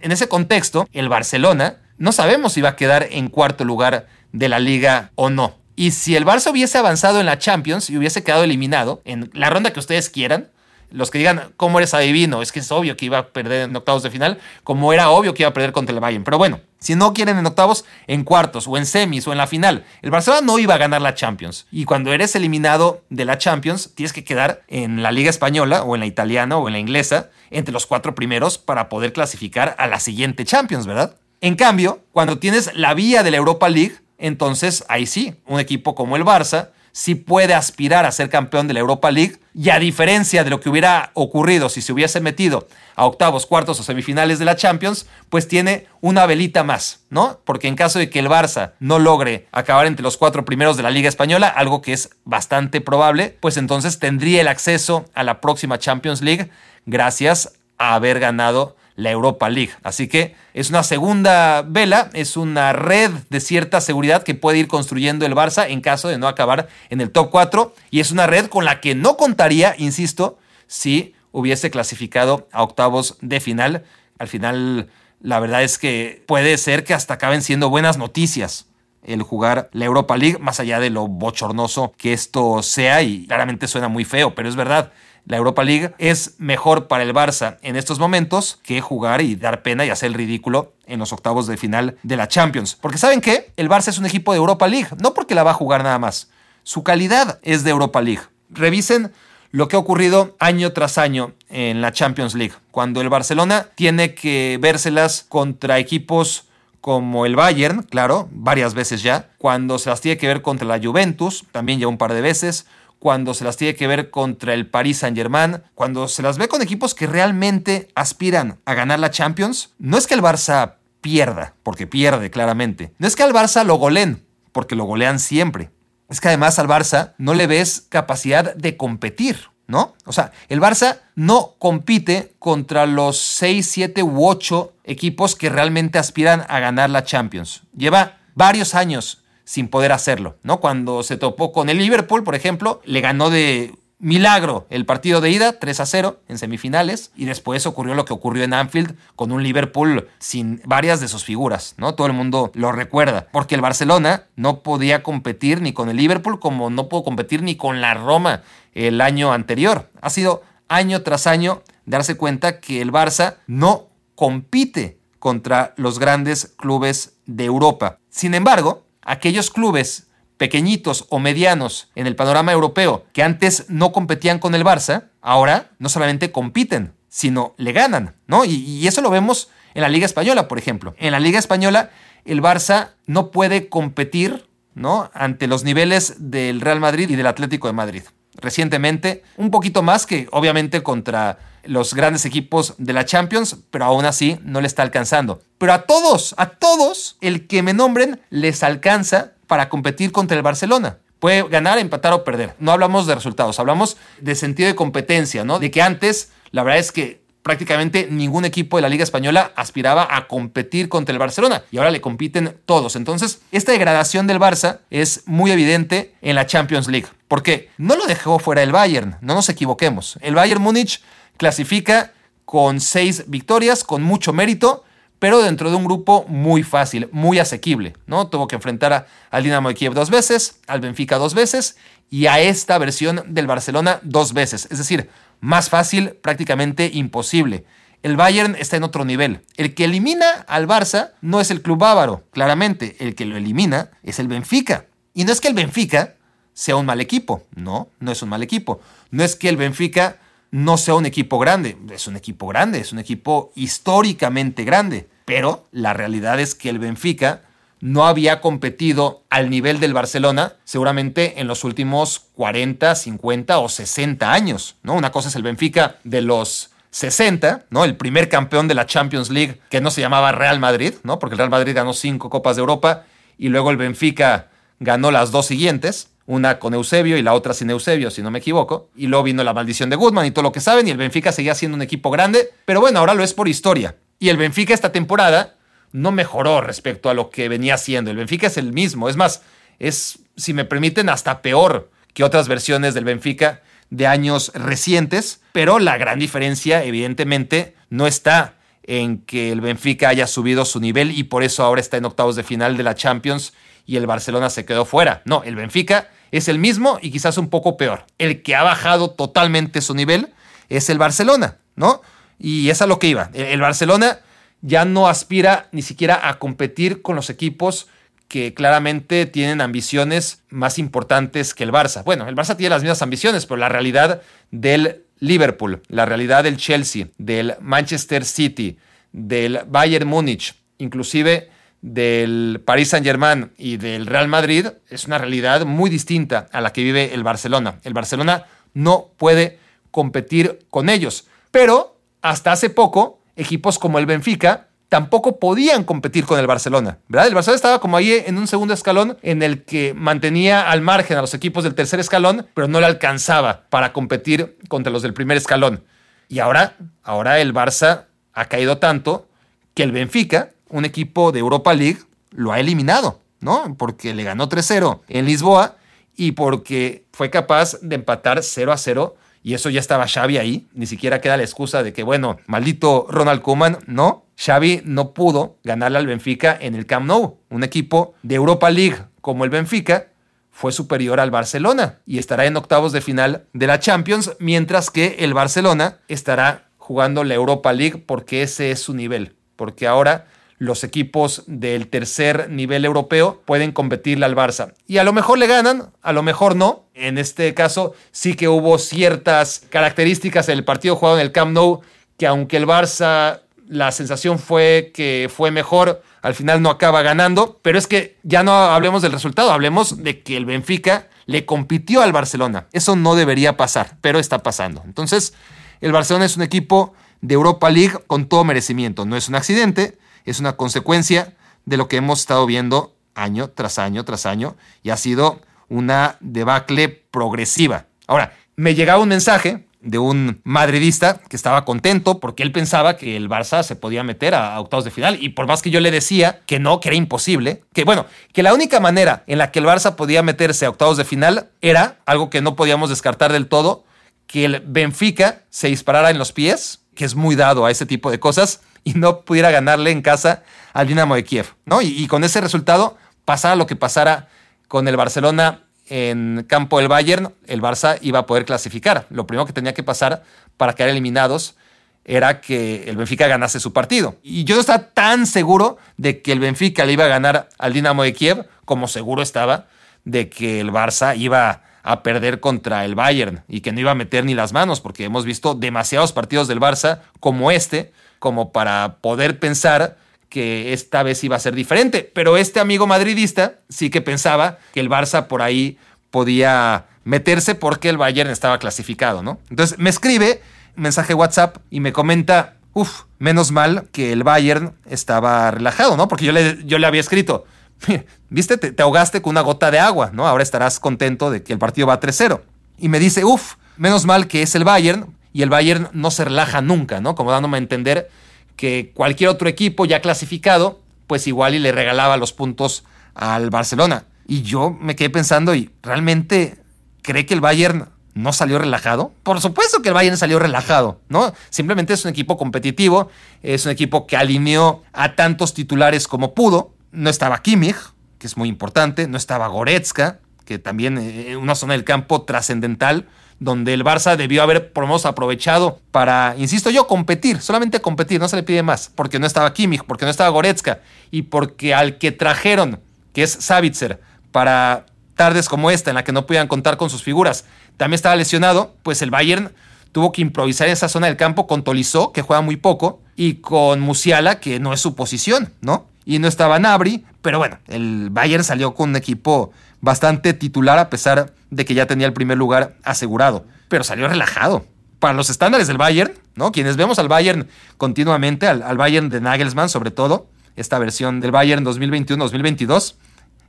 en 0.00 0.10
ese 0.10 0.28
contexto, 0.28 0.88
el 0.92 1.08
Barcelona 1.08 1.78
no 1.96 2.10
sabemos 2.10 2.54
si 2.54 2.60
va 2.60 2.70
a 2.70 2.76
quedar 2.76 3.06
en 3.10 3.28
cuarto 3.28 3.64
lugar 3.64 4.08
de 4.32 4.48
la 4.48 4.58
liga 4.58 5.12
o 5.14 5.30
no. 5.30 5.59
Y 5.76 5.92
si 5.92 6.16
el 6.16 6.26
Barça 6.26 6.50
hubiese 6.50 6.78
avanzado 6.78 7.20
en 7.20 7.26
la 7.26 7.38
Champions 7.38 7.90
y 7.90 7.96
hubiese 7.96 8.22
quedado 8.22 8.44
eliminado 8.44 9.00
en 9.04 9.30
la 9.32 9.50
ronda 9.50 9.72
que 9.72 9.80
ustedes 9.80 10.10
quieran, 10.10 10.50
los 10.90 11.10
que 11.10 11.18
digan, 11.18 11.52
¿cómo 11.56 11.78
eres 11.78 11.94
adivino? 11.94 12.42
Es 12.42 12.52
que 12.52 12.60
es 12.60 12.72
obvio 12.72 12.96
que 12.96 13.06
iba 13.06 13.18
a 13.18 13.26
perder 13.28 13.68
en 13.68 13.76
octavos 13.76 14.02
de 14.02 14.10
final, 14.10 14.38
como 14.64 14.92
era 14.92 15.10
obvio 15.10 15.34
que 15.34 15.44
iba 15.44 15.50
a 15.50 15.54
perder 15.54 15.72
contra 15.72 15.94
el 15.94 16.00
Bayern. 16.00 16.24
Pero 16.24 16.38
bueno, 16.38 16.60
si 16.78 16.94
no 16.96 17.12
quieren 17.12 17.38
en 17.38 17.46
octavos, 17.46 17.84
en 18.06 18.24
cuartos 18.24 18.66
o 18.66 18.76
en 18.76 18.86
semis 18.86 19.26
o 19.26 19.32
en 19.32 19.38
la 19.38 19.46
final, 19.46 19.84
el 20.02 20.10
Barcelona 20.10 20.44
no 20.44 20.58
iba 20.58 20.74
a 20.74 20.78
ganar 20.78 21.00
la 21.00 21.14
Champions. 21.14 21.66
Y 21.70 21.84
cuando 21.84 22.12
eres 22.12 22.34
eliminado 22.34 23.04
de 23.08 23.24
la 23.24 23.38
Champions, 23.38 23.94
tienes 23.94 24.12
que 24.12 24.24
quedar 24.24 24.62
en 24.66 25.02
la 25.02 25.12
Liga 25.12 25.30
Española 25.30 25.82
o 25.82 25.94
en 25.94 26.00
la 26.00 26.06
italiana 26.06 26.56
o 26.56 26.66
en 26.68 26.72
la 26.72 26.80
inglesa 26.80 27.30
entre 27.50 27.72
los 27.72 27.86
cuatro 27.86 28.14
primeros 28.14 28.58
para 28.58 28.88
poder 28.88 29.12
clasificar 29.12 29.76
a 29.78 29.86
la 29.86 30.00
siguiente 30.00 30.44
Champions, 30.44 30.86
¿verdad? 30.86 31.16
En 31.40 31.54
cambio, 31.54 32.04
cuando 32.12 32.38
tienes 32.38 32.74
la 32.74 32.94
vía 32.94 33.22
de 33.22 33.30
la 33.30 33.38
Europa 33.38 33.68
League, 33.68 33.94
entonces 34.20 34.84
ahí 34.88 35.06
sí, 35.06 35.34
un 35.46 35.60
equipo 35.60 35.94
como 35.94 36.16
el 36.16 36.24
Barça 36.24 36.68
sí 36.92 37.14
puede 37.14 37.54
aspirar 37.54 38.04
a 38.04 38.12
ser 38.12 38.30
campeón 38.30 38.66
de 38.68 38.74
la 38.74 38.80
Europa 38.80 39.10
League 39.10 39.38
y 39.54 39.70
a 39.70 39.78
diferencia 39.78 40.44
de 40.44 40.50
lo 40.50 40.60
que 40.60 40.68
hubiera 40.68 41.10
ocurrido 41.14 41.68
si 41.68 41.82
se 41.82 41.92
hubiese 41.92 42.20
metido 42.20 42.66
a 42.96 43.06
octavos, 43.06 43.46
cuartos 43.46 43.80
o 43.80 43.82
semifinales 43.82 44.38
de 44.38 44.44
la 44.44 44.56
Champions, 44.56 45.06
pues 45.28 45.48
tiene 45.48 45.86
una 46.00 46.26
velita 46.26 46.64
más, 46.64 47.04
¿no? 47.08 47.40
Porque 47.44 47.68
en 47.68 47.76
caso 47.76 47.98
de 47.98 48.10
que 48.10 48.18
el 48.18 48.28
Barça 48.28 48.72
no 48.80 48.98
logre 48.98 49.48
acabar 49.52 49.86
entre 49.86 50.02
los 50.02 50.16
cuatro 50.16 50.44
primeros 50.44 50.76
de 50.76 50.82
la 50.82 50.90
Liga 50.90 51.08
Española, 51.08 51.48
algo 51.48 51.82
que 51.82 51.92
es 51.92 52.10
bastante 52.24 52.80
probable, 52.80 53.36
pues 53.40 53.56
entonces 53.56 53.98
tendría 53.98 54.40
el 54.40 54.48
acceso 54.48 55.04
a 55.14 55.22
la 55.22 55.40
próxima 55.40 55.78
Champions 55.78 56.22
League 56.22 56.50
gracias 56.86 57.54
a 57.78 57.94
haber 57.94 58.20
ganado 58.20 58.76
la 59.00 59.10
Europa 59.10 59.48
League. 59.48 59.72
Así 59.82 60.08
que 60.08 60.34
es 60.54 60.70
una 60.70 60.82
segunda 60.82 61.62
vela, 61.62 62.10
es 62.12 62.36
una 62.36 62.72
red 62.72 63.10
de 63.30 63.40
cierta 63.40 63.80
seguridad 63.80 64.22
que 64.22 64.34
puede 64.34 64.58
ir 64.58 64.68
construyendo 64.68 65.26
el 65.26 65.34
Barça 65.34 65.68
en 65.68 65.80
caso 65.80 66.08
de 66.08 66.18
no 66.18 66.28
acabar 66.28 66.68
en 66.90 67.00
el 67.00 67.10
top 67.10 67.30
4 67.30 67.74
y 67.90 68.00
es 68.00 68.10
una 68.10 68.26
red 68.26 68.46
con 68.46 68.64
la 68.64 68.80
que 68.80 68.94
no 68.94 69.16
contaría, 69.16 69.74
insisto, 69.78 70.38
si 70.66 71.14
hubiese 71.32 71.70
clasificado 71.70 72.48
a 72.52 72.62
octavos 72.62 73.16
de 73.20 73.40
final. 73.40 73.84
Al 74.18 74.28
final, 74.28 74.88
la 75.20 75.40
verdad 75.40 75.62
es 75.62 75.78
que 75.78 76.22
puede 76.26 76.58
ser 76.58 76.84
que 76.84 76.94
hasta 76.94 77.14
acaben 77.14 77.42
siendo 77.42 77.70
buenas 77.70 77.96
noticias 77.96 78.66
el 79.02 79.22
jugar 79.22 79.70
la 79.72 79.86
Europa 79.86 80.16
League, 80.18 80.38
más 80.38 80.60
allá 80.60 80.78
de 80.78 80.90
lo 80.90 81.06
bochornoso 81.08 81.94
que 81.96 82.12
esto 82.12 82.62
sea, 82.62 83.00
y 83.02 83.26
claramente 83.26 83.66
suena 83.66 83.88
muy 83.88 84.04
feo, 84.04 84.34
pero 84.34 84.46
es 84.46 84.56
verdad 84.56 84.92
la 85.26 85.36
Europa 85.36 85.64
League 85.64 85.92
es 85.98 86.34
mejor 86.38 86.88
para 86.88 87.02
el 87.02 87.14
Barça 87.14 87.58
en 87.62 87.76
estos 87.76 87.98
momentos 87.98 88.58
que 88.62 88.80
jugar 88.80 89.20
y 89.20 89.36
dar 89.36 89.62
pena 89.62 89.84
y 89.84 89.90
hacer 89.90 90.08
el 90.08 90.14
ridículo 90.14 90.72
en 90.86 90.98
los 90.98 91.12
octavos 91.12 91.46
de 91.46 91.56
final 91.56 91.96
de 92.02 92.16
la 92.16 92.28
Champions. 92.28 92.76
Porque 92.80 92.98
¿saben 92.98 93.20
qué? 93.20 93.52
El 93.56 93.68
Barça 93.68 93.88
es 93.88 93.98
un 93.98 94.06
equipo 94.06 94.32
de 94.32 94.38
Europa 94.38 94.66
League, 94.66 94.88
no 95.00 95.14
porque 95.14 95.34
la 95.34 95.42
va 95.42 95.52
a 95.52 95.54
jugar 95.54 95.82
nada 95.82 95.98
más. 95.98 96.30
Su 96.62 96.82
calidad 96.82 97.38
es 97.42 97.64
de 97.64 97.70
Europa 97.70 98.00
League. 98.00 98.22
Revisen 98.50 99.12
lo 99.52 99.68
que 99.68 99.76
ha 99.76 99.80
ocurrido 99.80 100.36
año 100.38 100.72
tras 100.72 100.98
año 100.98 101.32
en 101.48 101.80
la 101.80 101.92
Champions 101.92 102.34
League, 102.34 102.54
cuando 102.70 103.00
el 103.00 103.08
Barcelona 103.08 103.66
tiene 103.74 104.14
que 104.14 104.58
vérselas 104.60 105.26
contra 105.28 105.78
equipos 105.78 106.44
como 106.80 107.26
el 107.26 107.36
Bayern, 107.36 107.82
claro, 107.82 108.28
varias 108.32 108.74
veces 108.74 109.02
ya, 109.02 109.30
cuando 109.38 109.78
se 109.78 109.90
las 109.90 110.00
tiene 110.00 110.16
que 110.16 110.26
ver 110.26 110.40
contra 110.40 110.66
la 110.66 110.80
Juventus, 110.82 111.44
también 111.52 111.78
ya 111.78 111.88
un 111.88 111.98
par 111.98 112.14
de 112.14 112.20
veces, 112.20 112.66
cuando 113.00 113.34
se 113.34 113.44
las 113.44 113.56
tiene 113.56 113.74
que 113.74 113.88
ver 113.88 114.10
contra 114.10 114.54
el 114.54 114.68
Paris 114.68 114.98
Saint-Germain, 114.98 115.62
cuando 115.74 116.06
se 116.06 116.22
las 116.22 116.38
ve 116.38 116.48
con 116.48 116.62
equipos 116.62 116.94
que 116.94 117.06
realmente 117.06 117.88
aspiran 117.94 118.60
a 118.66 118.74
ganar 118.74 119.00
la 119.00 119.10
Champions, 119.10 119.70
no 119.78 119.96
es 119.96 120.06
que 120.06 120.14
el 120.14 120.22
Barça 120.22 120.74
pierda, 121.00 121.54
porque 121.62 121.86
pierde 121.86 122.30
claramente. 122.30 122.92
No 122.98 123.08
es 123.08 123.16
que 123.16 123.22
al 123.22 123.32
Barça 123.32 123.64
lo 123.64 123.76
goleen, 123.76 124.24
porque 124.52 124.76
lo 124.76 124.84
golean 124.84 125.18
siempre. 125.18 125.70
Es 126.10 126.20
que 126.20 126.28
además 126.28 126.58
al 126.58 126.68
Barça 126.68 127.14
no 127.16 127.32
le 127.32 127.46
ves 127.46 127.86
capacidad 127.88 128.54
de 128.54 128.76
competir, 128.76 129.48
¿no? 129.66 129.94
O 130.04 130.12
sea, 130.12 130.32
el 130.48 130.60
Barça 130.60 130.98
no 131.14 131.54
compite 131.58 132.34
contra 132.38 132.84
los 132.84 133.18
6, 133.18 133.66
7 133.66 134.02
u 134.02 134.26
8 134.26 134.74
equipos 134.84 135.36
que 135.36 135.48
realmente 135.48 135.98
aspiran 135.98 136.44
a 136.48 136.60
ganar 136.60 136.90
la 136.90 137.04
Champions. 137.04 137.62
Lleva 137.74 138.18
varios 138.34 138.74
años 138.74 139.19
sin 139.50 139.66
poder 139.66 139.90
hacerlo, 139.90 140.36
¿no? 140.44 140.60
Cuando 140.60 141.02
se 141.02 141.16
topó 141.16 141.50
con 141.50 141.70
el 141.70 141.78
Liverpool, 141.78 142.22
por 142.22 142.36
ejemplo, 142.36 142.80
le 142.84 143.00
ganó 143.00 143.30
de 143.30 143.74
milagro 143.98 144.68
el 144.70 144.86
partido 144.86 145.20
de 145.20 145.30
ida 145.30 145.58
3 145.58 145.80
a 145.80 145.86
0 145.86 146.20
en 146.28 146.38
semifinales 146.38 147.10
y 147.16 147.24
después 147.24 147.66
ocurrió 147.66 147.96
lo 147.96 148.04
que 148.04 148.12
ocurrió 148.12 148.44
en 148.44 148.54
Anfield 148.54 148.96
con 149.16 149.32
un 149.32 149.42
Liverpool 149.42 150.06
sin 150.20 150.62
varias 150.66 151.00
de 151.00 151.08
sus 151.08 151.24
figuras, 151.24 151.74
¿no? 151.78 151.96
Todo 151.96 152.06
el 152.06 152.12
mundo 152.12 152.52
lo 152.54 152.70
recuerda, 152.70 153.26
porque 153.32 153.56
el 153.56 153.60
Barcelona 153.60 154.28
no 154.36 154.62
podía 154.62 155.02
competir 155.02 155.60
ni 155.60 155.72
con 155.72 155.88
el 155.88 155.96
Liverpool 155.96 156.38
como 156.38 156.70
no 156.70 156.88
pudo 156.88 157.02
competir 157.02 157.42
ni 157.42 157.56
con 157.56 157.80
la 157.80 157.94
Roma 157.94 158.42
el 158.72 159.00
año 159.00 159.32
anterior. 159.32 159.90
Ha 160.00 160.10
sido 160.10 160.44
año 160.68 161.02
tras 161.02 161.26
año 161.26 161.64
darse 161.86 162.16
cuenta 162.16 162.60
que 162.60 162.80
el 162.80 162.92
Barça 162.92 163.38
no 163.48 163.88
compite 164.14 165.00
contra 165.18 165.74
los 165.76 165.98
grandes 165.98 166.54
clubes 166.56 167.16
de 167.26 167.46
Europa. 167.46 167.98
Sin 168.10 168.34
embargo, 168.34 168.84
aquellos 169.02 169.50
clubes 169.50 170.08
pequeñitos 170.36 171.06
o 171.10 171.18
medianos 171.18 171.90
en 171.94 172.06
el 172.06 172.16
panorama 172.16 172.52
europeo 172.52 173.04
que 173.12 173.22
antes 173.22 173.66
no 173.68 173.92
competían 173.92 174.38
con 174.38 174.54
el 174.54 174.64
Barça, 174.64 175.10
ahora 175.20 175.70
no 175.78 175.90
solamente 175.90 176.32
compiten, 176.32 176.94
sino 177.08 177.54
le 177.58 177.72
ganan, 177.72 178.14
¿no? 178.26 178.46
Y, 178.46 178.86
eso 178.86 179.02
lo 179.02 179.10
vemos 179.10 179.50
en 179.74 179.82
la 179.82 179.90
Liga 179.90 180.06
Española, 180.06 180.48
por 180.48 180.58
ejemplo. 180.58 180.94
En 180.98 181.12
la 181.12 181.20
Liga 181.20 181.38
Española, 181.38 181.90
el 182.24 182.40
Barça 182.40 182.92
no 183.06 183.30
puede 183.30 183.68
competir, 183.68 184.48
¿no? 184.74 185.10
Ante 185.12 185.46
los 185.46 185.64
niveles 185.64 186.14
del 186.18 186.62
Real 186.62 186.80
Madrid 186.80 187.10
y 187.10 187.16
del 187.16 187.26
Atlético 187.26 187.66
de 187.66 187.74
Madrid. 187.74 188.04
Recientemente, 188.36 189.22
un 189.36 189.50
poquito 189.50 189.82
más 189.82 190.06
que 190.06 190.26
obviamente 190.30 190.82
contra 190.82 191.38
los 191.64 191.94
grandes 191.94 192.24
equipos 192.24 192.74
de 192.78 192.92
la 192.92 193.04
Champions, 193.04 193.56
pero 193.70 193.84
aún 193.84 194.04
así 194.04 194.38
no 194.42 194.60
le 194.60 194.66
está 194.66 194.82
alcanzando. 194.82 195.40
Pero 195.58 195.72
a 195.72 195.82
todos, 195.82 196.34
a 196.38 196.50
todos, 196.50 197.16
el 197.20 197.46
que 197.46 197.62
me 197.62 197.72
nombren 197.72 198.20
les 198.30 198.62
alcanza 198.62 199.32
para 199.46 199.68
competir 199.68 200.12
contra 200.12 200.36
el 200.36 200.42
Barcelona. 200.42 200.98
Puede 201.18 201.42
ganar, 201.48 201.78
empatar 201.78 202.12
o 202.14 202.24
perder. 202.24 202.54
No 202.58 202.72
hablamos 202.72 203.06
de 203.06 203.14
resultados, 203.14 203.60
hablamos 203.60 203.96
de 204.20 204.34
sentido 204.34 204.68
de 204.68 204.74
competencia, 204.74 205.44
¿no? 205.44 205.58
De 205.58 205.70
que 205.70 205.82
antes, 205.82 206.32
la 206.50 206.62
verdad 206.62 206.80
es 206.80 206.92
que 206.92 207.20
prácticamente 207.42 208.06
ningún 208.10 208.44
equipo 208.44 208.76
de 208.76 208.82
la 208.82 208.88
Liga 208.88 209.02
Española 209.02 209.52
aspiraba 209.56 210.06
a 210.10 210.28
competir 210.28 210.88
contra 210.88 211.12
el 211.12 211.18
Barcelona 211.18 211.62
y 211.70 211.78
ahora 211.78 211.90
le 211.90 212.00
compiten 212.00 212.56
todos. 212.64 212.96
Entonces, 212.96 213.40
esta 213.52 213.72
degradación 213.72 214.26
del 214.26 214.38
Barça 214.38 214.80
es 214.90 215.22
muy 215.26 215.50
evidente 215.50 216.14
en 216.22 216.36
la 216.36 216.46
Champions 216.46 216.88
League. 216.88 217.08
¿Por 217.28 217.42
qué? 217.42 217.70
No 217.78 217.96
lo 217.96 218.06
dejó 218.06 218.38
fuera 218.38 218.62
el 218.62 218.72
Bayern, 218.72 219.16
no 219.20 219.34
nos 219.34 219.48
equivoquemos. 219.48 220.18
El 220.20 220.34
Bayern 220.34 220.62
Múnich 220.62 221.02
clasifica 221.40 222.12
con 222.44 222.80
seis 222.80 223.24
victorias, 223.26 223.82
con 223.82 224.02
mucho 224.02 224.34
mérito, 224.34 224.84
pero 225.18 225.40
dentro 225.40 225.70
de 225.70 225.76
un 225.76 225.86
grupo 225.86 226.26
muy 226.28 226.62
fácil, 226.62 227.08
muy 227.12 227.38
asequible, 227.38 227.94
¿no? 228.06 228.28
Tuvo 228.28 228.46
que 228.46 228.56
enfrentar 228.56 229.06
al 229.30 229.42
Dinamo 229.42 229.70
de 229.70 229.74
Kiev 229.74 229.94
dos 229.94 230.10
veces, 230.10 230.60
al 230.66 230.82
Benfica 230.82 231.16
dos 231.16 231.32
veces 231.32 231.78
y 232.10 232.26
a 232.26 232.40
esta 232.40 232.76
versión 232.76 233.22
del 233.28 233.46
Barcelona 233.46 234.00
dos 234.02 234.34
veces. 234.34 234.68
Es 234.70 234.76
decir, 234.76 235.08
más 235.40 235.70
fácil, 235.70 236.10
prácticamente 236.10 236.90
imposible. 236.92 237.64
El 238.02 238.18
Bayern 238.18 238.54
está 238.54 238.76
en 238.76 238.84
otro 238.84 239.06
nivel. 239.06 239.40
El 239.56 239.72
que 239.74 239.86
elimina 239.86 240.44
al 240.46 240.68
Barça 240.68 241.12
no 241.22 241.40
es 241.40 241.50
el 241.50 241.62
club 241.62 241.78
bávaro, 241.78 242.24
claramente. 242.32 242.96
El 243.00 243.14
que 243.14 243.24
lo 243.24 243.38
elimina 243.38 243.92
es 244.02 244.18
el 244.18 244.28
Benfica. 244.28 244.88
Y 245.14 245.24
no 245.24 245.32
es 245.32 245.40
que 245.40 245.48
el 245.48 245.54
Benfica 245.54 246.16
sea 246.52 246.76
un 246.76 246.84
mal 246.84 247.00
equipo. 247.00 247.46
No, 247.54 247.88
no 247.98 248.12
es 248.12 248.20
un 248.20 248.28
mal 248.28 248.42
equipo. 248.42 248.82
No 249.10 249.24
es 249.24 249.36
que 249.36 249.48
el 249.48 249.56
Benfica 249.56 250.18
no 250.50 250.76
sea 250.76 250.94
un 250.94 251.06
equipo 251.06 251.38
grande. 251.38 251.76
Es 251.90 252.06
un 252.06 252.16
equipo 252.16 252.46
grande, 252.46 252.80
es 252.80 252.92
un 252.92 252.98
equipo 252.98 253.52
históricamente 253.54 254.64
grande. 254.64 255.08
Pero 255.24 255.68
la 255.72 255.92
realidad 255.92 256.40
es 256.40 256.54
que 256.54 256.70
el 256.70 256.78
Benfica 256.78 257.42
no 257.80 258.06
había 258.06 258.40
competido 258.40 259.24
al 259.30 259.48
nivel 259.48 259.80
del 259.80 259.94
Barcelona 259.94 260.54
seguramente 260.64 261.40
en 261.40 261.46
los 261.46 261.64
últimos 261.64 262.26
40, 262.34 262.94
50 262.94 263.58
o 263.58 263.68
60 263.68 264.32
años, 264.32 264.76
¿no? 264.82 264.94
Una 264.94 265.12
cosa 265.12 265.28
es 265.28 265.36
el 265.36 265.42
Benfica 265.42 265.96
de 266.04 266.20
los 266.20 266.70
60, 266.90 267.66
¿no? 267.70 267.84
El 267.84 267.96
primer 267.96 268.28
campeón 268.28 268.68
de 268.68 268.74
la 268.74 268.86
Champions 268.86 269.30
League 269.30 269.60
que 269.70 269.80
no 269.80 269.90
se 269.90 270.00
llamaba 270.00 270.32
Real 270.32 270.60
Madrid, 270.60 270.94
¿no? 271.04 271.18
Porque 271.18 271.34
el 271.34 271.38
Real 271.38 271.50
Madrid 271.50 271.74
ganó 271.74 271.94
cinco 271.94 272.28
Copas 272.28 272.56
de 272.56 272.60
Europa 272.60 273.04
y 273.38 273.48
luego 273.48 273.70
el 273.70 273.78
Benfica 273.78 274.48
ganó 274.78 275.10
las 275.10 275.30
dos 275.30 275.46
siguientes, 275.46 276.09
una 276.30 276.60
con 276.60 276.74
Eusebio 276.74 277.16
y 277.18 277.22
la 277.22 277.34
otra 277.34 277.52
sin 277.54 277.70
Eusebio, 277.70 278.08
si 278.08 278.22
no 278.22 278.30
me 278.30 278.38
equivoco. 278.38 278.88
Y 278.94 279.08
luego 279.08 279.24
vino 279.24 279.42
la 279.42 279.52
maldición 279.52 279.90
de 279.90 279.96
Goodman 279.96 280.26
y 280.26 280.30
todo 280.30 280.44
lo 280.44 280.52
que 280.52 280.60
saben, 280.60 280.86
y 280.86 280.92
el 280.92 280.96
Benfica 280.96 281.32
seguía 281.32 281.56
siendo 281.56 281.74
un 281.74 281.82
equipo 281.82 282.08
grande, 282.10 282.50
pero 282.64 282.80
bueno, 282.80 283.00
ahora 283.00 283.14
lo 283.14 283.24
es 283.24 283.34
por 283.34 283.48
historia. 283.48 283.96
Y 284.20 284.28
el 284.28 284.36
Benfica 284.36 284.72
esta 284.72 284.92
temporada 284.92 285.56
no 285.90 286.12
mejoró 286.12 286.60
respecto 286.60 287.10
a 287.10 287.14
lo 287.14 287.30
que 287.30 287.48
venía 287.48 287.74
haciendo. 287.74 288.12
El 288.12 288.16
Benfica 288.16 288.46
es 288.46 288.56
el 288.58 288.72
mismo. 288.72 289.08
Es 289.08 289.16
más, 289.16 289.42
es, 289.80 290.20
si 290.36 290.54
me 290.54 290.64
permiten, 290.64 291.08
hasta 291.08 291.42
peor 291.42 291.90
que 292.14 292.22
otras 292.22 292.46
versiones 292.46 292.94
del 292.94 293.04
Benfica 293.04 293.62
de 293.90 294.06
años 294.06 294.52
recientes. 294.54 295.40
Pero 295.50 295.80
la 295.80 295.98
gran 295.98 296.20
diferencia, 296.20 296.84
evidentemente, 296.84 297.74
no 297.88 298.06
está 298.06 298.54
en 298.84 299.18
que 299.18 299.50
el 299.50 299.60
Benfica 299.60 300.10
haya 300.10 300.28
subido 300.28 300.64
su 300.64 300.78
nivel 300.78 301.10
y 301.10 301.24
por 301.24 301.42
eso 301.42 301.64
ahora 301.64 301.80
está 301.80 301.96
en 301.96 302.04
octavos 302.04 302.36
de 302.36 302.44
final 302.44 302.76
de 302.76 302.84
la 302.84 302.94
Champions 302.94 303.52
y 303.84 303.96
el 303.96 304.06
Barcelona 304.06 304.48
se 304.48 304.64
quedó 304.64 304.84
fuera. 304.84 305.22
No, 305.24 305.42
el 305.42 305.56
Benfica 305.56 306.08
es 306.30 306.48
el 306.48 306.58
mismo 306.58 306.98
y 307.02 307.10
quizás 307.10 307.38
un 307.38 307.48
poco 307.48 307.76
peor. 307.76 308.06
El 308.18 308.42
que 308.42 308.54
ha 308.54 308.62
bajado 308.62 309.10
totalmente 309.10 309.80
su 309.80 309.94
nivel 309.94 310.32
es 310.68 310.90
el 310.90 310.98
Barcelona, 310.98 311.58
¿no? 311.76 312.02
Y 312.38 312.70
es 312.70 312.82
a 312.82 312.86
lo 312.86 312.98
que 312.98 313.08
iba. 313.08 313.30
El 313.34 313.60
Barcelona 313.60 314.20
ya 314.62 314.84
no 314.84 315.08
aspira 315.08 315.68
ni 315.72 315.82
siquiera 315.82 316.28
a 316.28 316.38
competir 316.38 317.02
con 317.02 317.16
los 317.16 317.30
equipos 317.30 317.88
que 318.28 318.54
claramente 318.54 319.26
tienen 319.26 319.60
ambiciones 319.60 320.42
más 320.50 320.78
importantes 320.78 321.52
que 321.52 321.64
el 321.64 321.72
Barça. 321.72 322.04
Bueno, 322.04 322.28
el 322.28 322.36
Barça 322.36 322.56
tiene 322.56 322.70
las 322.70 322.82
mismas 322.82 323.02
ambiciones, 323.02 323.44
pero 323.44 323.56
la 323.56 323.68
realidad 323.68 324.22
del 324.52 325.04
Liverpool, 325.18 325.82
la 325.88 326.06
realidad 326.06 326.44
del 326.44 326.56
Chelsea, 326.56 327.08
del 327.18 327.56
Manchester 327.60 328.24
City, 328.24 328.78
del 329.12 329.60
Bayern 329.66 330.06
Múnich, 330.06 330.54
inclusive 330.78 331.50
del 331.82 332.62
Paris 332.64 332.90
Saint-Germain 332.90 333.52
y 333.56 333.76
del 333.76 334.06
Real 334.06 334.28
Madrid, 334.28 334.66
es 334.88 335.06
una 335.06 335.18
realidad 335.18 335.64
muy 335.64 335.90
distinta 335.90 336.48
a 336.52 336.60
la 336.60 336.72
que 336.72 336.82
vive 336.82 337.14
el 337.14 337.22
Barcelona. 337.22 337.78
El 337.84 337.94
Barcelona 337.94 338.44
no 338.74 339.08
puede 339.16 339.58
competir 339.90 340.66
con 340.70 340.88
ellos, 340.88 341.26
pero 341.50 341.96
hasta 342.22 342.52
hace 342.52 342.70
poco 342.70 343.20
equipos 343.36 343.78
como 343.78 343.98
el 343.98 344.06
Benfica 344.06 344.68
tampoco 344.90 345.38
podían 345.38 345.84
competir 345.84 346.26
con 346.26 346.38
el 346.38 346.48
Barcelona, 346.48 346.98
¿verdad? 347.08 347.28
El 347.28 347.34
Barcelona 347.34 347.56
estaba 347.56 347.80
como 347.80 347.96
ahí 347.96 348.12
en 348.26 348.36
un 348.36 348.48
segundo 348.48 348.74
escalón 348.74 349.16
en 349.22 349.42
el 349.42 349.62
que 349.62 349.94
mantenía 349.94 350.68
al 350.68 350.82
margen 350.82 351.16
a 351.16 351.20
los 351.20 351.32
equipos 351.32 351.62
del 351.62 351.76
tercer 351.76 352.00
escalón, 352.00 352.48
pero 352.54 352.66
no 352.66 352.80
le 352.80 352.86
alcanzaba 352.86 353.66
para 353.70 353.92
competir 353.92 354.58
contra 354.68 354.92
los 354.92 355.02
del 355.02 355.14
primer 355.14 355.36
escalón. 355.36 355.84
Y 356.28 356.40
ahora, 356.40 356.76
ahora 357.04 357.40
el 357.40 357.54
Barça 357.54 358.06
ha 358.32 358.44
caído 358.46 358.78
tanto 358.78 359.28
que 359.74 359.84
el 359.84 359.92
Benfica, 359.92 360.50
un 360.70 360.84
equipo 360.84 361.32
de 361.32 361.40
Europa 361.40 361.74
League, 361.74 361.98
lo 362.30 362.52
ha 362.52 362.60
eliminado, 362.60 363.20
¿no? 363.40 363.74
Porque 363.76 364.14
le 364.14 364.24
ganó 364.24 364.48
3-0 364.48 365.00
en 365.08 365.26
Lisboa 365.26 365.76
y 366.16 366.32
porque 366.32 367.04
fue 367.12 367.30
capaz 367.30 367.78
de 367.80 367.96
empatar 367.96 368.42
0 368.42 368.72
a 368.72 368.76
0 368.76 369.16
y 369.42 369.54
eso 369.54 369.70
ya 369.70 369.80
estaba 369.80 370.06
Xavi 370.06 370.38
ahí. 370.38 370.68
Ni 370.74 370.86
siquiera 370.86 371.20
queda 371.20 371.36
la 371.36 371.42
excusa 371.42 371.82
de 371.82 371.92
que, 371.92 372.02
bueno, 372.02 372.36
maldito 372.46 373.06
Ronald 373.08 373.42
Koeman. 373.42 373.78
No, 373.86 374.26
Xavi 374.36 374.82
no 374.84 375.14
pudo 375.14 375.56
ganarle 375.64 375.98
al 375.98 376.06
Benfica 376.06 376.56
en 376.60 376.74
el 376.74 376.86
Camp 376.86 377.06
Nou. 377.06 377.38
Un 377.48 377.64
equipo 377.64 378.14
de 378.22 378.34
Europa 378.34 378.70
League 378.70 378.98
como 379.20 379.44
el 379.44 379.50
Benfica 379.50 380.08
fue 380.50 380.72
superior 380.72 381.20
al 381.20 381.30
Barcelona 381.30 382.00
y 382.04 382.18
estará 382.18 382.44
en 382.44 382.56
octavos 382.56 382.92
de 382.92 383.00
final 383.00 383.46
de 383.54 383.66
la 383.66 383.80
Champions, 383.80 384.36
mientras 384.40 384.90
que 384.90 385.16
el 385.20 385.32
Barcelona 385.32 386.00
estará 386.08 386.68
jugando 386.76 387.24
la 387.24 387.34
Europa 387.34 387.72
League 387.72 388.02
porque 388.04 388.42
ese 388.42 388.70
es 388.70 388.80
su 388.80 388.94
nivel. 388.94 389.36
Porque 389.56 389.86
ahora 389.86 390.26
los 390.60 390.84
equipos 390.84 391.42
del 391.46 391.88
tercer 391.88 392.50
nivel 392.50 392.84
europeo 392.84 393.40
pueden 393.46 393.72
competirle 393.72 394.26
al 394.26 394.36
Barça. 394.36 394.74
Y 394.86 394.98
a 394.98 395.04
lo 395.04 395.14
mejor 395.14 395.38
le 395.38 395.46
ganan, 395.46 395.90
a 396.02 396.12
lo 396.12 396.22
mejor 396.22 396.54
no. 396.54 396.84
En 396.92 397.16
este 397.16 397.54
caso 397.54 397.94
sí 398.12 398.34
que 398.34 398.46
hubo 398.46 398.76
ciertas 398.76 399.62
características 399.70 400.46
del 400.46 400.62
partido 400.62 400.96
jugado 400.96 401.18
en 401.18 401.22
el 401.22 401.32
Camp 401.32 401.52
Nou 401.52 401.80
que 402.18 402.26
aunque 402.26 402.58
el 402.58 402.66
Barça 402.66 403.40
la 403.68 403.90
sensación 403.90 404.38
fue 404.38 404.90
que 404.92 405.30
fue 405.34 405.50
mejor, 405.50 406.02
al 406.20 406.34
final 406.34 406.60
no 406.60 406.68
acaba 406.68 407.00
ganando, 407.00 407.58
pero 407.62 407.78
es 407.78 407.86
que 407.86 408.18
ya 408.22 408.42
no 408.42 408.52
hablemos 408.52 409.00
del 409.00 409.12
resultado, 409.12 409.52
hablemos 409.52 410.02
de 410.02 410.20
que 410.20 410.36
el 410.36 410.44
Benfica 410.44 411.08
le 411.24 411.46
compitió 411.46 412.02
al 412.02 412.12
Barcelona. 412.12 412.66
Eso 412.72 412.96
no 412.96 413.14
debería 413.14 413.56
pasar, 413.56 413.96
pero 414.02 414.18
está 414.18 414.42
pasando. 414.42 414.82
Entonces, 414.84 415.32
el 415.80 415.92
Barcelona 415.92 416.26
es 416.26 416.36
un 416.36 416.42
equipo 416.42 416.92
de 417.22 417.32
Europa 417.32 417.70
League 417.70 417.94
con 418.06 418.26
todo 418.26 418.44
merecimiento, 418.44 419.06
no 419.06 419.16
es 419.16 419.30
un 419.30 419.36
accidente, 419.36 419.96
es 420.24 420.40
una 420.40 420.56
consecuencia 420.56 421.34
de 421.64 421.76
lo 421.76 421.88
que 421.88 421.96
hemos 421.96 422.20
estado 422.20 422.46
viendo 422.46 422.94
año 423.14 423.50
tras 423.50 423.78
año 423.78 424.04
tras 424.04 424.26
año 424.26 424.56
y 424.82 424.90
ha 424.90 424.96
sido 424.96 425.40
una 425.68 426.16
debacle 426.20 426.88
progresiva. 426.88 427.86
Ahora, 428.06 428.32
me 428.56 428.74
llegaba 428.74 429.02
un 429.02 429.08
mensaje 429.08 429.66
de 429.80 429.98
un 429.98 430.40
madridista 430.44 431.20
que 431.28 431.36
estaba 431.36 431.64
contento 431.64 432.20
porque 432.20 432.42
él 432.42 432.52
pensaba 432.52 432.96
que 432.96 433.16
el 433.16 433.28
Barça 433.28 433.62
se 433.62 433.76
podía 433.76 434.02
meter 434.02 434.34
a 434.34 434.60
octavos 434.60 434.84
de 434.84 434.90
final 434.90 435.16
y 435.20 435.30
por 435.30 435.46
más 435.46 435.62
que 435.62 435.70
yo 435.70 435.80
le 435.80 435.90
decía 435.90 436.40
que 436.46 436.58
no, 436.58 436.80
que 436.80 436.88
era 436.88 436.96
imposible, 436.96 437.62
que 437.72 437.84
bueno, 437.84 438.06
que 438.32 438.42
la 438.42 438.52
única 438.52 438.80
manera 438.80 439.24
en 439.26 439.38
la 439.38 439.50
que 439.50 439.60
el 439.60 439.64
Barça 439.64 439.96
podía 439.96 440.22
meterse 440.22 440.66
a 440.66 440.70
octavos 440.70 440.96
de 440.96 441.04
final 441.04 441.48
era 441.62 441.98
algo 442.04 442.28
que 442.28 442.42
no 442.42 442.56
podíamos 442.56 442.90
descartar 442.90 443.32
del 443.32 443.46
todo, 443.46 443.84
que 444.26 444.44
el 444.44 444.60
Benfica 444.66 445.42
se 445.48 445.68
disparara 445.68 446.10
en 446.10 446.18
los 446.18 446.32
pies, 446.32 446.79
que 447.00 447.06
es 447.06 447.14
muy 447.14 447.34
dado 447.34 447.64
a 447.64 447.70
ese 447.70 447.86
tipo 447.86 448.10
de 448.10 448.20
cosas, 448.20 448.60
y 448.84 448.92
no 448.92 449.22
pudiera 449.22 449.50
ganarle 449.50 449.90
en 449.90 450.02
casa 450.02 450.42
al 450.74 450.86
Dinamo 450.86 451.14
de 451.14 451.24
Kiev, 451.24 451.46
¿no? 451.64 451.80
Y, 451.80 452.06
con 452.08 452.24
ese 452.24 452.42
resultado, 452.42 452.98
pasara 453.24 453.56
lo 453.56 453.66
que 453.66 453.74
pasara 453.74 454.28
con 454.68 454.86
el 454.86 454.98
Barcelona 454.98 455.60
en 455.88 456.44
campo 456.46 456.78
del 456.78 456.88
Bayern, 456.88 457.32
el 457.46 457.62
Barça 457.62 457.96
iba 458.02 458.18
a 458.18 458.26
poder 458.26 458.44
clasificar. 458.44 459.06
Lo 459.08 459.26
primero 459.26 459.46
que 459.46 459.54
tenía 459.54 459.72
que 459.72 459.82
pasar 459.82 460.24
para 460.58 460.74
quedar 460.74 460.90
eliminados 460.90 461.56
era 462.04 462.42
que 462.42 462.84
el 462.86 462.98
Benfica 462.98 463.26
ganase 463.28 463.60
su 463.60 463.72
partido. 463.72 464.16
Y 464.22 464.44
yo 464.44 464.56
no 464.56 464.60
estaba 464.60 464.90
tan 464.90 465.26
seguro 465.26 465.78
de 465.96 466.20
que 466.20 466.32
el 466.32 466.38
Benfica 466.38 466.84
le 466.84 466.92
iba 466.92 467.06
a 467.06 467.08
ganar 467.08 467.48
al 467.56 467.72
Dinamo 467.72 468.02
de 468.02 468.12
Kiev 468.12 468.46
como 468.66 468.88
seguro 468.88 469.22
estaba 469.22 469.68
de 470.04 470.28
que 470.28 470.60
el 470.60 470.70
Barça 470.70 471.16
iba 471.16 471.62
a 471.82 472.02
perder 472.02 472.40
contra 472.40 472.84
el 472.84 472.94
Bayern 472.94 473.42
y 473.48 473.60
que 473.60 473.72
no 473.72 473.80
iba 473.80 473.92
a 473.92 473.94
meter 473.94 474.24
ni 474.24 474.34
las 474.34 474.52
manos, 474.52 474.80
porque 474.80 475.04
hemos 475.04 475.24
visto 475.24 475.54
demasiados 475.54 476.12
partidos 476.12 476.48
del 476.48 476.60
Barça 476.60 477.00
como 477.20 477.50
este, 477.50 477.92
como 478.18 478.52
para 478.52 478.96
poder 479.00 479.38
pensar 479.38 479.96
que 480.28 480.72
esta 480.72 481.02
vez 481.02 481.22
iba 481.24 481.36
a 481.36 481.40
ser 481.40 481.54
diferente. 481.54 482.10
Pero 482.14 482.36
este 482.36 482.60
amigo 482.60 482.86
madridista 482.86 483.54
sí 483.68 483.90
que 483.90 484.00
pensaba 484.00 484.58
que 484.72 484.80
el 484.80 484.88
Barça 484.88 485.26
por 485.26 485.42
ahí 485.42 485.78
podía 486.10 486.86
meterse 487.04 487.54
porque 487.54 487.88
el 487.88 487.98
Bayern 487.98 488.30
estaba 488.30 488.58
clasificado, 488.58 489.22
¿no? 489.22 489.40
Entonces 489.50 489.78
me 489.78 489.90
escribe 489.90 490.40
mensaje 490.76 491.14
WhatsApp 491.14 491.58
y 491.70 491.80
me 491.80 491.92
comenta, 491.92 492.56
uff, 492.72 493.02
menos 493.18 493.50
mal 493.50 493.88
que 493.92 494.12
el 494.12 494.22
Bayern 494.22 494.72
estaba 494.88 495.50
relajado, 495.50 495.96
¿no? 495.96 496.08
Porque 496.08 496.24
yo 496.24 496.32
le, 496.32 496.58
yo 496.64 496.78
le 496.78 496.86
había 496.86 497.00
escrito, 497.00 497.44
viste, 498.30 498.56
te, 498.56 498.72
te, 498.72 498.82
ahogaste 498.82 499.22
con 499.22 499.30
una 499.30 499.40
gota 499.40 499.70
de 499.70 499.78
agua, 499.78 500.10
¿no? 500.12 500.26
Ahora 500.26 500.42
estarás 500.42 500.80
contento 500.80 501.30
de 501.30 501.42
que 501.42 501.52
el 501.52 501.58
partido 501.58 501.86
va 501.86 502.00
3-0. 502.00 502.40
Y 502.78 502.88
me 502.88 502.98
dice, 502.98 503.24
uff, 503.24 503.54
menos 503.76 504.06
mal 504.06 504.26
que 504.26 504.42
es 504.42 504.54
el 504.54 504.64
Bayern 504.64 505.14
y 505.32 505.42
el 505.42 505.50
Bayern 505.50 505.88
no 505.92 506.10
se 506.10 506.24
relaja 506.24 506.60
nunca, 506.60 507.00
¿no? 507.00 507.14
Como 507.14 507.30
dándome 507.30 507.56
a 507.56 507.60
entender 507.60 508.10
que 508.56 508.92
cualquier 508.94 509.30
otro 509.30 509.48
equipo 509.48 509.86
ya 509.86 510.00
clasificado, 510.00 510.80
pues 511.06 511.26
igual 511.26 511.54
y 511.54 511.58
le 511.58 511.72
regalaba 511.72 512.16
los 512.16 512.32
puntos 512.32 512.84
al 513.14 513.50
Barcelona. 513.50 514.04
Y 514.26 514.42
yo 514.42 514.70
me 514.70 514.96
quedé 514.96 515.10
pensando, 515.10 515.54
¿y 515.54 515.70
realmente 515.82 516.58
cree 517.02 517.26
que 517.26 517.34
el 517.34 517.40
Bayern 517.40 517.88
no 518.14 518.32
salió 518.32 518.58
relajado. 518.58 519.12
Por 519.22 519.40
supuesto 519.40 519.82
que 519.82 519.88
el 519.88 519.94
Bayern 519.94 520.16
salió 520.16 520.38
relajado, 520.38 521.00
¿no? 521.08 521.32
Simplemente 521.50 521.94
es 521.94 522.04
un 522.04 522.10
equipo 522.10 522.36
competitivo, 522.36 523.08
es 523.42 523.64
un 523.66 523.72
equipo 523.72 524.06
que 524.06 524.16
alineó 524.16 524.82
a 524.92 525.14
tantos 525.14 525.54
titulares 525.54 526.08
como 526.08 526.34
pudo. 526.34 526.74
No 526.92 527.10
estaba 527.10 527.42
Kimmich, 527.42 527.76
que 528.18 528.26
es 528.26 528.36
muy 528.36 528.48
importante, 528.48 529.08
no 529.08 529.16
estaba 529.16 529.46
Goretzka, 529.48 530.20
que 530.44 530.58
también 530.58 530.98
en 530.98 531.36
una 531.36 531.54
zona 531.54 531.74
del 531.74 531.84
campo 531.84 532.22
trascendental, 532.22 533.06
donde 533.38 533.72
el 533.72 533.84
Barça 533.84 534.16
debió 534.16 534.42
haber 534.42 534.72
por 534.72 534.82
lo 534.82 534.88
menos 534.88 535.06
aprovechado 535.06 535.80
para, 535.90 536.34
insisto 536.36 536.70
yo, 536.70 536.86
competir, 536.86 537.40
solamente 537.40 537.80
competir, 537.80 538.20
no 538.20 538.28
se 538.28 538.36
le 538.36 538.42
pide 538.42 538.62
más, 538.62 538.90
porque 538.94 539.18
no 539.18 539.26
estaba 539.26 539.52
Kimmich, 539.54 539.84
porque 539.84 540.04
no 540.04 540.10
estaba 540.10 540.28
Goretzka 540.28 540.80
y 541.10 541.22
porque 541.22 541.72
al 541.74 541.96
que 541.96 542.12
trajeron, 542.12 542.80
que 543.14 543.22
es 543.22 543.30
Savitzer, 543.30 544.00
para 544.30 544.86
tardes 545.14 545.48
como 545.48 545.70
esta 545.70 545.90
en 545.90 545.96
la 545.96 546.04
que 546.04 546.12
no 546.12 546.26
podían 546.26 546.48
contar 546.48 546.76
con 546.76 546.90
sus 546.90 547.02
figuras, 547.02 547.46
también 547.76 547.94
estaba 547.94 548.14
lesionado, 548.16 548.74
pues 548.82 549.00
el 549.00 549.10
Bayern 549.10 549.52
tuvo 549.92 550.12
que 550.12 550.22
improvisar 550.22 550.66
en 550.68 550.74
esa 550.74 550.88
zona 550.88 551.06
del 551.06 551.16
campo 551.16 551.46
con 551.46 551.64
Tolizó, 551.64 552.12
que 552.12 552.22
juega 552.22 552.42
muy 552.42 552.56
poco, 552.56 553.00
y 553.16 553.34
con 553.34 553.80
Musiala, 553.80 554.40
que 554.40 554.60
no 554.60 554.72
es 554.72 554.80
su 554.80 554.94
posición, 554.94 555.52
¿no? 555.62 555.86
Y 556.04 556.18
no 556.18 556.28
estaba 556.28 556.58
Nabri, 556.58 557.04
pero 557.22 557.38
bueno, 557.38 557.58
el 557.68 558.08
Bayern 558.10 558.44
salió 558.44 558.74
con 558.74 558.90
un 558.90 558.96
equipo 558.96 559.52
bastante 559.80 560.34
titular 560.34 560.78
a 560.78 560.90
pesar 560.90 561.34
de 561.50 561.64
que 561.64 561.74
ya 561.74 561.86
tenía 561.86 562.06
el 562.06 562.12
primer 562.12 562.38
lugar 562.38 562.76
asegurado, 562.84 563.46
pero 563.68 563.84
salió 563.84 564.08
relajado. 564.08 564.64
Para 564.98 565.14
los 565.14 565.30
estándares 565.30 565.66
del 565.66 565.78
Bayern, 565.78 566.12
¿no? 566.34 566.52
Quienes 566.52 566.76
vemos 566.76 566.98
al 566.98 567.08
Bayern 567.08 567.48
continuamente, 567.78 568.46
al, 568.46 568.62
al 568.62 568.76
Bayern 568.76 569.08
de 569.08 569.20
Nagelsmann 569.20 569.68
sobre 569.68 569.90
todo, 569.90 570.28
esta 570.56 570.78
versión 570.78 571.20
del 571.20 571.30
Bayern 571.30 571.64
2021-2022, 571.64 572.94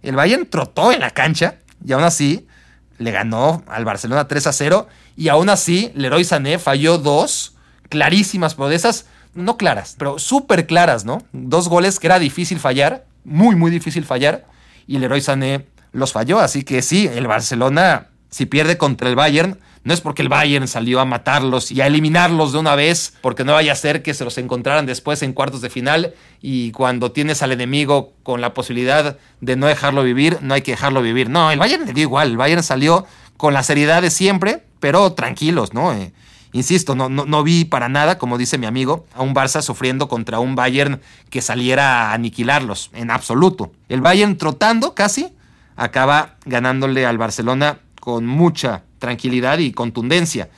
el 0.04 0.16
Bayern 0.16 0.46
trotó 0.46 0.92
en 0.92 1.02
la 1.02 1.12
cancha 1.12 1.56
y 1.86 1.92
aún 1.92 2.04
así 2.04 2.48
le 2.98 3.12
ganó 3.12 3.64
al 3.68 3.86
Barcelona 3.86 4.28
3 4.28 4.48
a 4.48 4.54
0 4.54 4.88
y 5.18 5.28
aún 5.28 5.50
así 5.50 5.92
Leroy 5.96 6.24
Sané 6.24 6.60
falló 6.60 6.98
dos 6.98 7.56
clarísimas, 7.90 8.56
de 8.56 8.76
esas 8.76 9.08
no 9.34 9.58
claras, 9.58 9.96
pero 9.98 10.20
súper 10.20 10.67
claras, 10.67 11.06
¿no? 11.06 11.24
Dos 11.32 11.70
goles 11.70 12.00
que 12.00 12.08
era 12.08 12.20
difícil 12.20 12.60
fallar, 12.60 13.06
muy, 13.24 13.56
muy 13.56 13.72
difícil 13.72 14.04
fallar 14.06 14.46
y 14.88 14.98
Leroy 14.98 15.22
Sané 15.22 15.67
los 15.91 16.12
falló. 16.12 16.39
Así 16.39 16.63
que 16.63 16.82
sí, 16.82 17.10
el 17.13 17.28
Barcelona, 17.28 18.10
si 18.30 18.46
pierde 18.46 18.78
contra 18.78 19.10
el 19.10 19.15
Bayern, 19.15 19.60
no 19.84 19.94
es 19.94 20.02
porque 20.02 20.22
el 20.22 20.30
Bayern 20.30 20.67
salió 20.67 21.00
a 21.00 21.06
matarlos 21.06 21.72
y 21.72 21.82
a 21.82 21.88
eliminarlos 21.88 22.52
de 22.52 22.60
una 22.60 22.76
vez, 22.76 23.15
porque 23.22 23.44
no 23.44 23.54
vaya 23.54 23.72
a 23.72 23.76
ser 23.76 24.04
que 24.04 24.13
se 24.13 24.24
los 24.24 24.38
encontraran 24.38 24.86
después 24.86 25.24
en 25.24 25.34
cuartos 25.34 25.62
de 25.62 25.72
final 25.72 26.13
y 26.39 26.72
cuando 26.72 27.12
tienes 27.12 27.41
al 27.41 27.52
enemigo 27.52 28.13
con 28.22 28.41
la 28.41 28.54
posibilidad 28.54 29.17
de 29.39 29.56
no 29.56 29.65
dejarlo 29.65 30.04
vivir, 30.04 30.38
no 30.41 30.54
hay 30.54 30.62
que 30.62 30.72
dejarlo 30.72 31.02
vivir. 31.02 31.30
No, 31.30 31.52
el 31.52 31.58
Bayern 31.58 31.86
le 31.86 31.94
dio 31.94 32.04
igual, 32.04 32.30
el 32.30 32.38
Bayern 32.38 32.62
salió 32.62 33.06
con 33.38 33.56
la 33.56 33.63
seriedad 33.63 34.04
de 34.04 34.12
siempre, 34.12 34.63
pero 34.80 35.13
tranquilos, 35.13 35.74
¿no? 35.74 35.94
Eh, 35.94 36.13
insisto, 36.54 36.96
no, 36.96 37.10
no, 37.10 37.26
no, 37.26 37.44
vi 37.44 37.66
para 37.66 37.90
nada, 37.90 38.18
como 38.18 38.38
dice 38.38 38.58
mi 38.58 38.66
amigo, 38.66 39.06
a 39.14 39.22
un 39.22 39.34
Barça 39.34 39.62
sufriendo 39.62 40.08
contra 40.08 40.40
un 40.40 40.56
Bayern 40.56 41.02
que 41.30 41.42
saliera 41.42 42.10
a 42.10 42.14
aniquilarlos, 42.14 42.90
en 42.94 43.12
absoluto. 43.12 43.72
El 43.90 44.02
Bayern 44.02 44.38
trotando 44.38 44.94
casi, 44.94 45.34
acaba 45.76 46.36
ganándole 46.46 47.06
al 47.06 47.18
Barcelona 47.18 47.80
con 48.00 48.26
mucha 48.26 48.84
tranquilidad 49.00 49.60
y 49.60 49.72
contundencia. 49.72 50.50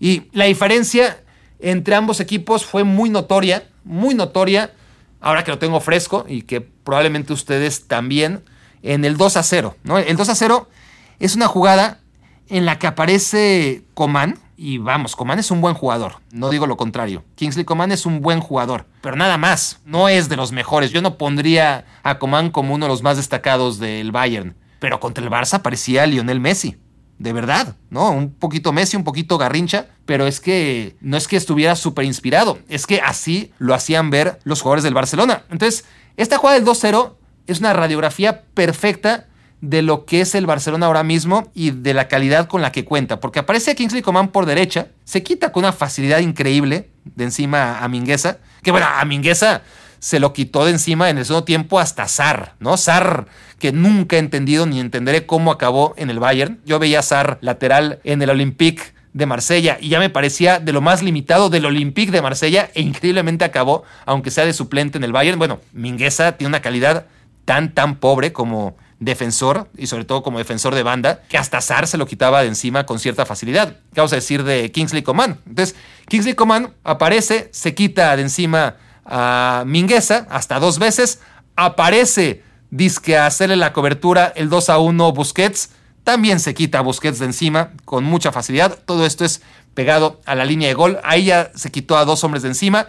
Y 0.00 0.24
la 0.32 0.46
diferencia 0.46 1.22
entre 1.60 1.94
ambos 1.94 2.20
equipos 2.20 2.64
fue 2.64 2.84
muy 2.84 3.10
notoria, 3.10 3.68
muy 3.84 4.14
notoria, 4.14 4.72
ahora 5.20 5.44
que 5.44 5.50
lo 5.50 5.58
tengo 5.58 5.80
fresco 5.80 6.26
y 6.28 6.42
que 6.42 6.60
probablemente 6.60 7.32
ustedes 7.32 7.86
también, 7.86 8.42
en 8.82 9.04
el 9.04 9.16
2 9.16 9.36
a 9.36 9.42
0. 9.42 9.76
¿no? 9.84 9.98
El 9.98 10.16
2 10.16 10.28
a 10.28 10.34
0 10.34 10.68
es 11.20 11.36
una 11.36 11.46
jugada 11.46 12.00
en 12.48 12.66
la 12.66 12.78
que 12.78 12.88
aparece 12.88 13.84
Coman, 13.94 14.38
y 14.62 14.78
vamos, 14.78 15.16
Coman 15.16 15.40
es 15.40 15.50
un 15.50 15.60
buen 15.60 15.74
jugador, 15.74 16.20
no 16.30 16.48
digo 16.48 16.68
lo 16.68 16.76
contrario. 16.76 17.24
Kingsley 17.34 17.64
Coman 17.64 17.90
es 17.90 18.06
un 18.06 18.20
buen 18.20 18.38
jugador, 18.38 18.86
pero 19.00 19.16
nada 19.16 19.36
más, 19.36 19.80
no 19.84 20.08
es 20.08 20.28
de 20.28 20.36
los 20.36 20.52
mejores. 20.52 20.92
Yo 20.92 21.02
no 21.02 21.18
pondría 21.18 21.84
a 22.04 22.20
Coman 22.20 22.50
como 22.50 22.72
uno 22.72 22.86
de 22.86 22.90
los 22.90 23.02
más 23.02 23.16
destacados 23.16 23.80
del 23.80 24.12
Bayern, 24.12 24.54
pero 24.78 25.00
contra 25.00 25.24
el 25.24 25.30
Barça 25.30 25.62
parecía 25.62 26.06
Lionel 26.06 26.38
Messi 26.38 26.76
de 27.18 27.32
verdad, 27.32 27.76
¿no? 27.90 28.10
Un 28.10 28.32
poquito 28.34 28.72
Messi, 28.72 28.96
un 28.96 29.04
poquito 29.04 29.38
Garrincha, 29.38 29.86
pero 30.06 30.26
es 30.26 30.40
que 30.40 30.96
no 31.00 31.16
es 31.16 31.28
que 31.28 31.36
estuviera 31.36 31.76
súper 31.76 32.04
inspirado, 32.04 32.58
es 32.68 32.86
que 32.86 33.00
así 33.00 33.52
lo 33.58 33.74
hacían 33.74 34.10
ver 34.10 34.38
los 34.44 34.60
jugadores 34.60 34.82
del 34.82 34.94
Barcelona. 34.94 35.44
Entonces, 35.50 35.84
esta 36.16 36.38
jugada 36.38 36.58
del 36.58 36.66
2-0 36.66 37.14
es 37.46 37.60
una 37.60 37.72
radiografía 37.72 38.42
perfecta 38.54 39.26
de 39.62 39.80
lo 39.80 40.04
que 40.04 40.20
es 40.20 40.34
el 40.34 40.44
Barcelona 40.44 40.86
ahora 40.86 41.04
mismo 41.04 41.50
y 41.54 41.70
de 41.70 41.94
la 41.94 42.08
calidad 42.08 42.48
con 42.48 42.60
la 42.62 42.72
que 42.72 42.84
cuenta, 42.84 43.20
porque 43.20 43.38
aparece 43.38 43.76
Kingsley 43.76 44.02
Coman 44.02 44.28
por 44.28 44.44
derecha, 44.44 44.88
se 45.04 45.22
quita 45.22 45.52
con 45.52 45.62
una 45.64 45.72
facilidad 45.72 46.18
increíble 46.18 46.90
de 47.04 47.24
encima 47.24 47.78
a 47.78 47.88
Mingueza, 47.88 48.38
que 48.62 48.72
bueno, 48.72 48.86
a 48.92 49.04
Mingueza 49.04 49.62
se 50.00 50.18
lo 50.18 50.32
quitó 50.32 50.64
de 50.64 50.72
encima 50.72 51.10
en 51.10 51.18
el 51.18 51.24
segundo 51.24 51.44
tiempo 51.44 51.78
hasta 51.78 52.08
Sar, 52.08 52.56
¿no? 52.58 52.76
Sar, 52.76 53.26
que 53.60 53.70
nunca 53.70 54.16
he 54.16 54.18
entendido 54.18 54.66
ni 54.66 54.80
entenderé 54.80 55.26
cómo 55.26 55.52
acabó 55.52 55.94
en 55.96 56.10
el 56.10 56.18
Bayern. 56.18 56.60
Yo 56.66 56.80
veía 56.80 56.98
a 56.98 57.02
Sar 57.02 57.38
lateral 57.40 58.00
en 58.02 58.20
el 58.20 58.30
Olympique 58.30 58.82
de 59.12 59.26
Marsella 59.26 59.78
y 59.80 59.90
ya 59.90 60.00
me 60.00 60.10
parecía 60.10 60.58
de 60.58 60.72
lo 60.72 60.80
más 60.80 61.04
limitado 61.04 61.50
del 61.50 61.66
Olympique 61.66 62.10
de 62.10 62.20
Marsella 62.20 62.68
e 62.74 62.82
increíblemente 62.82 63.44
acabó, 63.44 63.84
aunque 64.04 64.32
sea 64.32 64.44
de 64.44 64.54
suplente 64.54 64.98
en 64.98 65.04
el 65.04 65.12
Bayern. 65.12 65.38
Bueno, 65.38 65.60
Mingueza 65.72 66.32
tiene 66.32 66.48
una 66.48 66.62
calidad 66.62 67.06
tan, 67.44 67.72
tan 67.72 67.94
pobre 67.94 68.32
como 68.32 68.76
defensor 69.04 69.68
y 69.76 69.86
sobre 69.86 70.04
todo 70.04 70.22
como 70.22 70.38
defensor 70.38 70.74
de 70.74 70.82
banda, 70.82 71.22
que 71.28 71.38
hasta 71.38 71.60
Sar 71.60 71.86
se 71.86 71.98
lo 71.98 72.06
quitaba 72.06 72.42
de 72.42 72.48
encima 72.48 72.86
con 72.86 72.98
cierta 72.98 73.26
facilidad. 73.26 73.76
¿Qué 73.92 74.00
vamos 74.00 74.12
a 74.12 74.16
decir 74.16 74.44
de 74.44 74.70
Kingsley 74.70 75.02
Coman? 75.02 75.38
Entonces, 75.46 75.76
Kingsley 76.08 76.34
Coman 76.34 76.74
aparece, 76.84 77.48
se 77.52 77.74
quita 77.74 78.14
de 78.16 78.22
encima 78.22 78.76
a 79.04 79.64
Mingueza 79.66 80.26
hasta 80.30 80.60
dos 80.60 80.78
veces, 80.78 81.20
aparece, 81.56 82.42
disque 82.70 83.16
a 83.16 83.26
hacerle 83.26 83.56
la 83.56 83.72
cobertura 83.72 84.32
el 84.36 84.48
2 84.48 84.70
a 84.70 84.78
1 84.78 85.12
Busquets, 85.12 85.70
también 86.04 86.40
se 86.40 86.54
quita 86.54 86.78
a 86.78 86.82
Busquets 86.82 87.18
de 87.18 87.26
encima 87.26 87.72
con 87.84 88.04
mucha 88.04 88.32
facilidad, 88.32 88.78
todo 88.84 89.04
esto 89.04 89.24
es 89.24 89.42
pegado 89.74 90.20
a 90.26 90.34
la 90.34 90.44
línea 90.44 90.68
de 90.68 90.74
gol, 90.74 91.00
ahí 91.02 91.26
ya 91.26 91.50
se 91.54 91.70
quitó 91.70 91.96
a 91.96 92.04
dos 92.04 92.22
hombres 92.24 92.42
de 92.42 92.50
encima, 92.50 92.88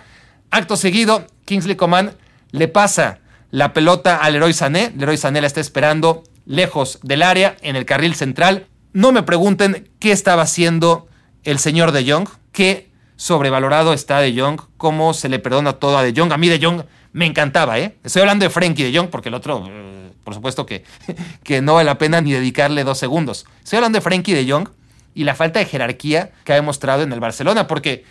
acto 0.51 0.77
seguido, 0.77 1.25
Kingsley 1.45 1.75
Coman 1.75 2.15
le 2.51 2.67
pasa 2.67 3.19
la 3.53 3.71
pelota 3.71 4.17
al 4.17 4.33
Leroy 4.33 4.51
Sané, 4.51 4.91
Leroy 4.97 5.15
Sané 5.15 5.39
la 5.39 5.45
está 5.45 5.61
esperando 5.61 6.23
lejos 6.47 6.97
del 7.03 7.21
área, 7.21 7.55
en 7.61 7.75
el 7.75 7.85
carril 7.85 8.15
central, 8.15 8.65
no 8.93 9.11
me 9.11 9.21
pregunten 9.21 9.91
qué 9.99 10.11
estaba 10.11 10.41
haciendo 10.41 11.07
el 11.43 11.59
señor 11.59 11.91
de 11.91 12.11
Jong, 12.11 12.27
que 12.51 12.89
sobrevalorado 13.15 13.93
está 13.93 14.21
De 14.21 14.35
Jong, 14.35 14.59
cómo 14.77 15.13
se 15.13 15.29
le 15.29 15.37
perdona 15.37 15.73
todo 15.73 15.99
a 15.99 16.03
De 16.03 16.19
Jong. 16.19 16.33
A 16.33 16.37
mí 16.37 16.49
De 16.49 16.59
Jong 16.59 16.81
me 17.11 17.27
encantaba, 17.27 17.77
¿eh? 17.77 17.95
Estoy 18.03 18.21
hablando 18.21 18.43
de 18.43 18.49
Frankie 18.49 18.85
De 18.85 18.97
Jong 18.97 19.11
porque 19.11 19.29
el 19.29 19.35
otro, 19.35 19.63
eh, 19.69 20.11
por 20.23 20.33
supuesto 20.33 20.65
que, 20.65 20.83
que 21.43 21.61
no 21.61 21.75
vale 21.75 21.85
la 21.85 21.99
pena 21.99 22.21
ni 22.21 22.31
dedicarle 22.33 22.83
dos 22.83 22.97
segundos. 22.97 23.45
Estoy 23.63 23.77
hablando 23.77 23.97
de 23.97 24.01
Frankie 24.01 24.33
De 24.33 24.51
Jong 24.51 24.67
y 25.13 25.25
la 25.25 25.35
falta 25.35 25.59
de 25.59 25.65
jerarquía 25.65 26.31
que 26.43 26.53
ha 26.53 26.55
demostrado 26.55 27.03
en 27.03 27.13
el 27.13 27.19
Barcelona, 27.19 27.67
porque 27.67 28.03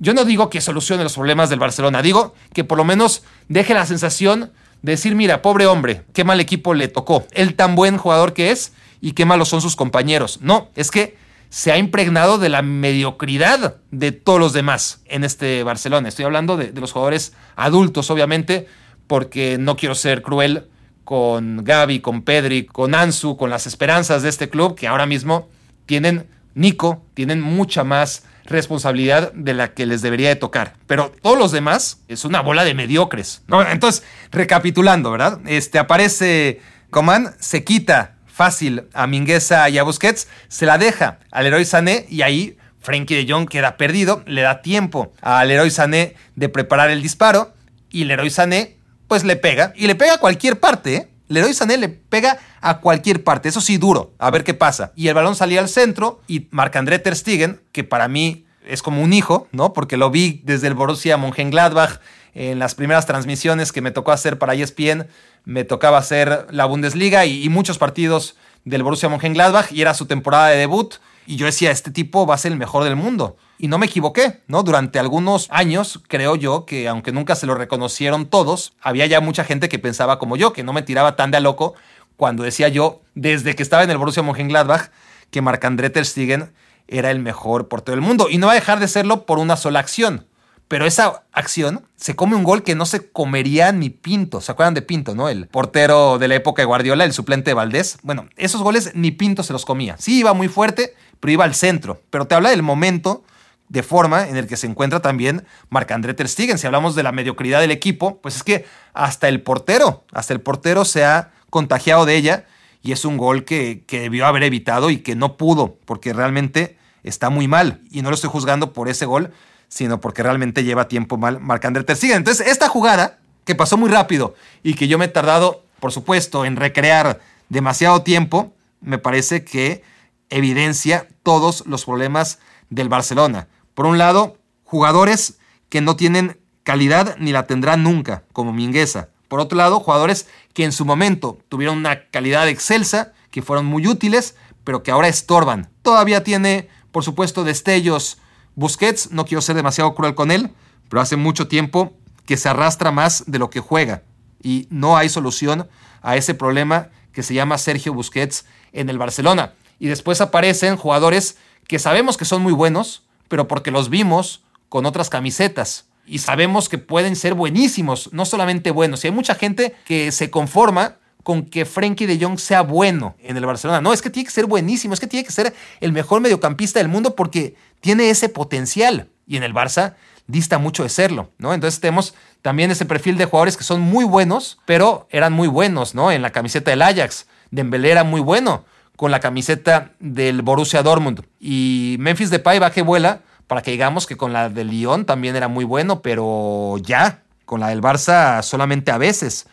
yo 0.00 0.12
no 0.12 0.24
digo 0.24 0.50
que 0.50 0.60
solucione 0.60 1.04
los 1.04 1.14
problemas 1.14 1.50
del 1.50 1.60
Barcelona, 1.60 2.02
digo 2.02 2.34
que 2.52 2.64
por 2.64 2.78
lo 2.78 2.84
menos 2.84 3.22
deje 3.46 3.74
la 3.74 3.86
sensación 3.86 4.50
decir, 4.82 5.14
mira, 5.14 5.42
pobre 5.42 5.66
hombre, 5.66 6.04
qué 6.12 6.24
mal 6.24 6.40
equipo 6.40 6.74
le 6.74 6.88
tocó, 6.88 7.26
él 7.32 7.54
tan 7.54 7.74
buen 7.74 7.98
jugador 7.98 8.32
que 8.32 8.50
es 8.50 8.72
y 9.00 9.12
qué 9.12 9.24
malos 9.24 9.48
son 9.48 9.60
sus 9.60 9.76
compañeros. 9.76 10.40
No, 10.42 10.70
es 10.74 10.90
que 10.90 11.16
se 11.50 11.72
ha 11.72 11.78
impregnado 11.78 12.38
de 12.38 12.48
la 12.48 12.62
mediocridad 12.62 13.76
de 13.90 14.12
todos 14.12 14.38
los 14.38 14.52
demás 14.52 15.02
en 15.06 15.24
este 15.24 15.62
Barcelona. 15.62 16.08
Estoy 16.08 16.26
hablando 16.26 16.56
de, 16.56 16.72
los 16.72 16.92
jugadores 16.92 17.32
adultos, 17.56 18.10
obviamente, 18.10 18.66
porque 19.06 19.56
no 19.58 19.76
quiero 19.76 19.94
ser 19.94 20.22
cruel 20.22 20.68
con 21.04 21.64
Gaby, 21.64 22.00
con 22.00 22.22
Pedri, 22.22 22.66
con 22.66 22.94
Ansu, 22.94 23.36
con 23.36 23.48
las 23.48 23.66
esperanzas 23.66 24.22
de 24.22 24.28
este 24.28 24.50
club 24.50 24.74
que 24.74 24.88
ahora 24.88 25.06
mismo 25.06 25.48
tienen, 25.86 26.26
Nico, 26.54 27.02
tienen 27.14 27.40
mucha 27.40 27.82
más 27.82 28.24
responsabilidad 28.48 29.32
de 29.32 29.54
la 29.54 29.74
que 29.74 29.86
les 29.86 30.02
debería 30.02 30.28
de 30.28 30.36
tocar. 30.36 30.74
Pero 30.86 31.12
todos 31.22 31.38
los 31.38 31.52
demás 31.52 32.00
es 32.08 32.24
una 32.24 32.40
bola 32.40 32.64
de 32.64 32.74
mediocres. 32.74 33.42
Entonces, 33.70 34.02
recapitulando, 34.30 35.10
¿verdad? 35.10 35.40
Este 35.46 35.78
aparece 35.78 36.60
Coman, 36.90 37.34
se 37.38 37.64
quita 37.64 38.16
fácil 38.26 38.84
a 38.94 39.06
Mingueza 39.06 39.68
y 39.68 39.78
a 39.78 39.82
Busquets, 39.82 40.28
se 40.48 40.64
la 40.64 40.78
deja 40.78 41.18
al 41.30 41.46
héroe 41.46 41.64
Sané 41.64 42.06
y 42.08 42.22
ahí 42.22 42.56
Frankie 42.80 43.16
de 43.16 43.30
Jong 43.30 43.48
queda 43.48 43.76
perdido, 43.76 44.22
le 44.26 44.42
da 44.42 44.62
tiempo 44.62 45.12
al 45.20 45.50
héroe 45.50 45.70
Sané 45.70 46.14
de 46.36 46.48
preparar 46.48 46.90
el 46.90 47.02
disparo 47.02 47.52
y 47.90 48.02
el 48.02 48.12
héroe 48.12 48.30
Sané 48.30 48.76
pues 49.08 49.24
le 49.24 49.36
pega 49.36 49.72
y 49.74 49.86
le 49.86 49.94
pega 49.94 50.14
a 50.14 50.18
cualquier 50.18 50.60
parte, 50.60 50.94
¿eh? 50.94 51.08
Leroy 51.28 51.54
Sané 51.54 51.76
le 51.76 51.88
pega 51.88 52.38
a 52.60 52.80
cualquier 52.80 53.22
parte, 53.22 53.48
eso 53.48 53.60
sí 53.60 53.76
duro, 53.76 54.14
a 54.18 54.30
ver 54.30 54.44
qué 54.44 54.54
pasa. 54.54 54.92
Y 54.96 55.08
el 55.08 55.14
balón 55.14 55.36
salía 55.36 55.60
al 55.60 55.68
centro 55.68 56.20
y 56.26 56.48
Marc-André 56.50 56.98
Ter 56.98 57.14
Stegen, 57.14 57.60
que 57.72 57.84
para 57.84 58.08
mí 58.08 58.46
es 58.66 58.82
como 58.82 59.02
un 59.02 59.12
hijo, 59.12 59.48
¿no? 59.52 59.72
Porque 59.72 59.96
lo 59.96 60.10
vi 60.10 60.42
desde 60.44 60.66
el 60.68 60.74
Borussia 60.74 61.16
Mönchengladbach 61.16 62.00
en 62.34 62.58
las 62.58 62.74
primeras 62.74 63.06
transmisiones 63.06 63.72
que 63.72 63.80
me 63.80 63.90
tocó 63.90 64.12
hacer 64.12 64.38
para 64.38 64.54
ESPN, 64.54 65.08
me 65.44 65.64
tocaba 65.64 65.98
hacer 65.98 66.46
la 66.50 66.66
Bundesliga 66.66 67.26
y, 67.26 67.48
muchos 67.48 67.78
partidos 67.78 68.36
del 68.64 68.82
Borussia 68.82 69.08
Mönchengladbach 69.08 69.72
y 69.72 69.80
era 69.80 69.94
su 69.94 70.06
temporada 70.06 70.48
de 70.48 70.58
debut 70.58 70.96
Y 71.26 71.36
yo 71.36 71.46
decía, 71.46 71.70
este 71.70 71.90
tipo 71.90 72.26
va 72.26 72.34
a 72.34 72.38
ser 72.38 72.52
el 72.52 72.58
mejor 72.58 72.84
del 72.84 72.96
mundo. 72.96 73.36
Y 73.58 73.68
no 73.68 73.78
me 73.78 73.86
equivoqué, 73.86 74.40
¿no? 74.46 74.62
Durante 74.62 75.00
algunos 75.00 75.48
años, 75.50 76.00
creo 76.06 76.36
yo, 76.36 76.64
que 76.64 76.88
aunque 76.88 77.10
nunca 77.10 77.34
se 77.34 77.46
lo 77.46 77.56
reconocieron 77.56 78.26
todos, 78.26 78.72
había 78.80 79.06
ya 79.06 79.20
mucha 79.20 79.42
gente 79.42 79.68
que 79.68 79.80
pensaba 79.80 80.20
como 80.20 80.36
yo, 80.36 80.52
que 80.52 80.62
no 80.62 80.72
me 80.72 80.82
tiraba 80.82 81.16
tan 81.16 81.32
de 81.32 81.38
a 81.38 81.40
loco 81.40 81.74
cuando 82.16 82.44
decía 82.44 82.68
yo, 82.68 83.00
desde 83.14 83.56
que 83.56 83.62
estaba 83.62 83.82
en 83.82 83.90
el 83.90 83.98
Borussia 83.98 84.22
Mönchengladbach, 84.22 84.90
que 85.30 85.42
Marc-André 85.42 85.90
Ter 85.90 86.06
Stegen 86.06 86.52
era 86.86 87.10
el 87.10 87.20
mejor 87.20 87.68
portero 87.68 87.96
del 87.96 88.04
mundo. 88.04 88.28
Y 88.30 88.38
no 88.38 88.46
va 88.46 88.52
a 88.52 88.56
dejar 88.56 88.80
de 88.80 88.88
serlo 88.88 89.26
por 89.26 89.38
una 89.38 89.56
sola 89.56 89.80
acción. 89.80 90.26
Pero 90.68 90.84
esa 90.84 91.24
acción 91.32 91.86
se 91.96 92.14
come 92.14 92.36
un 92.36 92.44
gol 92.44 92.62
que 92.62 92.74
no 92.74 92.84
se 92.86 93.10
comería 93.10 93.72
ni 93.72 93.88
Pinto. 93.88 94.40
¿Se 94.40 94.52
acuerdan 94.52 94.74
de 94.74 94.82
Pinto, 94.82 95.14
no? 95.14 95.28
El 95.28 95.48
portero 95.48 96.18
de 96.18 96.28
la 96.28 96.34
época 96.34 96.60
de 96.60 96.66
Guardiola, 96.66 97.04
el 97.04 97.14
suplente 97.14 97.50
de 97.50 97.54
Valdés. 97.54 97.98
Bueno, 98.02 98.28
esos 98.36 98.62
goles 98.62 98.92
ni 98.94 99.10
Pinto 99.10 99.42
se 99.42 99.54
los 99.54 99.64
comía. 99.64 99.96
Sí, 99.98 100.18
iba 100.18 100.34
muy 100.34 100.48
fuerte, 100.48 100.94
pero 101.20 101.32
iba 101.32 101.44
al 101.44 101.54
centro. 101.54 102.02
Pero 102.10 102.26
te 102.26 102.34
habla 102.34 102.50
del 102.50 102.62
momento 102.62 103.24
de 103.68 103.82
forma 103.82 104.28
en 104.28 104.36
el 104.36 104.46
que 104.46 104.56
se 104.56 104.66
encuentra 104.66 105.00
también 105.00 105.44
Marc-André 105.68 106.14
Ter 106.14 106.28
Stegen. 106.28 106.58
Si 106.58 106.66
hablamos 106.66 106.94
de 106.94 107.02
la 107.02 107.12
mediocridad 107.12 107.60
del 107.60 107.70
equipo, 107.70 108.20
pues 108.20 108.36
es 108.36 108.42
que 108.42 108.64
hasta 108.94 109.28
el 109.28 109.42
portero, 109.42 110.04
hasta 110.12 110.32
el 110.32 110.40
portero 110.40 110.84
se 110.84 111.04
ha 111.04 111.30
contagiado 111.50 112.06
de 112.06 112.16
ella 112.16 112.46
y 112.82 112.92
es 112.92 113.04
un 113.04 113.16
gol 113.16 113.44
que, 113.44 113.84
que 113.86 114.00
debió 114.00 114.26
haber 114.26 114.42
evitado 114.42 114.90
y 114.90 114.98
que 114.98 115.16
no 115.16 115.36
pudo, 115.36 115.78
porque 115.84 116.12
realmente 116.12 116.78
está 117.02 117.30
muy 117.30 117.48
mal. 117.48 117.82
Y 117.90 118.02
no 118.02 118.10
lo 118.10 118.14
estoy 118.14 118.30
juzgando 118.30 118.72
por 118.72 118.88
ese 118.88 119.06
gol, 119.06 119.32
sino 119.68 120.00
porque 120.00 120.22
realmente 120.22 120.64
lleva 120.64 120.88
tiempo 120.88 121.16
mal 121.16 121.40
Marc-André 121.40 121.84
Ter 121.84 121.96
Stegen. 121.96 122.16
Entonces, 122.16 122.46
esta 122.46 122.68
jugada, 122.68 123.18
que 123.44 123.54
pasó 123.54 123.76
muy 123.76 123.90
rápido 123.90 124.34
y 124.62 124.74
que 124.74 124.88
yo 124.88 124.98
me 124.98 125.06
he 125.06 125.08
tardado, 125.08 125.64
por 125.80 125.92
supuesto, 125.92 126.44
en 126.44 126.56
recrear 126.56 127.20
demasiado 127.48 128.02
tiempo, 128.02 128.54
me 128.80 128.98
parece 128.98 129.44
que 129.44 129.82
evidencia 130.30 131.08
todos 131.22 131.64
los 131.66 131.84
problemas 131.84 132.38
del 132.70 132.88
Barcelona. 132.88 133.48
Por 133.78 133.86
un 133.86 133.96
lado, 133.96 134.36
jugadores 134.64 135.38
que 135.68 135.80
no 135.80 135.94
tienen 135.94 136.40
calidad 136.64 137.14
ni 137.20 137.30
la 137.30 137.46
tendrán 137.46 137.84
nunca, 137.84 138.24
como 138.32 138.52
Mingueza. 138.52 139.10
Por 139.28 139.38
otro 139.38 139.56
lado, 139.56 139.78
jugadores 139.78 140.26
que 140.52 140.64
en 140.64 140.72
su 140.72 140.84
momento 140.84 141.38
tuvieron 141.48 141.78
una 141.78 142.08
calidad 142.08 142.48
excelsa, 142.48 143.12
que 143.30 143.40
fueron 143.40 143.66
muy 143.66 143.86
útiles, 143.86 144.34
pero 144.64 144.82
que 144.82 144.90
ahora 144.90 145.06
estorban. 145.06 145.70
Todavía 145.82 146.24
tiene, 146.24 146.68
por 146.90 147.04
supuesto, 147.04 147.44
destellos 147.44 148.18
Busquets, 148.56 149.12
no 149.12 149.24
quiero 149.26 149.42
ser 149.42 149.54
demasiado 149.54 149.94
cruel 149.94 150.16
con 150.16 150.32
él, 150.32 150.50
pero 150.88 151.00
hace 151.00 151.14
mucho 151.14 151.46
tiempo 151.46 151.92
que 152.26 152.36
se 152.36 152.48
arrastra 152.48 152.90
más 152.90 153.22
de 153.28 153.38
lo 153.38 153.48
que 153.48 153.60
juega 153.60 154.02
y 154.42 154.66
no 154.70 154.96
hay 154.96 155.08
solución 155.08 155.68
a 156.02 156.16
ese 156.16 156.34
problema 156.34 156.88
que 157.12 157.22
se 157.22 157.32
llama 157.32 157.58
Sergio 157.58 157.94
Busquets 157.94 158.44
en 158.72 158.88
el 158.88 158.98
Barcelona. 158.98 159.54
Y 159.78 159.86
después 159.86 160.20
aparecen 160.20 160.76
jugadores 160.76 161.38
que 161.68 161.78
sabemos 161.78 162.16
que 162.16 162.24
son 162.24 162.42
muy 162.42 162.52
buenos, 162.52 163.04
pero 163.28 163.48
porque 163.48 163.70
los 163.70 163.90
vimos 163.90 164.42
con 164.68 164.86
otras 164.86 165.10
camisetas 165.10 165.86
y 166.08 166.18
sabemos 166.18 166.68
que 166.68 166.78
pueden 166.78 167.16
ser 167.16 167.34
buenísimos, 167.34 168.12
no 168.12 168.24
solamente 168.24 168.70
buenos. 168.70 169.04
Y 169.04 169.08
hay 169.08 169.12
mucha 169.12 169.34
gente 169.34 169.76
que 169.84 170.10
se 170.10 170.30
conforma 170.30 170.96
con 171.22 171.44
que 171.44 171.66
Frenkie 171.66 172.06
de 172.06 172.18
Jong 172.18 172.38
sea 172.38 172.62
bueno 172.62 173.14
en 173.20 173.36
el 173.36 173.44
Barcelona. 173.44 173.82
No, 173.82 173.92
es 173.92 174.00
que 174.00 174.08
tiene 174.08 174.26
que 174.26 174.32
ser 174.32 174.46
buenísimo, 174.46 174.94
es 174.94 175.00
que 175.00 175.06
tiene 175.06 175.26
que 175.26 175.32
ser 175.32 175.54
el 175.80 175.92
mejor 175.92 176.22
mediocampista 176.22 176.78
del 176.78 176.88
mundo 176.88 177.14
porque 177.14 177.54
tiene 177.80 178.08
ese 178.08 178.30
potencial. 178.30 179.10
Y 179.26 179.36
en 179.36 179.42
el 179.42 179.52
Barça 179.52 179.94
dista 180.26 180.56
mucho 180.56 180.82
de 180.82 180.88
serlo, 180.88 181.30
¿no? 181.36 181.52
Entonces 181.52 181.80
tenemos 181.80 182.14
también 182.40 182.70
ese 182.70 182.86
perfil 182.86 183.18
de 183.18 183.26
jugadores 183.26 183.58
que 183.58 183.64
son 183.64 183.82
muy 183.82 184.06
buenos, 184.06 184.58
pero 184.64 185.06
eran 185.10 185.34
muy 185.34 185.48
buenos, 185.48 185.94
¿no? 185.94 186.10
En 186.10 186.22
la 186.22 186.30
camiseta 186.30 186.70
del 186.70 186.80
Ajax, 186.80 187.26
Dembélé 187.50 187.90
era 187.90 188.04
muy 188.04 188.22
bueno 188.22 188.64
con 188.98 189.12
la 189.12 189.20
camiseta 189.20 189.92
del 190.00 190.42
Borussia 190.42 190.82
Dortmund 190.82 191.22
y 191.38 191.94
Memphis 192.00 192.30
Depay 192.30 192.58
va 192.58 192.72
que 192.72 192.82
vuela 192.82 193.20
para 193.46 193.62
que 193.62 193.70
digamos 193.70 194.08
que 194.08 194.16
con 194.16 194.32
la 194.32 194.48
del 194.48 194.70
Lyon 194.70 195.06
también 195.06 195.36
era 195.36 195.46
muy 195.46 195.64
bueno, 195.64 196.02
pero 196.02 196.78
ya, 196.82 197.22
con 197.44 197.60
la 197.60 197.68
del 197.68 197.80
Barça 197.80 198.42
solamente 198.42 198.90
a 198.90 198.98
veces. 198.98 199.46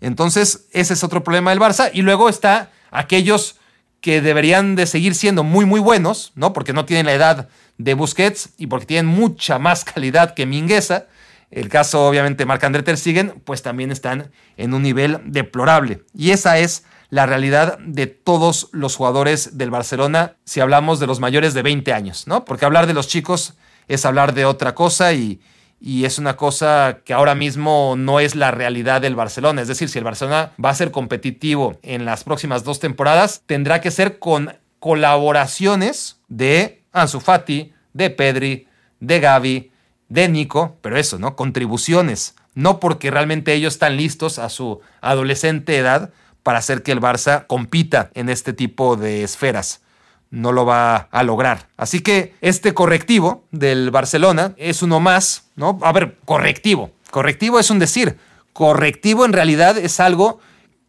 Entonces, 0.00 0.66
ese 0.72 0.94
es 0.94 1.04
otro 1.04 1.22
problema 1.22 1.50
del 1.50 1.60
Barça. 1.60 1.90
Y 1.94 2.02
luego 2.02 2.28
está 2.28 2.72
aquellos 2.90 3.60
que 4.00 4.20
deberían 4.20 4.74
de 4.74 4.86
seguir 4.86 5.14
siendo 5.14 5.44
muy, 5.44 5.64
muy 5.64 5.78
buenos, 5.78 6.32
¿no? 6.34 6.52
Porque 6.52 6.72
no 6.72 6.84
tienen 6.84 7.06
la 7.06 7.14
edad 7.14 7.48
de 7.78 7.94
Busquets 7.94 8.50
y 8.58 8.66
porque 8.66 8.86
tienen 8.86 9.06
mucha 9.06 9.60
más 9.60 9.84
calidad 9.84 10.34
que 10.34 10.44
Mingueza. 10.44 11.06
El 11.52 11.68
caso, 11.68 12.04
obviamente, 12.04 12.46
Marc-André 12.46 12.82
Ter 12.82 12.98
Stegen, 12.98 13.40
pues 13.44 13.62
también 13.62 13.92
están 13.92 14.32
en 14.56 14.74
un 14.74 14.82
nivel 14.82 15.20
deplorable. 15.24 16.02
Y 16.14 16.32
esa 16.32 16.58
es 16.58 16.82
la 17.10 17.26
realidad 17.26 17.78
de 17.78 18.06
todos 18.06 18.68
los 18.72 18.96
jugadores 18.96 19.56
del 19.56 19.70
Barcelona 19.70 20.36
si 20.44 20.60
hablamos 20.60 21.00
de 21.00 21.06
los 21.06 21.20
mayores 21.20 21.54
de 21.54 21.62
20 21.62 21.92
años, 21.92 22.26
¿no? 22.26 22.44
Porque 22.44 22.64
hablar 22.64 22.86
de 22.86 22.94
los 22.94 23.08
chicos 23.08 23.54
es 23.88 24.04
hablar 24.04 24.34
de 24.34 24.44
otra 24.44 24.74
cosa 24.74 25.14
y, 25.14 25.40
y 25.80 26.04
es 26.04 26.18
una 26.18 26.36
cosa 26.36 26.98
que 27.04 27.14
ahora 27.14 27.34
mismo 27.34 27.94
no 27.96 28.20
es 28.20 28.34
la 28.34 28.50
realidad 28.50 29.00
del 29.00 29.14
Barcelona. 29.14 29.62
Es 29.62 29.68
decir, 29.68 29.88
si 29.88 29.98
el 29.98 30.04
Barcelona 30.04 30.52
va 30.62 30.70
a 30.70 30.74
ser 30.74 30.90
competitivo 30.90 31.78
en 31.82 32.04
las 32.04 32.24
próximas 32.24 32.64
dos 32.64 32.80
temporadas, 32.80 33.42
tendrá 33.46 33.80
que 33.80 33.90
ser 33.90 34.18
con 34.18 34.54
colaboraciones 34.78 36.20
de 36.28 36.82
Ansu 36.92 37.20
Fati, 37.20 37.72
de 37.92 38.10
Pedri, 38.10 38.68
de 39.00 39.20
Gavi, 39.20 39.70
de 40.08 40.28
Nico, 40.28 40.78
pero 40.80 40.96
eso, 40.96 41.18
¿no? 41.18 41.36
Contribuciones, 41.36 42.34
no 42.54 42.80
porque 42.80 43.10
realmente 43.10 43.52
ellos 43.54 43.74
están 43.74 43.96
listos 43.96 44.38
a 44.38 44.48
su 44.48 44.80
adolescente 45.00 45.76
edad 45.76 46.10
para 46.42 46.58
hacer 46.58 46.82
que 46.82 46.92
el 46.92 47.00
Barça 47.00 47.46
compita 47.46 48.10
en 48.14 48.28
este 48.28 48.52
tipo 48.52 48.96
de 48.96 49.22
esferas 49.22 49.82
no 50.30 50.52
lo 50.52 50.66
va 50.66 51.08
a 51.10 51.22
lograr. 51.22 51.68
Así 51.76 52.00
que 52.00 52.34
este 52.40 52.74
correctivo 52.74 53.44
del 53.50 53.90
Barcelona 53.90 54.54
es 54.56 54.82
uno 54.82 55.00
más, 55.00 55.44
¿no? 55.56 55.78
A 55.82 55.92
ver, 55.92 56.18
correctivo. 56.24 56.90
Correctivo 57.10 57.58
es 57.58 57.70
un 57.70 57.78
decir. 57.78 58.18
Correctivo 58.52 59.24
en 59.24 59.32
realidad 59.32 59.78
es 59.78 60.00
algo 60.00 60.40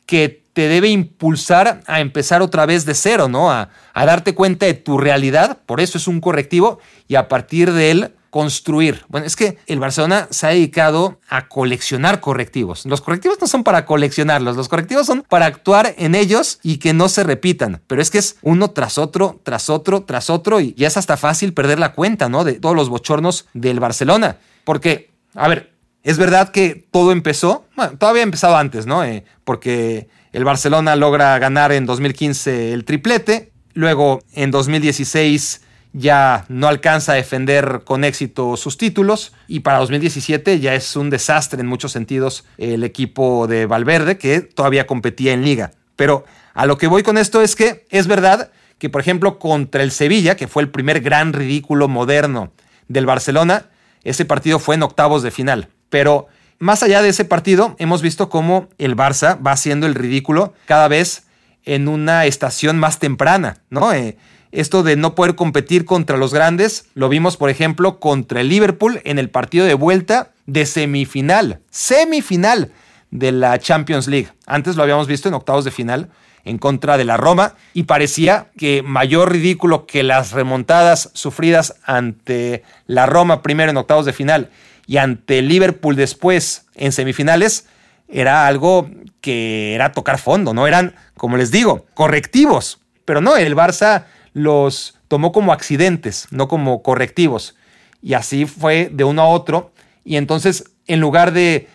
que 0.05 0.43
te 0.53 0.67
debe 0.67 0.89
impulsar 0.89 1.81
a 1.88 2.01
empezar 2.01 2.41
otra 2.41 2.65
vez 2.65 2.85
de 2.85 2.95
cero, 2.95 3.29
¿no? 3.29 3.51
A, 3.51 3.69
a 3.93 4.05
darte 4.05 4.35
cuenta 4.35 4.65
de 4.65 4.73
tu 4.73 4.97
realidad, 4.97 5.59
por 5.65 5.79
eso 5.79 5.97
es 5.97 6.07
un 6.07 6.19
correctivo, 6.19 6.79
y 7.07 7.15
a 7.15 7.27
partir 7.27 7.71
de 7.71 7.91
él 7.91 8.13
construir. 8.29 9.05
Bueno, 9.07 9.25
es 9.25 9.35
que 9.35 9.57
el 9.67 9.79
Barcelona 9.79 10.27
se 10.29 10.47
ha 10.47 10.49
dedicado 10.49 11.19
a 11.29 11.47
coleccionar 11.47 12.19
correctivos. 12.19 12.85
Los 12.85 13.01
correctivos 13.01 13.37
no 13.41 13.47
son 13.47 13.63
para 13.63 13.85
coleccionarlos, 13.85 14.55
los 14.55 14.67
correctivos 14.67 15.07
son 15.07 15.23
para 15.27 15.45
actuar 15.45 15.95
en 15.97 16.15
ellos 16.15 16.59
y 16.63 16.77
que 16.77 16.93
no 16.93 17.09
se 17.09 17.23
repitan. 17.23 17.81
Pero 17.87 18.01
es 18.01 18.09
que 18.11 18.19
es 18.19 18.37
uno 18.41 18.71
tras 18.71 18.97
otro, 18.97 19.39
tras 19.43 19.69
otro, 19.69 20.03
tras 20.03 20.29
otro 20.29 20.59
y 20.59 20.73
ya 20.75 20.87
es 20.87 20.97
hasta 20.97 21.17
fácil 21.17 21.53
perder 21.53 21.79
la 21.79 21.93
cuenta, 21.93 22.29
¿no? 22.29 22.43
De 22.43 22.53
todos 22.53 22.75
los 22.75 22.89
bochornos 22.89 23.47
del 23.53 23.79
Barcelona. 23.79 24.37
Porque, 24.63 25.09
a 25.33 25.47
ver, 25.47 25.73
es 26.03 26.17
verdad 26.17 26.49
que 26.49 26.87
todo 26.91 27.11
empezó, 27.11 27.65
bueno, 27.75 27.97
todavía 27.97 28.23
empezado 28.23 28.55
antes, 28.55 28.85
¿no? 28.85 29.03
Eh, 29.03 29.25
porque 29.43 30.07
el 30.31 30.43
Barcelona 30.43 30.95
logra 30.95 31.37
ganar 31.39 31.71
en 31.71 31.85
2015 31.85 32.73
el 32.73 32.85
triplete, 32.85 33.51
luego 33.73 34.21
en 34.33 34.51
2016 34.51 35.61
ya 35.93 36.45
no 36.49 36.67
alcanza 36.67 37.13
a 37.13 37.15
defender 37.15 37.82
con 37.84 38.04
éxito 38.04 38.56
sus 38.58 38.78
títulos 38.78 39.34
y 39.47 39.62
para 39.62 39.80
2017 39.80 40.60
ya 40.60 40.75
es 40.75 40.95
un 40.95 41.10
desastre 41.10 41.62
en 41.62 41.67
muchos 41.67 41.91
sentidos 41.91 42.45
el 42.58 42.84
equipo 42.84 43.47
de 43.47 43.65
Valverde 43.65 44.17
que 44.17 44.41
todavía 44.41 44.88
competía 44.88 45.34
en 45.34 45.43
liga. 45.43 45.71
Pero 45.95 46.25
a 46.54 46.65
lo 46.65 46.78
que 46.78 46.88
voy 46.88 47.04
con 47.04 47.17
esto 47.17 47.41
es 47.41 47.56
que 47.56 47.86
es 47.89 48.08
verdad 48.08 48.52
que 48.78 48.89
por 48.89 49.02
ejemplo 49.02 49.39
contra 49.39 49.84
el 49.84 49.91
Sevilla, 49.91 50.36
que 50.36 50.47
fue 50.47 50.63
el 50.63 50.69
primer 50.69 51.02
gran 51.02 51.34
ridículo 51.34 51.88
moderno 51.88 52.54
del 52.88 53.06
Barcelona, 53.06 53.65
ese 54.04 54.25
partido 54.25 54.60
fue 54.60 54.75
en 54.75 54.84
octavos 54.84 55.23
de 55.23 55.32
final. 55.32 55.69
Pero 55.89 56.28
más 56.60 56.84
allá 56.84 57.02
de 57.02 57.10
ese 57.10 57.25
partido, 57.25 57.75
hemos 57.80 58.02
visto 58.02 58.30
cómo 58.30 58.69
el 58.78 58.95
Barça 58.95 59.45
va 59.45 59.52
haciendo 59.52 59.88
el 59.88 59.95
ridículo 59.95 60.54
cada 60.65 60.88
vez 60.88 61.23
en 61.65 61.88
una 61.88 62.25
estación 62.25 62.80
más 62.80 62.99
temprana, 62.99 63.58
¿no? 63.69 63.93
Eh, 63.93 64.17
esto 64.51 64.83
de 64.83 64.95
no 64.95 65.15
poder 65.15 65.35
competir 65.35 65.85
contra 65.85 66.17
los 66.17 66.33
grandes, 66.33 66.85
lo 66.95 67.09
vimos 67.09 67.38
por 67.38 67.49
ejemplo 67.49 67.99
contra 67.99 68.41
el 68.41 68.49
Liverpool 68.49 69.01
en 69.03 69.19
el 69.19 69.29
partido 69.29 69.65
de 69.65 69.73
vuelta 69.73 70.31
de 70.45 70.65
semifinal, 70.65 71.59
semifinal 71.69 72.71
de 73.12 73.31
la 73.31 73.57
Champions 73.59 74.07
League. 74.07 74.29
Antes 74.45 74.75
lo 74.75 74.83
habíamos 74.83 75.07
visto 75.07 75.27
en 75.27 75.35
octavos 75.35 75.65
de 75.65 75.71
final 75.71 76.10
en 76.45 76.58
contra 76.58 76.97
de 76.97 77.06
la 77.06 77.17
Roma 77.17 77.56
y 77.73 77.83
parecía 77.83 78.47
que 78.58 78.81
mayor 78.81 79.31
ridículo 79.31 79.85
que 79.85 80.04
las 80.04 80.31
remontadas 80.31 81.12
sufridas 81.13 81.75
ante 81.83 82.63
la 82.87 83.06
Roma 83.06 83.41
primero 83.41 83.71
en 83.71 83.77
octavos 83.77 84.06
de 84.06 84.13
final 84.13 84.50
y 84.87 84.97
ante 84.97 85.41
Liverpool 85.41 85.95
después 85.95 86.65
en 86.75 86.91
semifinales 86.91 87.67
era 88.08 88.47
algo 88.47 88.89
que 89.21 89.75
era 89.75 89.91
tocar 89.91 90.17
fondo, 90.17 90.54
¿no? 90.54 90.65
Eran, 90.65 90.95
como 91.15 91.37
les 91.37 91.52
digo, 91.52 91.85
correctivos. 91.93 92.79
Pero 93.06 93.21
no, 93.21 93.37
el 93.37 93.56
Barça 93.56 94.06
los 94.34 94.98
tomó 95.08 95.32
como 95.32 95.54
accidentes, 95.54 96.27
no 96.32 96.48
como 96.48 96.82
correctivos. 96.84 97.56
Y 98.02 98.13
así 98.13 98.46
fue 98.46 98.90
de 98.92 99.04
uno 99.04 99.21
a 99.21 99.27
otro. 99.27 99.71
Y 100.06 100.15
entonces, 100.15 100.71
en 100.88 101.00
lugar 101.00 101.34
de 101.34 101.67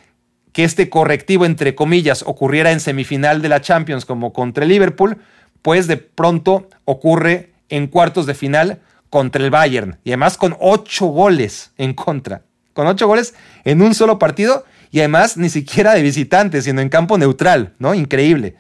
que 0.53 0.65
este 0.65 0.89
correctivo, 0.89 1.45
entre 1.45 1.75
comillas, 1.75 2.23
ocurriera 2.27 2.71
en 2.71 2.81
semifinal 2.81 3.43
de 3.43 3.49
la 3.49 3.61
Champions 3.61 4.05
como 4.05 4.33
contra 4.33 4.65
el 4.65 4.71
Liverpool, 4.71 5.19
pues 5.63 5.87
de 5.87 5.97
pronto 5.97 6.69
ocurre 6.85 7.53
en 7.69 7.89
cuartos 7.89 8.27
de 8.27 8.35
final 8.35 8.81
contra 9.11 9.43
el 9.43 9.51
Bayern. 9.51 9.99
Y 10.05 10.11
además 10.11 10.37
con 10.37 10.57
ocho 10.61 11.07
goles 11.07 11.73
en 11.77 11.95
contra. 11.95 12.43
Con 12.73 12.87
ocho 12.87 13.07
goles 13.07 13.35
en 13.65 13.83
un 13.83 13.95
solo 13.95 14.19
partido. 14.19 14.65
Y 14.91 15.01
además 15.01 15.37
ni 15.37 15.49
siquiera 15.49 15.95
de 15.95 16.03
visitante, 16.03 16.63
sino 16.63 16.81
en 16.81 16.89
campo 16.89 17.19
neutral, 17.19 17.75
¿no? 17.81 17.95
Increíble. 17.95 18.55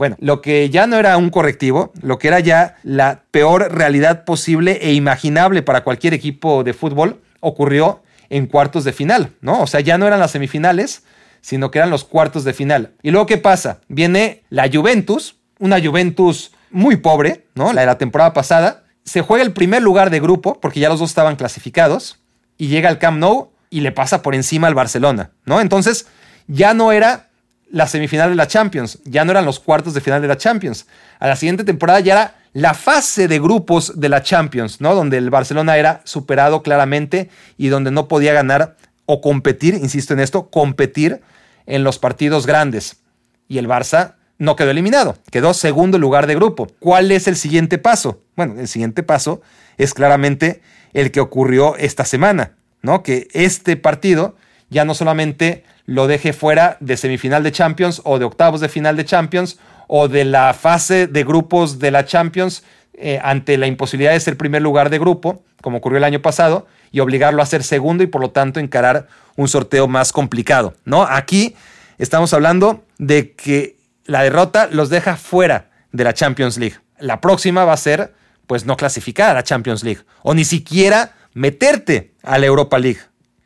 Bueno, 0.00 0.16
lo 0.18 0.40
que 0.40 0.70
ya 0.70 0.86
no 0.86 0.96
era 0.96 1.18
un 1.18 1.28
correctivo, 1.28 1.92
lo 2.00 2.18
que 2.18 2.28
era 2.28 2.40
ya 2.40 2.78
la 2.84 3.24
peor 3.30 3.70
realidad 3.70 4.24
posible 4.24 4.78
e 4.80 4.94
imaginable 4.94 5.60
para 5.60 5.84
cualquier 5.84 6.14
equipo 6.14 6.64
de 6.64 6.72
fútbol, 6.72 7.20
ocurrió 7.40 8.02
en 8.30 8.46
cuartos 8.46 8.84
de 8.84 8.94
final, 8.94 9.34
¿no? 9.42 9.60
O 9.60 9.66
sea, 9.66 9.80
ya 9.80 9.98
no 9.98 10.06
eran 10.06 10.18
las 10.18 10.30
semifinales, 10.30 11.02
sino 11.42 11.70
que 11.70 11.80
eran 11.80 11.90
los 11.90 12.04
cuartos 12.04 12.44
de 12.44 12.54
final. 12.54 12.94
Y 13.02 13.10
luego, 13.10 13.26
¿qué 13.26 13.36
pasa? 13.36 13.80
Viene 13.88 14.42
la 14.48 14.70
Juventus, 14.72 15.36
una 15.58 15.78
Juventus 15.78 16.52
muy 16.70 16.96
pobre, 16.96 17.44
¿no? 17.54 17.74
La 17.74 17.82
de 17.82 17.86
la 17.86 17.98
temporada 17.98 18.32
pasada. 18.32 18.84
Se 19.04 19.20
juega 19.20 19.44
el 19.44 19.52
primer 19.52 19.82
lugar 19.82 20.08
de 20.08 20.20
grupo, 20.20 20.58
porque 20.62 20.80
ya 20.80 20.88
los 20.88 21.00
dos 21.00 21.10
estaban 21.10 21.36
clasificados, 21.36 22.20
y 22.56 22.68
llega 22.68 22.88
al 22.88 22.98
Camp 22.98 23.18
Nou 23.18 23.50
y 23.68 23.82
le 23.82 23.92
pasa 23.92 24.22
por 24.22 24.34
encima 24.34 24.66
al 24.66 24.74
Barcelona, 24.74 25.32
¿no? 25.44 25.60
Entonces, 25.60 26.06
ya 26.46 26.72
no 26.72 26.90
era 26.90 27.28
la 27.70 27.86
semifinal 27.86 28.30
de 28.30 28.36
la 28.36 28.48
Champions, 28.48 28.98
ya 29.04 29.24
no 29.24 29.30
eran 29.30 29.44
los 29.44 29.60
cuartos 29.60 29.94
de 29.94 30.00
final 30.00 30.20
de 30.20 30.28
la 30.28 30.36
Champions. 30.36 30.86
A 31.18 31.28
la 31.28 31.36
siguiente 31.36 31.64
temporada 31.64 32.00
ya 32.00 32.12
era 32.12 32.34
la 32.52 32.74
fase 32.74 33.28
de 33.28 33.38
grupos 33.38 34.00
de 34.00 34.08
la 34.08 34.22
Champions, 34.22 34.80
¿no? 34.80 34.94
Donde 34.94 35.18
el 35.18 35.30
Barcelona 35.30 35.76
era 35.76 36.00
superado 36.04 36.62
claramente 36.62 37.30
y 37.56 37.68
donde 37.68 37.90
no 37.90 38.08
podía 38.08 38.32
ganar 38.32 38.76
o 39.06 39.20
competir, 39.20 39.74
insisto 39.74 40.14
en 40.14 40.20
esto, 40.20 40.50
competir 40.50 41.20
en 41.66 41.84
los 41.84 41.98
partidos 41.98 42.46
grandes. 42.46 42.96
Y 43.48 43.58
el 43.58 43.68
Barça 43.68 44.14
no 44.38 44.56
quedó 44.56 44.70
eliminado, 44.70 45.16
quedó 45.30 45.54
segundo 45.54 45.98
lugar 45.98 46.26
de 46.26 46.34
grupo. 46.34 46.68
¿Cuál 46.80 47.12
es 47.12 47.28
el 47.28 47.36
siguiente 47.36 47.78
paso? 47.78 48.22
Bueno, 48.36 48.58
el 48.58 48.68
siguiente 48.68 49.02
paso 49.02 49.42
es 49.78 49.94
claramente 49.94 50.60
el 50.92 51.10
que 51.12 51.20
ocurrió 51.20 51.76
esta 51.76 52.04
semana, 52.04 52.56
¿no? 52.82 53.02
Que 53.02 53.28
este 53.32 53.76
partido 53.76 54.34
ya 54.70 54.84
no 54.84 54.94
solamente 54.94 55.64
lo 55.84 56.06
deje 56.06 56.32
fuera 56.32 56.76
de 56.80 56.96
semifinal 56.96 57.42
de 57.42 57.52
Champions 57.52 58.00
o 58.04 58.18
de 58.18 58.24
octavos 58.24 58.60
de 58.60 58.68
final 58.68 58.96
de 58.96 59.04
Champions 59.04 59.58
o 59.88 60.08
de 60.08 60.24
la 60.24 60.54
fase 60.54 61.08
de 61.08 61.24
grupos 61.24 61.80
de 61.80 61.90
la 61.90 62.06
Champions 62.06 62.62
eh, 62.94 63.18
ante 63.22 63.58
la 63.58 63.66
imposibilidad 63.66 64.12
de 64.12 64.20
ser 64.20 64.36
primer 64.36 64.62
lugar 64.62 64.88
de 64.90 64.98
grupo, 64.98 65.42
como 65.60 65.78
ocurrió 65.78 65.98
el 65.98 66.04
año 66.04 66.22
pasado, 66.22 66.66
y 66.92 67.00
obligarlo 67.00 67.42
a 67.42 67.46
ser 67.46 67.64
segundo 67.64 68.04
y 68.04 68.06
por 68.06 68.20
lo 68.20 68.30
tanto 68.30 68.60
encarar 68.60 69.08
un 69.36 69.48
sorteo 69.48 69.88
más 69.88 70.12
complicado. 70.12 70.74
¿no? 70.84 71.02
Aquí 71.02 71.56
estamos 71.98 72.32
hablando 72.32 72.84
de 72.98 73.32
que 73.32 73.76
la 74.04 74.22
derrota 74.22 74.68
los 74.70 74.90
deja 74.90 75.16
fuera 75.16 75.70
de 75.92 76.04
la 76.04 76.14
Champions 76.14 76.56
League. 76.56 76.76
La 76.98 77.20
próxima 77.20 77.64
va 77.64 77.72
a 77.72 77.76
ser, 77.76 78.14
pues, 78.46 78.66
no 78.66 78.76
clasificar 78.76 79.30
a 79.30 79.34
la 79.34 79.42
Champions 79.42 79.82
League 79.82 80.02
o 80.22 80.34
ni 80.34 80.44
siquiera 80.44 81.14
meterte 81.32 82.12
a 82.22 82.38
la 82.38 82.46
Europa 82.46 82.78
League 82.78 83.00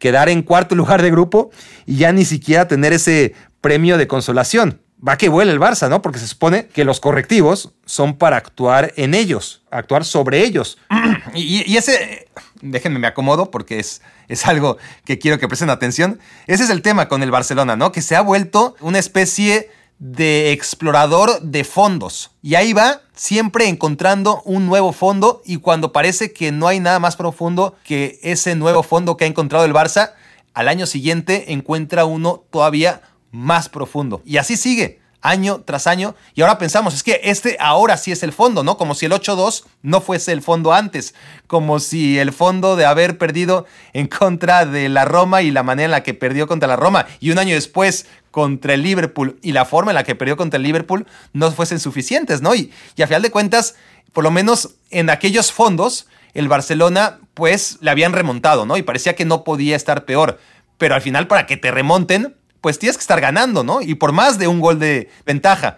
quedar 0.04 0.28
en 0.28 0.42
cuarto 0.42 0.74
lugar 0.82 1.00
de 1.00 1.10
grupo 1.10 1.50
y 1.86 1.96
ya 1.96 2.12
ni 2.12 2.26
siquiera 2.26 2.68
tener 2.68 2.92
ese 2.92 3.34
premio 3.62 3.96
de 3.96 4.06
consolación. 4.06 4.82
Va 5.06 5.16
que 5.16 5.30
vuela 5.30 5.50
el 5.50 5.58
Barça, 5.58 5.88
¿no? 5.88 6.02
Porque 6.02 6.18
se 6.18 6.26
supone 6.26 6.66
que 6.66 6.84
los 6.84 7.00
correctivos 7.00 7.72
son 7.86 8.18
para 8.18 8.36
actuar 8.36 8.92
en 8.96 9.14
ellos, 9.14 9.62
actuar 9.70 10.04
sobre 10.04 10.44
ellos. 10.44 10.76
Y, 11.36 11.76
ese, 11.76 12.28
déjenme 12.60 13.00
me 13.00 13.08
acomodo 13.08 13.50
porque 13.50 13.80
es, 13.80 14.02
es 14.28 14.46
algo 14.46 14.76
que 15.04 15.18
quiero 15.18 15.38
que 15.38 15.48
presten 15.48 15.68
atención. 15.68 16.20
Ese 16.46 16.62
es 16.62 16.70
el 16.70 16.80
tema 16.80 17.08
con 17.08 17.24
el 17.24 17.32
Barcelona, 17.32 17.74
¿no? 17.74 17.90
Que 17.90 18.02
se 18.02 18.14
ha 18.14 18.20
vuelto 18.20 18.76
una 18.80 19.00
especie 19.00 19.68
de 19.98 20.52
explorador 20.52 21.40
de 21.40 21.64
fondos. 21.64 22.30
Y 22.42 22.56
ahí 22.56 22.72
va 22.72 23.02
siempre 23.14 23.68
encontrando 23.68 24.42
un 24.44 24.66
nuevo 24.66 24.92
fondo 24.92 25.42
y 25.44 25.58
cuando 25.58 25.92
parece 25.92 26.32
que 26.32 26.52
no 26.52 26.66
hay 26.66 26.80
nada 26.80 26.98
más 26.98 27.16
profundo 27.16 27.76
que 27.84 28.18
ese 28.22 28.54
nuevo 28.54 28.82
fondo 28.82 29.16
que 29.16 29.24
ha 29.24 29.28
encontrado 29.28 29.64
el 29.64 29.72
Barça, 29.72 30.12
al 30.52 30.68
año 30.68 30.86
siguiente 30.86 31.52
encuentra 31.52 32.04
uno 32.04 32.44
todavía 32.50 33.02
más 33.30 33.68
profundo. 33.68 34.22
Y 34.24 34.36
así 34.36 34.56
sigue 34.56 35.03
año 35.24 35.62
tras 35.64 35.88
año. 35.88 36.14
Y 36.34 36.42
ahora 36.42 36.58
pensamos, 36.58 36.94
es 36.94 37.02
que 37.02 37.20
este 37.24 37.56
ahora 37.58 37.96
sí 37.96 38.12
es 38.12 38.22
el 38.22 38.32
fondo, 38.32 38.62
¿no? 38.62 38.76
Como 38.76 38.94
si 38.94 39.06
el 39.06 39.12
8-2 39.12 39.64
no 39.82 40.00
fuese 40.00 40.30
el 40.32 40.42
fondo 40.42 40.72
antes. 40.72 41.14
Como 41.48 41.80
si 41.80 42.18
el 42.18 42.32
fondo 42.32 42.76
de 42.76 42.84
haber 42.84 43.18
perdido 43.18 43.66
en 43.94 44.06
contra 44.06 44.66
de 44.66 44.88
la 44.88 45.04
Roma 45.04 45.42
y 45.42 45.50
la 45.50 45.62
manera 45.62 45.86
en 45.86 45.90
la 45.90 46.02
que 46.02 46.14
perdió 46.14 46.46
contra 46.46 46.68
la 46.68 46.76
Roma. 46.76 47.06
Y 47.18 47.30
un 47.30 47.38
año 47.38 47.54
después 47.54 48.06
contra 48.30 48.74
el 48.74 48.82
Liverpool 48.82 49.38
y 49.42 49.52
la 49.52 49.64
forma 49.64 49.90
en 49.90 49.96
la 49.96 50.04
que 50.04 50.14
perdió 50.14 50.36
contra 50.36 50.58
el 50.58 50.62
Liverpool 50.62 51.06
no 51.32 51.50
fuesen 51.50 51.80
suficientes, 51.80 52.42
¿no? 52.42 52.54
Y, 52.54 52.70
y 52.94 53.02
a 53.02 53.06
final 53.06 53.22
de 53.22 53.30
cuentas, 53.30 53.76
por 54.12 54.24
lo 54.24 54.30
menos 54.30 54.74
en 54.90 55.08
aquellos 55.08 55.52
fondos, 55.52 56.06
el 56.34 56.48
Barcelona 56.48 57.18
pues 57.32 57.78
le 57.80 57.90
habían 57.90 58.12
remontado, 58.12 58.66
¿no? 58.66 58.76
Y 58.76 58.82
parecía 58.82 59.16
que 59.16 59.24
no 59.24 59.42
podía 59.42 59.74
estar 59.74 60.04
peor. 60.04 60.38
Pero 60.76 60.94
al 60.94 61.00
final, 61.02 61.28
para 61.28 61.46
que 61.46 61.56
te 61.56 61.70
remonten, 61.70 62.36
pues 62.64 62.78
tienes 62.78 62.96
que 62.96 63.02
estar 63.02 63.20
ganando, 63.20 63.62
¿no? 63.62 63.82
Y 63.82 63.94
por 63.94 64.12
más 64.12 64.38
de 64.38 64.48
un 64.48 64.58
gol 64.58 64.78
de 64.78 65.10
ventaja. 65.26 65.76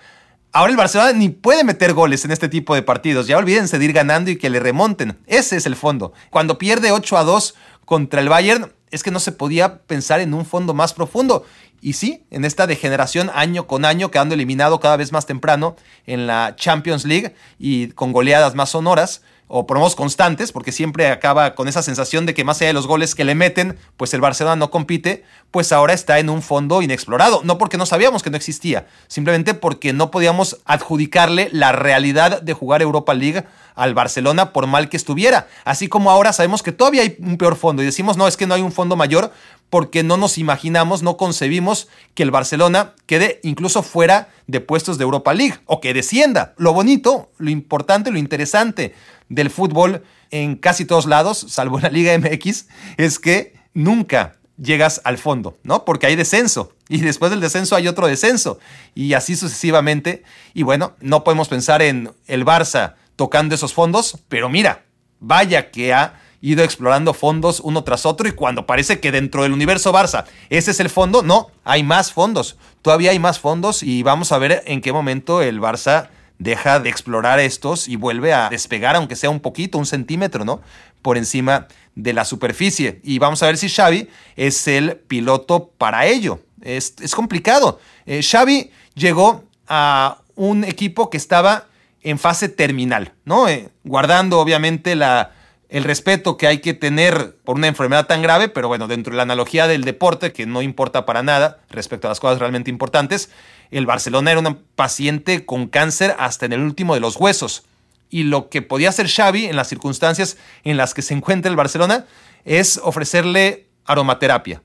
Ahora 0.53 0.71
el 0.71 0.77
Barcelona 0.77 1.13
ni 1.15 1.31
puede 1.31 1.65
meter 1.65 1.95
goles 1.95 2.25
en 2.25 2.31
este 2.31 2.49
tipo 2.49 2.77
de 2.77 2.83
partidos. 2.83 3.27
Ya 3.27 3.39
olvídense 3.39 3.81
de 3.81 3.85
ir 3.87 3.93
ganando 3.93 4.31
y 4.31 4.37
que 4.37 4.49
le 4.51 4.61
remonten. 4.61 5.19
Ese 5.27 5.57
es 5.57 5.67
el 5.67 5.75
fondo. 5.75 6.13
Cuando 6.31 6.59
pierde 6.59 6.93
8 6.93 7.19
a 7.19 7.25
2 7.25 7.57
contra 7.85 8.21
el 8.21 8.29
Bayern, 8.29 8.73
es 8.93 9.03
que 9.03 9.11
no 9.11 9.19
se 9.19 9.33
podía 9.33 9.79
pensar 9.79 10.21
en 10.21 10.33
un 10.33 10.47
fondo 10.47 10.75
más 10.75 10.95
profundo. 10.95 11.45
Y 11.81 11.95
sí, 11.95 12.25
en 12.31 12.45
esta 12.45 12.69
degeneración 12.69 13.33
año 13.35 13.67
con 13.67 13.85
año, 13.85 14.13
quedando 14.13 14.37
eliminado 14.37 14.79
cada 14.79 14.97
vez 14.97 15.11
más 15.11 15.27
temprano 15.27 15.75
en 16.07 16.29
la 16.29 16.55
Champions 16.55 17.05
League 17.05 17.35
y 17.59 17.89
con 17.89 18.13
goleadas 18.13 18.55
más 18.55 18.71
sonoras, 18.71 19.23
o 19.49 19.67
por 19.67 19.77
constantes, 19.95 20.51
porque 20.53 20.73
siempre 20.73 21.09
acaba 21.09 21.55
con 21.55 21.69
esa 21.69 21.83
sensación 21.83 22.27
de 22.27 22.35
que 22.35 22.45
más 22.45 22.61
allá 22.61 22.69
de 22.69 22.75
los 22.75 22.87
goles 22.87 23.15
que 23.15 23.25
le 23.25 23.35
meten, 23.35 23.79
pues 23.97 24.13
el 24.15 24.21
Barcelona 24.21 24.57
no 24.57 24.71
compite, 24.71 25.25
pues 25.51 25.71
ahora 25.71 25.93
está 25.93 26.19
en 26.19 26.31
un 26.31 26.43
fondo 26.43 26.83
inexplorado. 26.83 27.43
No 27.45 27.59
porque 27.59 27.77
no 27.77 27.87
sabíamos 27.87 28.23
que 28.23 28.31
no 28.31 28.37
existía, 28.37 28.87
simplemente 29.07 29.55
porque 29.55 29.93
no 29.93 30.11
podíamos 30.11 30.59
adjudicarle 30.65 31.49
la 31.53 31.73
realidad 31.73 32.43
de 32.43 32.53
jugar 32.55 32.83
Europa 32.83 33.15
League 33.15 33.45
al 33.77 33.95
Barcelona 33.95 34.53
por 34.53 34.67
mal 34.67 34.89
que 34.89 34.97
estuviera. 34.97 35.47
Así 35.65 35.89
como 35.89 36.11
ahora 36.11 36.33
sabemos 36.33 36.63
que 36.63 36.73
todavía 36.73 37.03
hay 37.03 37.17
un 37.21 37.37
peor 37.37 37.57
fondo 37.57 37.83
y 37.83 37.85
decimos, 37.85 38.17
no, 38.17 38.27
es 38.27 38.37
que 38.37 38.47
no 38.47 38.55
hay 38.55 38.63
un 38.63 38.73
fondo 38.73 38.97
mayor 38.97 39.33
porque 39.71 40.03
no 40.03 40.17
nos 40.17 40.39
imaginamos, 40.39 41.03
no 41.03 41.17
concebimos 41.17 41.89
que 42.15 42.23
el 42.23 42.31
Barcelona 42.31 42.95
quede 43.07 43.41
incluso 43.43 43.83
fuera 43.83 44.29
de 44.47 44.61
puestos 44.61 44.99
de 44.99 45.05
Europa 45.05 45.35
League 45.35 45.59
o 45.67 45.81
que 45.81 45.95
descienda. 45.95 46.55
Lo 46.57 46.73
bonito, 46.73 47.31
lo 47.39 47.51
importante, 47.51 48.11
lo 48.11 48.19
interesante 48.19 48.95
del 49.29 49.51
fútbol 49.51 50.05
en 50.31 50.57
casi 50.57 50.85
todos 50.85 51.07
lados, 51.07 51.47
salvo 51.49 51.79
en 51.79 51.85
la 51.85 51.91
Liga 51.91 52.17
MX, 52.17 52.67
es 52.97 53.19
que 53.19 53.55
nunca 53.75 54.37
llegas 54.57 55.01
al 55.05 55.19
fondo, 55.19 55.59
¿no? 55.63 55.85
Porque 55.85 56.07
hay 56.07 56.17
descenso 56.17 56.73
y 56.89 56.99
después 56.99 57.31
del 57.31 57.41
descenso 57.41 57.77
hay 57.77 57.89
otro 57.89 58.07
descenso 58.07 58.59
y 58.95 59.13
así 59.15 59.37
sucesivamente. 59.37 60.23
Y 60.55 60.63
bueno, 60.63 60.95
no 61.01 61.25
podemos 61.25 61.49
pensar 61.49 61.83
en 61.83 62.13
el 62.27 62.45
Barça 62.45 62.95
tocando 63.17 63.55
esos 63.55 63.75
fondos, 63.75 64.19
pero 64.29 64.49
mira, 64.49 64.85
vaya 65.21 65.71
que 65.71 65.93
ha 65.93 66.21
ido 66.41 66.63
explorando 66.63 67.15
fondos 67.15 67.61
uno 67.61 67.85
tras 67.85 68.07
otro 68.07 68.29
y 68.29 68.33
cuando 68.33 68.67
parece 68.67 69.01
que 69.01 69.13
dentro 69.13 69.43
del 69.43 69.53
universo 69.53 69.93
Barça 69.93 70.25
ese 70.51 70.71
es 70.71 70.81
el 70.81 70.91
fondo, 70.91 71.23
no, 71.23 71.49
hay 71.65 71.83
más 71.83 72.13
fondos, 72.13 72.57
todavía 72.83 73.11
hay 73.11 73.19
más 73.19 73.39
fondos 73.39 73.83
y 73.83 74.03
vamos 74.03 74.33
a 74.33 74.39
ver 74.39 74.63
en 74.67 74.81
qué 74.81 74.93
momento 74.93 75.43
el 75.43 75.61
Barça 75.61 76.09
deja 76.39 76.81
de 76.81 76.91
explorar 76.91 77.41
estos 77.41 77.89
y 77.89 77.97
vuelve 77.97 78.35
a 78.35 78.49
despegar, 78.49 78.97
aunque 78.97 79.17
sea 79.17 79.31
un 79.31 79.41
poquito, 79.41 79.79
un 79.79 79.87
centímetro, 79.87 80.45
¿no? 80.45 80.61
Por 81.03 81.17
encima 81.17 81.67
de 81.95 82.13
la 82.13 82.25
superficie. 82.25 83.01
Y 83.03 83.19
vamos 83.19 83.43
a 83.43 83.47
ver 83.47 83.57
si 83.57 83.69
Xavi 83.69 84.09
es 84.37 84.69
el 84.69 84.97
piloto 84.97 85.71
para 85.79 86.07
ello. 86.07 86.41
Es, 86.61 86.95
complicado. 87.15 87.81
Eh, 88.05 88.23
Xavi 88.23 88.71
llegó 88.95 89.45
a 89.69 90.19
un 90.35 90.65
equipo 90.65 91.11
que 91.11 91.17
estaba 91.17 91.67
en 92.03 92.19
fase 92.19 92.49
terminal, 92.49 93.13
¿no? 93.25 93.49
Eh, 93.49 93.71
guardando 93.85 94.39
obviamente 94.39 94.95
la, 94.95 95.33
el 95.69 95.85
respeto 95.85 96.37
que 96.37 96.47
hay 96.47 96.59
que 96.59 96.75
tener 96.75 97.37
por 97.45 97.57
una 97.57 97.67
enfermedad 97.67 98.07
tan 98.07 98.23
grave, 98.23 98.49
pero 98.49 98.69
bueno, 98.69 98.87
dentro 98.87 99.13
de 99.13 99.17
la 99.17 99.25
analogía 99.25 99.67
del 99.67 99.83
deporte, 99.83 100.33
que 100.33 100.47
no 100.47 100.63
importa 100.63 101.05
para 101.07 101.23
nada 101.23 101.59
respecto 101.71 102.07
a 102.07 102.11
las 102.11 102.21
cosas 102.21 102.39
realmente 102.39 102.71
importantes, 102.71 103.31
el 103.71 103.87
Barcelona 103.87 104.31
era 104.31 104.41
un 104.41 104.63
paciente 104.77 105.45
con 105.45 105.67
cáncer 105.67 106.15
hasta 106.19 106.47
en 106.47 106.53
el 106.53 106.61
último 106.61 106.95
de 106.95 107.01
los 107.01 107.17
huesos. 107.17 107.65
Y 108.09 108.23
lo 108.23 108.49
que 108.49 108.63
podía 108.63 108.91
hacer 108.91 109.09
Xavi 109.09 109.47
en 109.47 109.57
las 109.57 109.69
circunstancias 109.69 110.37
en 110.63 110.77
las 110.77 110.95
que 110.95 111.03
se 111.03 111.15
encuentra 111.15 111.51
el 111.51 111.57
Barcelona 111.57 112.07
es 112.45 112.81
ofrecerle 112.83 113.67
aromaterapia. 113.85 114.63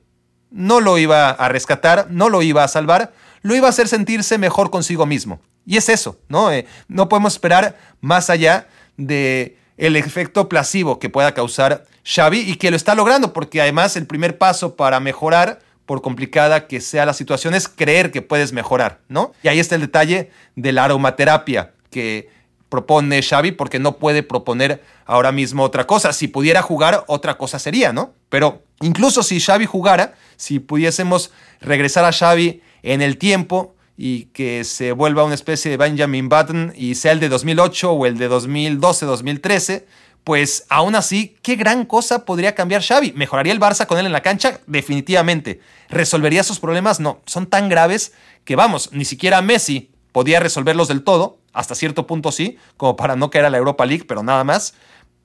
No 0.52 0.80
lo 0.82 1.00
iba 1.00 1.30
a 1.30 1.50
rescatar, 1.50 2.08
no 2.12 2.30
lo 2.30 2.44
iba 2.44 2.64
a 2.64 2.68
salvar, 2.68 3.14
lo 3.42 3.56
iba 3.56 3.66
a 3.66 3.72
hacer 3.72 3.88
sentirse 3.88 4.38
mejor 4.38 4.70
consigo 4.70 5.08
mismo. 5.08 5.42
Y 5.66 5.78
es 5.78 5.90
eso, 5.90 6.20
¿no? 6.28 6.52
Eh, 6.52 6.68
no 6.88 7.10
podemos 7.10 7.34
esperar 7.34 7.78
más 8.02 8.30
allá 8.30 8.68
de 8.98 9.58
el 9.82 9.96
efecto 9.96 10.48
placebo 10.48 11.00
que 11.00 11.10
pueda 11.10 11.34
causar 11.34 11.86
Xavi 12.06 12.40
y 12.40 12.56
que 12.56 12.70
lo 12.70 12.78
está 12.78 12.94
logrando, 12.94 13.34
porque 13.34 13.62
además 13.62 13.98
el 13.98 14.06
primer 14.06 14.38
paso 14.38 14.76
para 14.76 15.00
mejorar 15.00 15.60
por 15.88 16.04
complicada 16.04 16.68
que 16.68 16.80
sea 16.82 17.04
la 17.04 17.16
situación, 17.16 17.56
es 17.56 17.68
creer 17.68 18.12
que 18.12 18.22
puedes 18.22 18.54
mejorar, 18.54 19.00
¿no? 19.10 19.34
Y 19.42 19.48
ahí 19.48 19.60
está 19.60 19.74
el 19.74 19.82
detalle 19.82 20.30
de 20.56 20.72
la 20.72 20.86
aromaterapia, 20.86 21.74
que 21.90 22.30
propone 22.70 23.24
Xavi 23.24 23.54
porque 23.54 23.80
no 23.80 23.98
puede 23.98 24.22
proponer 24.22 24.84
ahora 25.06 25.32
mismo 25.32 25.64
otra 25.64 25.88
cosa. 25.88 26.14
Si 26.14 26.28
pudiera 26.28 26.62
jugar, 26.62 27.04
otra 27.08 27.40
cosa 27.40 27.58
sería, 27.58 27.92
¿no? 27.92 28.14
Pero 28.30 28.62
incluso 28.82 29.24
si 29.24 29.40
Xavi 29.40 29.66
jugara, 29.66 30.14
si 30.38 30.60
pudiésemos 30.60 31.32
regresar 31.60 32.06
a 32.06 32.14
Xavi 32.14 32.62
en 32.84 33.02
el 33.02 33.18
tiempo 33.18 33.76
y 34.04 34.26
que 34.34 34.64
se 34.64 34.94
vuelva 34.94 35.24
una 35.24 35.36
especie 35.36 35.70
de 35.70 35.78
Benjamin 35.78 36.28
Button 36.28 36.74
y 36.76 36.96
sea 36.96 37.12
el 37.12 37.20
de 37.20 37.30
2008 37.30 37.92
o 37.92 38.08
el 38.08 38.18
de 38.18 38.30
2012, 38.30 39.06
2013, 39.06 39.86
pues 40.24 40.66
aún 40.70 40.96
así, 40.96 41.38
¿qué 41.44 41.56
gran 41.56 41.86
cosa 41.86 42.26
podría 42.26 42.56
cambiar 42.56 42.82
Xavi? 42.82 43.12
¿Mejoraría 43.12 43.54
el 43.54 43.60
Barça 43.60 43.86
con 43.86 44.00
él 44.00 44.08
en 44.08 44.12
la 44.12 44.24
cancha? 44.24 44.60
Definitivamente. 44.66 45.60
¿Resolvería 45.88 46.42
sus 46.42 46.60
problemas? 46.60 47.00
No, 47.00 47.22
son 47.28 47.46
tan 47.46 47.70
graves 47.70 48.14
que 48.44 48.56
vamos, 48.56 48.90
ni 48.92 49.06
siquiera 49.06 49.44
Messi 49.44 49.92
podía 50.12 50.40
resolverlos 50.40 50.88
del 50.88 51.04
todo, 51.04 51.38
hasta 51.54 51.76
cierto 51.76 52.08
punto 52.08 52.32
sí, 52.32 52.58
como 52.78 52.96
para 52.96 53.16
no 53.16 53.30
caer 53.30 53.46
a 53.46 53.50
la 53.52 53.60
Europa 53.60 53.86
League, 53.86 54.06
pero 54.08 54.24
nada 54.24 54.44
más. 54.44 54.74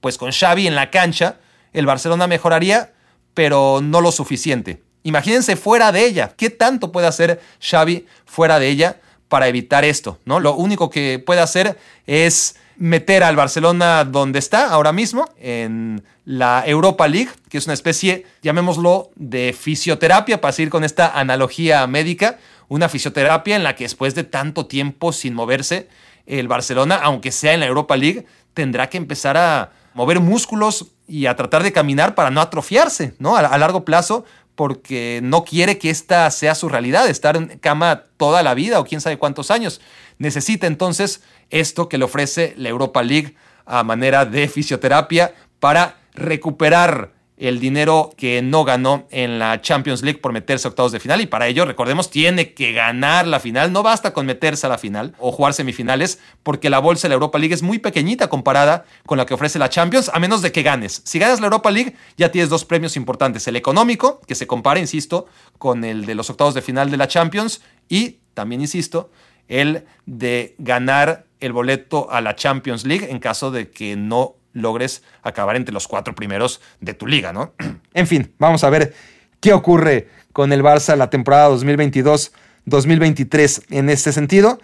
Pues 0.03 0.19
con 0.19 0.33
Xavi 0.33 0.67
en 0.67 0.75
la 0.75 0.91
cancha, 0.91 1.39
el 1.73 1.87
Barcelona 1.87 2.27
mejoraría, 2.27 2.93
pero 3.33 3.81
no 3.83 4.03
lo 4.03 4.13
suficiente. 4.13 4.83
Imagínense 5.07 5.55
fuera 5.55 5.93
de 5.93 6.05
ella. 6.05 6.33
¿Qué 6.37 6.51
tanto 6.51 6.91
puede 6.91 7.07
hacer 7.07 7.41
Xavi 7.61 8.07
fuera 8.25 8.59
de 8.59 8.67
ella 8.67 8.97
para 9.29 9.47
evitar 9.47 9.85
esto? 9.85 10.19
¿no? 10.25 10.41
Lo 10.41 10.57
único 10.57 10.91
que 10.91 11.23
puede 11.25 11.41
hacer 11.41 11.79
es 12.09 12.57
meter 12.77 13.23
al 13.23 13.37
Barcelona 13.37 14.05
donde 14.05 14.41
está 14.41 14.69
ahora 14.69 14.93
mismo, 14.93 15.27
en 15.39 16.03
la 16.25 16.65
Europa 16.67 17.07
League, 17.07 17.31
que 17.49 17.59
es 17.59 17.67
una 17.67 17.75
especie, 17.75 18.27
llamémoslo, 18.43 19.11
de 19.15 19.57
fisioterapia, 19.57 20.41
para 20.41 20.51
seguir 20.51 20.71
con 20.71 20.83
esta 20.83 21.17
analogía 21.17 21.87
médica, 21.87 22.39
una 22.67 22.89
fisioterapia 22.89 23.55
en 23.55 23.63
la 23.63 23.77
que 23.77 23.85
después 23.85 24.17
de 24.17 24.25
tanto 24.25 24.67
tiempo 24.67 25.13
sin 25.13 25.35
moverse, 25.35 25.89
el 26.27 26.49
Barcelona, 26.49 26.97
aunque 27.01 27.31
sea 27.31 27.55
en 27.55 27.61
la 27.61 27.67
Europa 27.67 27.97
League, 27.97 28.27
tendrá 28.55 28.91
que 28.91 28.97
empezar 28.97 29.37
a 29.37 29.71
mover 29.95 30.19
músculos 30.19 30.87
y 31.09 31.27
a 31.27 31.37
tratar 31.37 31.63
de 31.63 31.73
caminar 31.73 32.15
para 32.15 32.31
no 32.31 32.41
atrofiarse, 32.41 33.15
¿no? 33.19 33.37
A, 33.37 33.59
largo 33.59 33.85
plazo, 33.85 34.25
porque 34.57 35.21
no 35.23 35.45
quiere 35.45 35.79
que 35.79 35.91
esta 35.91 36.29
sea 36.31 36.55
su 36.55 36.69
realidad, 36.69 37.09
estar 37.09 37.37
en 37.37 37.59
cama 37.59 38.05
toda 38.17 38.43
la 38.43 38.55
vida 38.55 38.81
o 38.81 38.85
quién 38.85 39.01
sabe 39.01 39.19
cuántos 39.19 39.51
años. 39.51 39.81
Necesita 40.19 40.67
entonces 40.67 41.23
esto 41.51 41.89
que 41.89 41.99
le 41.99 42.07
ofrece 42.07 42.55
la 42.57 42.71
Europa 42.71 43.03
League 43.03 43.37
a 43.67 43.85
manera 43.85 44.25
de 44.25 44.49
fisioterapia 44.49 45.35
para 45.61 45.99
recuperar 46.15 47.13
el 47.37 47.61
dinero 47.61 48.11
que 48.17 48.41
no 48.41 48.65
ganó 48.65 49.07
en 49.11 49.39
la 49.39 49.61
Champions 49.61 50.03
League 50.03 50.21
por 50.21 50.33
meterse 50.33 50.67
a 50.67 50.71
octavos 50.71 50.93
de 50.93 51.01
final 51.01 51.21
y 51.21 51.27
para 51.27 51.47
ello, 51.47 51.65
recordemos, 51.65 52.11
tiene 52.11 52.55
que 52.55 52.73
ganar 52.73 53.27
la 53.27 53.41
final, 53.41 53.73
no 53.73 53.83
basta 53.83 54.13
con 54.13 54.27
meterse 54.27 54.67
a 54.67 54.71
la 54.71 54.79
final 54.79 55.15
o 55.19 55.33
jugar 55.33 55.53
semifinales 55.53 56.19
porque 56.43 56.71
la 56.71 56.79
bolsa 56.79 57.07
de 57.07 57.11
la 57.11 57.15
Europa 57.15 57.39
League 57.39 57.55
es 57.55 57.63
muy 57.63 57.79
pequeñita 57.79 58.29
comparada 58.29 58.87
con 59.05 59.19
la 59.19 59.27
que 59.27 59.35
ofrece 59.35 59.59
la 59.59 59.69
Champions, 59.69 60.11
a 60.13 60.19
menos 60.19 60.41
de 60.43 60.53
que 60.53 60.63
ganes. 60.63 61.03
Si 61.05 61.19
ganas 61.19 61.41
la 61.41 61.47
Europa 61.47 61.71
League, 61.71 61.95
ya 62.17 62.31
tienes 62.31 62.49
dos 62.49 62.65
premios 62.65 62.97
importantes, 62.97 63.47
el 63.49 63.57
económico, 63.57 64.21
que 64.27 64.35
se 64.35 64.47
compara, 64.47 64.81
insisto, 64.81 65.27
con 65.59 65.85
el 65.85 66.07
de 66.07 66.15
los 66.15 66.31
octavos 66.31 66.55
de 66.55 66.63
final 66.63 66.91
de 66.91 66.97
la 66.97 67.09
Champions 67.09 67.61
y 67.89 68.21
también, 68.35 68.61
insisto, 68.61 69.11
el 69.49 69.85
de 70.07 70.55
ganar 70.59 71.27
el 71.41 71.53
boleto 71.53 72.11
a 72.11 72.21
la 72.21 72.35
Champions 72.35 72.85
League 72.85 73.11
en 73.11 73.19
caso 73.19 73.51
de 73.51 73.71
que 73.71 73.97
no 73.97 74.37
logres 74.57 75.03
acabar 75.23 75.57
entre 75.57 75.73
los 75.73 75.87
cuatro 75.87 76.15
primeros 76.15 76.61
de 76.81 76.95
tu 76.95 77.07
liga, 77.07 77.33
¿no? 77.33 77.53
En 77.95 78.07
fin, 78.07 78.33
vamos 78.39 78.65
a 78.65 78.71
ver 78.71 78.95
qué 79.41 79.53
ocurre 79.53 80.09
con 80.33 80.53
el 80.53 80.63
Barça 80.63 80.97
la 80.97 81.11
temporada 81.11 81.49
2022-2023 81.51 83.65
en 83.71 83.89
este 83.89 84.13
sentido, 84.13 84.61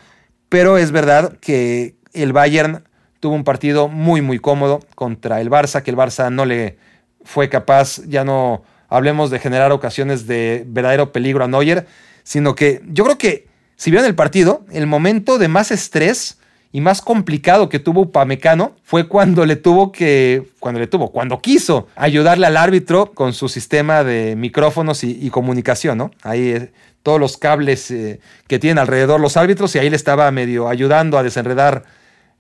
pero 0.49 0.78
es 0.78 0.90
verdad 0.90 1.38
que 1.40 1.97
el 2.12 2.32
Bayern 2.32 2.84
tuvo 3.20 3.34
un 3.34 3.45
partido 3.45 3.88
muy 3.88 4.20
muy 4.20 4.38
cómodo 4.38 4.80
contra 4.95 5.40
el 5.40 5.49
Barça, 5.49 5.82
que 5.82 5.90
el 5.90 5.97
Barça 5.97 6.30
no 6.30 6.45
le 6.45 6.76
fue 7.24 7.49
capaz, 7.49 8.03
ya 8.07 8.24
no 8.24 8.64
hablemos 8.88 9.30
de 9.30 9.38
generar 9.38 9.72
ocasiones 9.72 10.26
de 10.26 10.64
verdadero 10.66 11.12
peligro 11.12 11.45
a 11.45 11.49
Neuer, 11.49 11.86
sino 12.24 12.55
que 12.55 12.82
yo 12.88 13.05
creo 13.05 13.16
que 13.16 13.47
si 13.76 13.90
vieron 13.90 14.07
el 14.07 14.14
partido, 14.14 14.66
el 14.70 14.86
momento 14.86 15.38
de 15.38 15.49
más 15.49 15.70
estrés 15.70 16.38
y 16.73 16.81
más 16.81 17.03
complicado 17.03 17.68
que 17.68 17.79
tuvo 17.79 18.03
Upamecano 18.03 18.73
fue 18.83 19.07
cuando 19.07 19.45
le 19.45 19.57
tuvo 19.57 19.93
que, 19.93 20.51
cuando 20.59 20.81
le 20.81 20.87
tuvo, 20.87 21.12
cuando 21.12 21.41
quiso 21.41 21.89
ayudarle 21.97 22.47
al 22.47 22.57
árbitro 22.57 23.12
con 23.12 23.35
su 23.35 23.49
sistema 23.49 24.03
de 24.05 24.35
micrófonos 24.37 25.05
y, 25.05 25.29
comunicación, 25.31 25.99
¿no? 25.99 26.11
Ahí 26.23 26.49
eh, 26.49 26.73
todos 27.03 27.20
los 27.20 27.37
cables 27.37 27.91
eh, 27.91 28.20
que 28.47 28.59
tienen 28.59 28.79
alrededor 28.79 29.20
los 29.20 29.37
árbitros 29.37 29.75
y 29.75 29.79
ahí 29.79 29.91
le 29.91 29.97
estaba 29.97 30.31
medio 30.31 30.68
ayudando 30.68 31.18
a 31.18 31.23
desenredar 31.23 31.85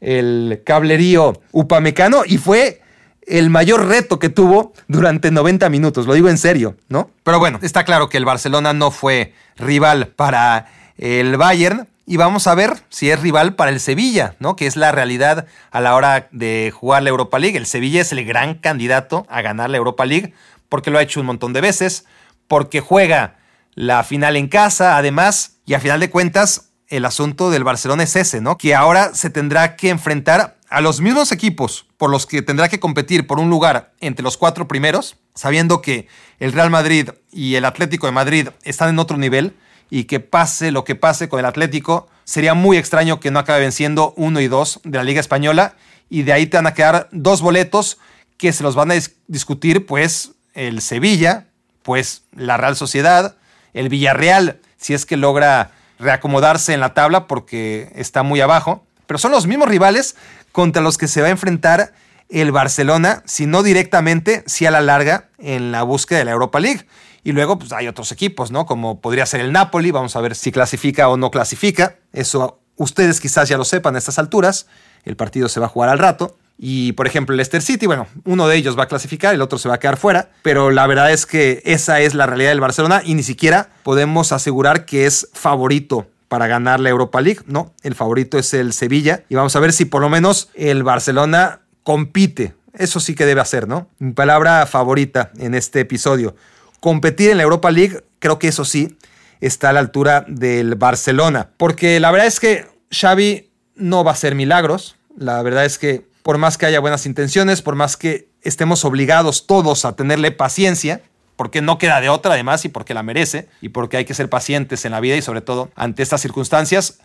el 0.00 0.62
cablerío 0.64 1.40
Upamecano 1.52 2.22
y 2.26 2.38
fue 2.38 2.80
el 3.26 3.50
mayor 3.50 3.86
reto 3.86 4.18
que 4.18 4.30
tuvo 4.30 4.72
durante 4.88 5.30
90 5.30 5.68
minutos, 5.68 6.06
lo 6.06 6.14
digo 6.14 6.28
en 6.28 6.38
serio, 6.38 6.76
¿no? 6.88 7.10
Pero 7.22 7.38
bueno, 7.38 7.58
está 7.62 7.84
claro 7.84 8.08
que 8.08 8.16
el 8.16 8.24
Barcelona 8.24 8.72
no 8.72 8.90
fue 8.90 9.34
rival 9.56 10.08
para 10.08 10.66
el 10.98 11.36
Bayern, 11.36 11.86
y 12.06 12.16
vamos 12.16 12.46
a 12.46 12.54
ver 12.54 12.82
si 12.88 13.10
es 13.10 13.20
rival 13.20 13.54
para 13.54 13.70
el 13.70 13.80
Sevilla, 13.80 14.34
¿no? 14.40 14.56
Que 14.56 14.66
es 14.66 14.76
la 14.76 14.92
realidad 14.92 15.46
a 15.70 15.80
la 15.80 15.94
hora 15.94 16.28
de 16.32 16.72
jugar 16.74 17.02
la 17.02 17.10
Europa 17.10 17.38
League. 17.38 17.56
El 17.56 17.66
Sevilla 17.66 18.00
es 18.00 18.12
el 18.12 18.24
gran 18.24 18.54
candidato 18.54 19.26
a 19.28 19.40
ganar 19.42 19.70
la 19.70 19.76
Europa 19.76 20.04
League 20.04 20.34
porque 20.68 20.90
lo 20.90 20.98
ha 20.98 21.02
hecho 21.02 21.20
un 21.20 21.26
montón 21.26 21.52
de 21.52 21.60
veces, 21.60 22.06
porque 22.48 22.80
juega 22.80 23.36
la 23.74 24.02
final 24.04 24.36
en 24.36 24.48
casa, 24.48 24.96
además, 24.96 25.58
y 25.66 25.74
a 25.74 25.80
final 25.80 26.00
de 26.00 26.10
cuentas, 26.10 26.70
el 26.88 27.04
asunto 27.04 27.50
del 27.50 27.64
Barcelona 27.64 28.02
es 28.02 28.16
ese, 28.16 28.40
¿no? 28.40 28.58
Que 28.58 28.74
ahora 28.74 29.14
se 29.14 29.30
tendrá 29.30 29.76
que 29.76 29.90
enfrentar 29.90 30.58
a 30.68 30.80
los 30.80 31.00
mismos 31.00 31.32
equipos 31.32 31.86
por 31.98 32.10
los 32.10 32.26
que 32.26 32.42
tendrá 32.42 32.68
que 32.68 32.80
competir 32.80 33.26
por 33.26 33.38
un 33.38 33.50
lugar 33.50 33.92
entre 34.00 34.22
los 34.22 34.36
cuatro 34.36 34.66
primeros, 34.66 35.16
sabiendo 35.34 35.82
que 35.82 36.08
el 36.38 36.52
Real 36.52 36.70
Madrid 36.70 37.10
y 37.30 37.54
el 37.54 37.64
Atlético 37.64 38.06
de 38.06 38.12
Madrid 38.12 38.48
están 38.62 38.88
en 38.88 38.98
otro 38.98 39.18
nivel 39.18 39.54
y 39.92 40.04
que 40.04 40.20
pase 40.20 40.70
lo 40.70 40.84
que 40.84 40.94
pase 40.94 41.28
con 41.28 41.38
el 41.38 41.44
Atlético, 41.44 42.08
sería 42.24 42.54
muy 42.54 42.78
extraño 42.78 43.20
que 43.20 43.30
no 43.30 43.38
acabe 43.38 43.60
venciendo 43.60 44.14
uno 44.16 44.40
y 44.40 44.48
dos 44.48 44.80
de 44.84 44.96
la 44.96 45.04
Liga 45.04 45.20
Española 45.20 45.74
y 46.08 46.22
de 46.22 46.32
ahí 46.32 46.46
te 46.46 46.56
van 46.56 46.66
a 46.66 46.72
quedar 46.72 47.10
dos 47.12 47.42
boletos 47.42 47.98
que 48.38 48.54
se 48.54 48.62
los 48.62 48.74
van 48.74 48.90
a 48.90 48.94
discutir 49.26 49.84
pues 49.84 50.30
el 50.54 50.80
Sevilla, 50.80 51.44
pues 51.82 52.22
la 52.34 52.56
Real 52.56 52.74
Sociedad, 52.74 53.36
el 53.74 53.90
Villarreal, 53.90 54.60
si 54.78 54.94
es 54.94 55.04
que 55.04 55.18
logra 55.18 55.72
reacomodarse 55.98 56.72
en 56.72 56.80
la 56.80 56.94
tabla 56.94 57.26
porque 57.26 57.92
está 57.94 58.22
muy 58.22 58.40
abajo, 58.40 58.86
pero 59.06 59.18
son 59.18 59.30
los 59.30 59.46
mismos 59.46 59.68
rivales 59.68 60.16
contra 60.52 60.80
los 60.80 60.96
que 60.96 61.06
se 61.06 61.20
va 61.20 61.26
a 61.26 61.32
enfrentar 61.32 61.92
el 62.30 62.50
Barcelona, 62.50 63.22
si 63.26 63.44
no 63.44 63.62
directamente, 63.62 64.42
si 64.46 64.64
a 64.64 64.70
la 64.70 64.80
larga 64.80 65.28
en 65.36 65.70
la 65.70 65.82
búsqueda 65.82 66.20
de 66.20 66.24
la 66.24 66.30
Europa 66.30 66.60
League. 66.60 66.86
Y 67.24 67.32
luego 67.32 67.58
pues, 67.58 67.72
hay 67.72 67.88
otros 67.88 68.12
equipos, 68.12 68.50
¿no? 68.50 68.66
Como 68.66 69.00
podría 69.00 69.26
ser 69.26 69.40
el 69.40 69.52
Napoli, 69.52 69.90
vamos 69.90 70.16
a 70.16 70.20
ver 70.20 70.34
si 70.34 70.52
clasifica 70.52 71.08
o 71.08 71.16
no 71.16 71.30
clasifica. 71.30 71.96
Eso 72.12 72.60
ustedes 72.76 73.20
quizás 73.20 73.48
ya 73.48 73.56
lo 73.56 73.64
sepan 73.64 73.94
a 73.94 73.98
estas 73.98 74.18
alturas. 74.18 74.66
El 75.04 75.16
partido 75.16 75.48
se 75.48 75.60
va 75.60 75.66
a 75.66 75.68
jugar 75.68 75.88
al 75.88 75.98
rato. 75.98 76.36
Y 76.58 76.92
por 76.92 77.06
ejemplo, 77.06 77.32
el 77.32 77.38
Leicester 77.38 77.62
City, 77.62 77.86
bueno, 77.86 78.06
uno 78.24 78.46
de 78.46 78.56
ellos 78.56 78.78
va 78.78 78.84
a 78.84 78.88
clasificar, 78.88 79.34
el 79.34 79.42
otro 79.42 79.58
se 79.58 79.68
va 79.68 79.76
a 79.76 79.80
quedar 79.80 79.96
fuera, 79.96 80.30
pero 80.42 80.70
la 80.70 80.86
verdad 80.86 81.10
es 81.10 81.26
que 81.26 81.62
esa 81.64 82.00
es 82.00 82.14
la 82.14 82.26
realidad 82.26 82.50
del 82.50 82.60
Barcelona 82.60 83.02
y 83.04 83.14
ni 83.14 83.22
siquiera 83.22 83.70
podemos 83.82 84.32
asegurar 84.32 84.84
que 84.84 85.06
es 85.06 85.28
favorito 85.32 86.06
para 86.28 86.46
ganar 86.46 86.78
la 86.78 86.90
Europa 86.90 87.20
League, 87.20 87.40
no, 87.46 87.74
el 87.82 87.94
favorito 87.94 88.38
es 88.38 88.54
el 88.54 88.72
Sevilla 88.72 89.24
y 89.28 89.34
vamos 89.34 89.56
a 89.56 89.60
ver 89.60 89.72
si 89.72 89.86
por 89.86 90.00
lo 90.02 90.08
menos 90.08 90.50
el 90.54 90.82
Barcelona 90.82 91.60
compite, 91.82 92.54
eso 92.74 93.00
sí 93.00 93.14
que 93.14 93.26
debe 93.26 93.40
hacer, 93.40 93.66
¿no? 93.66 93.88
Mi 93.98 94.12
palabra 94.12 94.64
favorita 94.66 95.32
en 95.38 95.54
este 95.54 95.80
episodio, 95.80 96.36
competir 96.82 97.30
en 97.30 97.36
la 97.36 97.44
Europa 97.44 97.70
League, 97.70 98.02
creo 98.18 98.40
que 98.40 98.48
eso 98.48 98.64
sí 98.64 98.98
está 99.40 99.68
a 99.68 99.72
la 99.72 99.78
altura 99.78 100.24
del 100.26 100.74
Barcelona. 100.74 101.50
Porque 101.56 102.00
la 102.00 102.10
verdad 102.10 102.26
es 102.26 102.40
que 102.40 102.66
Xavi 102.90 103.52
no 103.76 104.02
va 104.02 104.10
a 104.10 104.14
hacer 104.14 104.34
milagros. 104.34 104.96
La 105.16 105.40
verdad 105.42 105.64
es 105.64 105.78
que 105.78 106.04
por 106.24 106.38
más 106.38 106.58
que 106.58 106.66
haya 106.66 106.80
buenas 106.80 107.06
intenciones, 107.06 107.62
por 107.62 107.76
más 107.76 107.96
que 107.96 108.28
estemos 108.42 108.84
obligados 108.84 109.46
todos 109.46 109.84
a 109.84 109.94
tenerle 109.94 110.32
paciencia, 110.32 111.02
porque 111.36 111.62
no 111.62 111.78
queda 111.78 112.00
de 112.00 112.08
otra 112.08 112.34
además 112.34 112.64
y 112.64 112.68
porque 112.68 112.94
la 112.94 113.04
merece 113.04 113.48
y 113.60 113.68
porque 113.68 113.98
hay 113.98 114.04
que 114.04 114.14
ser 114.14 114.28
pacientes 114.28 114.84
en 114.84 114.90
la 114.90 114.98
vida 114.98 115.14
y 115.14 115.22
sobre 115.22 115.40
todo 115.40 115.70
ante 115.76 116.02
estas 116.02 116.20
circunstancias, 116.20 116.98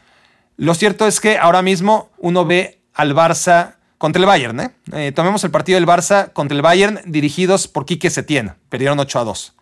lo 0.55 0.73
cierto 0.73 1.05
es 1.05 1.19
que 1.19 1.37
ahora 1.37 1.61
mismo 1.61 2.09
uno 2.17 2.45
ve 2.45 2.81
al 2.95 3.13
Barça 3.13 3.75
contra 3.99 4.19
el 4.19 4.25
Bayern. 4.25 4.59
¿eh? 4.59 4.71
eh 4.93 5.11
tomemos 5.11 5.43
el 5.43 5.51
partido 5.51 5.75
del 5.75 5.87
Barça 5.87 6.33
contra 6.33 6.55
el 6.55 6.63
Bayern 6.63 6.99
dirigidos 7.05 7.67
por 7.67 7.85
Quique 7.85 8.09
Setién. 8.09 8.55
Perdieron 8.69 8.99
8 8.99 9.19
a 9.19 9.23
2. 9.23 9.56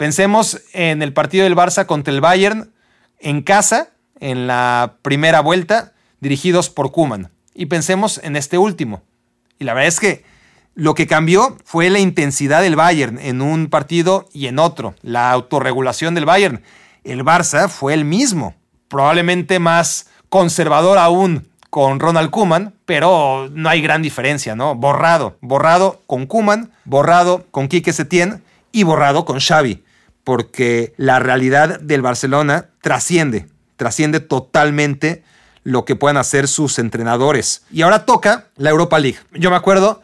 Pensemos 0.00 0.62
en 0.72 1.02
el 1.02 1.12
partido 1.12 1.44
del 1.44 1.54
Barça 1.54 1.84
contra 1.84 2.14
el 2.14 2.22
Bayern 2.22 2.72
en 3.18 3.42
casa, 3.42 3.90
en 4.18 4.46
la 4.46 4.94
primera 5.02 5.40
vuelta, 5.40 5.92
dirigidos 6.20 6.70
por 6.70 6.90
Kuman. 6.90 7.30
Y 7.52 7.66
pensemos 7.66 8.18
en 8.24 8.34
este 8.34 8.56
último. 8.56 9.02
Y 9.58 9.64
la 9.64 9.74
verdad 9.74 9.88
es 9.88 10.00
que 10.00 10.24
lo 10.74 10.94
que 10.94 11.06
cambió 11.06 11.58
fue 11.66 11.90
la 11.90 11.98
intensidad 11.98 12.62
del 12.62 12.76
Bayern 12.76 13.18
en 13.18 13.42
un 13.42 13.68
partido 13.68 14.26
y 14.32 14.46
en 14.46 14.58
otro, 14.58 14.94
la 15.02 15.30
autorregulación 15.32 16.14
del 16.14 16.24
Bayern. 16.24 16.62
El 17.04 17.22
Barça 17.22 17.68
fue 17.68 17.92
el 17.92 18.06
mismo, 18.06 18.54
probablemente 18.88 19.58
más 19.58 20.06
conservador 20.30 20.96
aún 20.96 21.46
con 21.68 22.00
Ronald 22.00 22.30
Kuman, 22.30 22.72
pero 22.86 23.50
no 23.52 23.68
hay 23.68 23.82
gran 23.82 24.00
diferencia, 24.00 24.56
¿no? 24.56 24.74
Borrado, 24.74 25.36
borrado 25.42 26.00
con 26.06 26.24
Kuman, 26.24 26.72
borrado 26.86 27.44
con 27.50 27.68
Quique 27.68 27.92
Setién 27.92 28.42
y 28.72 28.84
borrado 28.84 29.26
con 29.26 29.40
Xavi, 29.40 29.84
porque 30.30 30.94
la 30.96 31.18
realidad 31.18 31.80
del 31.80 32.02
Barcelona 32.02 32.66
trasciende, 32.82 33.48
trasciende 33.74 34.20
totalmente 34.20 35.24
lo 35.64 35.84
que 35.84 35.96
puedan 35.96 36.16
hacer 36.16 36.46
sus 36.46 36.78
entrenadores. 36.78 37.64
Y 37.72 37.82
ahora 37.82 38.06
toca 38.06 38.46
la 38.54 38.70
Europa 38.70 39.00
League. 39.00 39.18
Yo 39.32 39.50
me 39.50 39.56
acuerdo, 39.56 40.02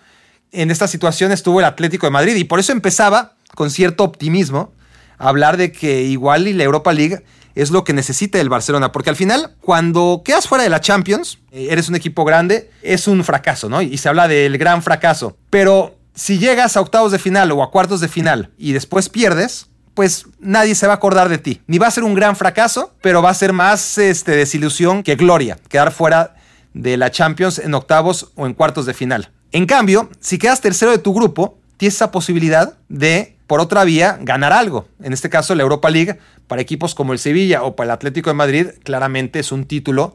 en 0.51 0.73
esta 0.73 0.89
situación 0.89 1.31
estuvo 1.31 1.61
el 1.61 1.65
Atlético 1.65 2.09
de 2.09 2.11
Madrid 2.11 2.35
y 2.35 2.43
por 2.43 2.59
eso 2.59 2.73
empezaba 2.73 3.35
con 3.55 3.71
cierto 3.71 4.03
optimismo 4.03 4.73
a 5.17 5.29
hablar 5.29 5.59
de 5.59 5.71
que 5.71 6.03
igual 6.03 6.49
y 6.49 6.55
la 6.55 6.65
Europa 6.65 6.93
League 6.93 7.23
es 7.55 7.71
lo 7.71 7.85
que 7.85 7.93
necesita 7.93 8.41
el 8.41 8.49
Barcelona, 8.49 8.91
porque 8.91 9.11
al 9.11 9.17
final, 9.17 9.55
cuando 9.61 10.23
quedas 10.25 10.49
fuera 10.49 10.65
de 10.65 10.71
la 10.71 10.81
Champions, 10.81 11.39
eh, 11.53 11.69
eres 11.71 11.89
un 11.89 11.95
equipo 11.95 12.25
grande, 12.25 12.69
es 12.83 13.07
un 13.07 13.23
fracaso, 13.23 13.69
¿no? 13.69 13.81
Y 13.81 13.97
se 13.97 14.09
habla 14.09 14.27
del 14.27 14.59
gran 14.59 14.83
fracaso. 14.83 15.37
Pero 15.51 15.95
si 16.17 16.41
llegas 16.41 16.77
a 16.77 16.81
octavos 16.81 17.13
de 17.13 17.21
final 17.21 17.53
o 17.53 17.63
a 17.63 17.71
cuartos 17.71 18.01
de 18.01 18.09
final 18.09 18.51
y 18.59 18.73
después 18.73 19.09
pierdes, 19.09 19.69
pues 19.97 20.27
nadie 20.39 20.75
se 20.75 20.87
va 20.87 20.93
a 20.93 20.97
acordar 20.97 21.31
de 21.31 21.39
ti. 21.39 21.63
Ni 21.67 21.79
va 21.79 21.87
a 21.87 21.91
ser 21.91 22.05
un 22.05 22.15
gran 22.15 22.37
fracaso, 22.37 22.95
pero 23.01 23.23
va 23.23 23.31
a 23.31 23.35
ser 23.35 23.55
más 23.55 23.97
este, 23.97 24.33
desilusión 24.33 25.03
que 25.03 25.17
gloria, 25.17 25.59
quedar 25.71 25.91
fuera 25.91 26.37
de 26.75 26.99
la 26.99 27.11
Champions 27.11 27.59
en 27.59 27.73
octavos 27.73 28.31
o 28.35 28.47
en 28.47 28.53
cuartos 28.53 28.85
de 28.85 28.93
final. 28.93 29.31
En 29.53 29.65
cambio, 29.65 30.11
si 30.21 30.37
quedas 30.37 30.61
tercero 30.61 30.91
de 30.91 30.99
tu 30.99 31.15
grupo, 31.15 31.59
tienes 31.79 31.95
esa 31.95 32.11
posibilidad 32.11 32.75
de 32.91 33.39
por 33.47 33.59
otra 33.59 33.85
vía, 33.85 34.19
ganar 34.21 34.53
algo. 34.53 34.87
En 35.03 35.15
este 35.15 35.31
caso, 35.31 35.55
la 35.55 35.63
Europa 35.63 35.89
League, 35.89 36.19
para 36.47 36.61
equipos 36.61 36.95
como 36.95 37.15
el 37.15 37.19
Sevilla 37.19 37.63
o 37.63 37.75
para 37.75 37.87
el 37.87 37.91
Atlético 37.93 38.29
de 38.29 38.35
Madrid, 38.35 38.67
claramente 38.85 39.39
es 39.39 39.51
un 39.51 39.65
título 39.65 40.15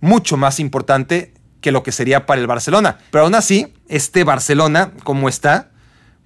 mucho 0.00 0.36
más 0.36 0.60
importante 0.60 1.32
que 1.62 1.72
lo 1.72 1.82
que 1.82 1.92
sería 1.92 2.26
para 2.26 2.42
el 2.42 2.46
Barcelona. 2.46 2.98
Pero 3.10 3.24
aún 3.24 3.34
así, 3.34 3.72
este 3.88 4.22
Barcelona, 4.22 4.92
como 5.02 5.30
está, 5.30 5.70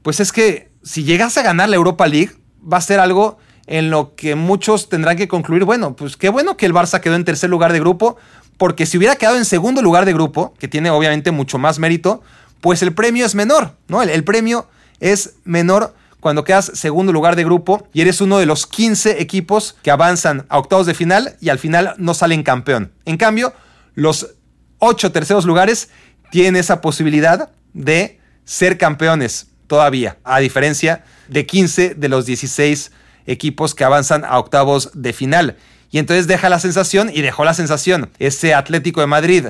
pues 0.03 0.19
es 0.19 0.33
que 0.33 0.73
si 0.83 1.05
llegas 1.05 1.39
a 1.39 1.43
ganar 1.43 1.69
la 1.69 1.77
Europa 1.77 2.09
League, 2.09 2.33
va 2.71 2.79
a 2.79 2.81
ser 2.81 3.01
algo 3.01 3.39
en 3.67 3.91
lo 3.91 4.15
que 4.15 4.35
muchos 4.35 4.89
tendrán 4.89 5.17
que 5.17 5.29
concluir, 5.29 5.65
bueno, 5.65 5.95
pues 5.95 6.17
qué 6.17 6.31
bueno 6.31 6.57
que 6.57 6.67
el 6.67 6.73
Barça 6.73 7.01
quedó 7.01 7.15
en 7.15 7.25
tercer 7.25 7.51
lugar 7.51 7.73
de 7.73 7.81
grupo, 7.81 8.17
porque 8.57 8.87
si 8.87 8.97
hubiera 8.97 9.17
quedado 9.17 9.37
en 9.37 9.45
segundo 9.45 9.83
lugar 9.83 10.05
de 10.07 10.15
grupo, 10.15 10.55
que 10.59 10.69
tiene 10.69 10.91
obviamente 10.91 11.31
mucho 11.31 11.59
más 11.59 11.79
mérito, 11.79 12.23
pues 12.61 12.83
el 12.83 12.95
premio 12.95 13.27
es 13.27 13.35
menor, 13.35 13.73
¿no? 13.87 14.03
El, 14.03 14.09
el 14.09 14.25
premio 14.25 14.67
es 15.01 15.35
menor 15.45 15.95
cuando 16.21 16.45
quedas 16.45 16.73
segundo 16.75 17.13
lugar 17.13 17.37
de 17.37 17.45
grupo 17.45 17.87
y 17.93 18.01
eres 18.01 18.21
uno 18.21 18.39
de 18.39 18.47
los 18.47 18.67
15 18.67 19.21
equipos 19.21 19.77
que 19.83 19.91
avanzan 19.91 20.47
a 20.49 20.59
octavos 20.59 20.87
de 20.87 20.95
final 20.95 21.37
y 21.41 21.51
al 21.51 21.59
final 21.59 21.95
no 21.99 22.15
salen 22.15 22.43
campeón. 22.43 22.93
En 23.05 23.17
cambio, 23.17 23.53
los 23.95 24.35
8 24.79 25.13
terceros 25.13 25.45
lugares 25.45 25.91
tienen 26.31 26.57
esa 26.57 26.81
posibilidad 26.81 27.51
de 27.75 28.19
ser 28.45 28.79
campeones 28.79 29.49
todavía, 29.67 30.19
a 30.25 30.41
diferencia 30.41 30.97
de 30.97 31.18
15 31.47 31.95
de 31.95 32.09
los 32.09 32.27
16 32.27 32.93
equipos 33.27 33.75
que 33.75 33.85
avanzan 33.85 34.25
a 34.25 34.39
octavos 34.39 34.91
de 34.95 35.13
final. 35.13 35.57
Y 35.91 35.99
entonces 35.99 36.27
deja 36.27 36.49
la 36.49 36.59
sensación, 36.59 37.11
y 37.13 37.23
dejó 37.23 37.45
la 37.45 37.55
sensación, 37.55 38.11
ese 38.19 38.55
Atlético 38.55 39.01
de 39.01 39.07
Madrid, 39.07 39.47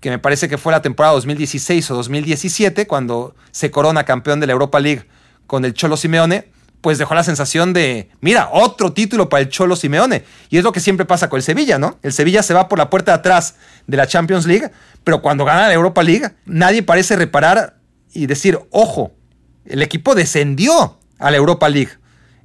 que 0.00 0.10
me 0.10 0.18
parece 0.18 0.48
que 0.48 0.58
fue 0.58 0.72
la 0.72 0.82
temporada 0.82 1.14
2016 1.14 1.90
o 1.90 1.94
2017, 1.96 2.86
cuando 2.86 3.34
se 3.50 3.70
corona 3.70 4.04
campeón 4.04 4.40
de 4.40 4.46
la 4.46 4.52
Europa 4.52 4.80
League 4.80 5.06
con 5.46 5.64
el 5.64 5.74
Cholo 5.74 5.96
Simeone, 5.96 6.50
pues 6.80 6.98
dejó 6.98 7.14
la 7.14 7.24
sensación 7.24 7.72
de, 7.72 8.10
mira, 8.20 8.48
otro 8.52 8.92
título 8.92 9.28
para 9.28 9.42
el 9.42 9.48
Cholo 9.48 9.74
Simeone. 9.74 10.24
Y 10.50 10.58
es 10.58 10.64
lo 10.64 10.72
que 10.72 10.80
siempre 10.80 11.06
pasa 11.06 11.28
con 11.28 11.38
el 11.38 11.42
Sevilla, 11.42 11.78
¿no? 11.78 11.98
El 12.02 12.12
Sevilla 12.12 12.42
se 12.42 12.54
va 12.54 12.68
por 12.68 12.78
la 12.78 12.90
puerta 12.90 13.12
de 13.12 13.18
atrás 13.18 13.56
de 13.86 13.96
la 13.96 14.06
Champions 14.06 14.46
League, 14.46 14.70
pero 15.02 15.22
cuando 15.22 15.44
gana 15.44 15.68
la 15.68 15.74
Europa 15.74 16.02
League, 16.02 16.30
nadie 16.44 16.82
parece 16.82 17.16
reparar 17.16 17.78
y 18.12 18.26
decir, 18.26 18.58
ojo, 18.70 19.12
el 19.64 19.82
equipo 19.82 20.14
descendió 20.14 20.95
a 21.18 21.30
la 21.30 21.36
Europa 21.36 21.68
League. 21.68 21.92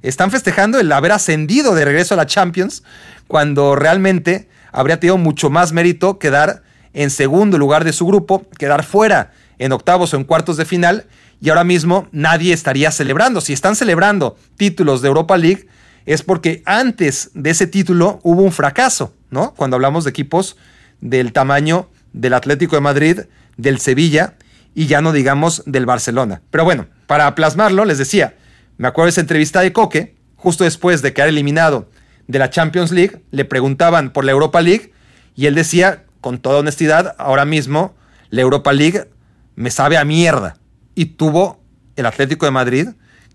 Están 0.02 0.30
festejando 0.30 0.80
el 0.80 0.90
haber 0.90 1.12
ascendido 1.12 1.74
de 1.74 1.84
regreso 1.84 2.14
a 2.14 2.16
la 2.16 2.26
Champions, 2.26 2.82
cuando 3.28 3.76
realmente 3.76 4.48
habría 4.72 4.98
tenido 4.98 5.18
mucho 5.18 5.50
más 5.50 5.72
mérito 5.72 6.18
quedar 6.18 6.62
en 6.92 7.10
segundo 7.10 7.58
lugar 7.58 7.84
de 7.84 7.92
su 7.92 8.06
grupo, 8.06 8.46
quedar 8.58 8.84
fuera 8.84 9.32
en 9.58 9.72
octavos 9.72 10.12
o 10.12 10.16
en 10.16 10.24
cuartos 10.24 10.56
de 10.56 10.64
final 10.64 11.06
y 11.40 11.48
ahora 11.48 11.64
mismo 11.64 12.08
nadie 12.12 12.52
estaría 12.52 12.90
celebrando. 12.90 13.40
Si 13.40 13.52
están 13.52 13.76
celebrando 13.76 14.36
títulos 14.56 15.02
de 15.02 15.08
Europa 15.08 15.36
League, 15.36 15.66
es 16.04 16.22
porque 16.22 16.62
antes 16.66 17.30
de 17.34 17.50
ese 17.50 17.66
título 17.66 18.20
hubo 18.22 18.42
un 18.42 18.52
fracaso, 18.52 19.14
¿no? 19.30 19.54
Cuando 19.54 19.76
hablamos 19.76 20.04
de 20.04 20.10
equipos 20.10 20.56
del 21.00 21.32
tamaño 21.32 21.88
del 22.12 22.34
Atlético 22.34 22.76
de 22.76 22.82
Madrid, 22.82 23.20
del 23.56 23.78
Sevilla 23.78 24.34
y 24.74 24.86
ya 24.86 25.00
no 25.00 25.12
digamos 25.12 25.62
del 25.66 25.86
Barcelona. 25.86 26.42
Pero 26.50 26.64
bueno, 26.64 26.86
para 27.06 27.34
plasmarlo, 27.34 27.84
les 27.84 27.98
decía, 27.98 28.34
me 28.82 28.88
acuerdo 28.88 29.06
de 29.06 29.10
esa 29.10 29.20
entrevista 29.20 29.60
de 29.60 29.72
Coque, 29.72 30.16
justo 30.34 30.64
después 30.64 31.02
de 31.02 31.12
quedar 31.12 31.28
eliminado 31.28 31.88
de 32.26 32.40
la 32.40 32.50
Champions 32.50 32.90
League, 32.90 33.22
le 33.30 33.44
preguntaban 33.44 34.12
por 34.12 34.24
la 34.24 34.32
Europa 34.32 34.60
League 34.60 34.92
y 35.36 35.46
él 35.46 35.54
decía, 35.54 36.02
con 36.20 36.40
toda 36.40 36.58
honestidad, 36.58 37.14
ahora 37.16 37.44
mismo 37.44 37.94
la 38.30 38.40
Europa 38.40 38.72
League 38.72 39.08
me 39.54 39.70
sabe 39.70 39.98
a 39.98 40.04
mierda 40.04 40.56
y 40.96 41.04
tuvo 41.04 41.62
el 41.94 42.06
Atlético 42.06 42.44
de 42.44 42.50
Madrid 42.50 42.88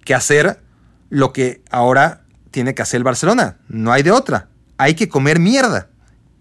que 0.03 0.13
hacer 0.13 0.59
lo 1.09 1.31
que 1.31 1.61
ahora 1.71 2.23
tiene 2.51 2.75
que 2.75 2.81
hacer 2.81 2.97
el 2.97 3.05
Barcelona. 3.05 3.55
No 3.69 3.93
hay 3.93 4.03
de 4.03 4.11
otra. 4.11 4.49
Hay 4.77 4.95
que 4.95 5.07
comer 5.07 5.39
mierda. 5.39 5.87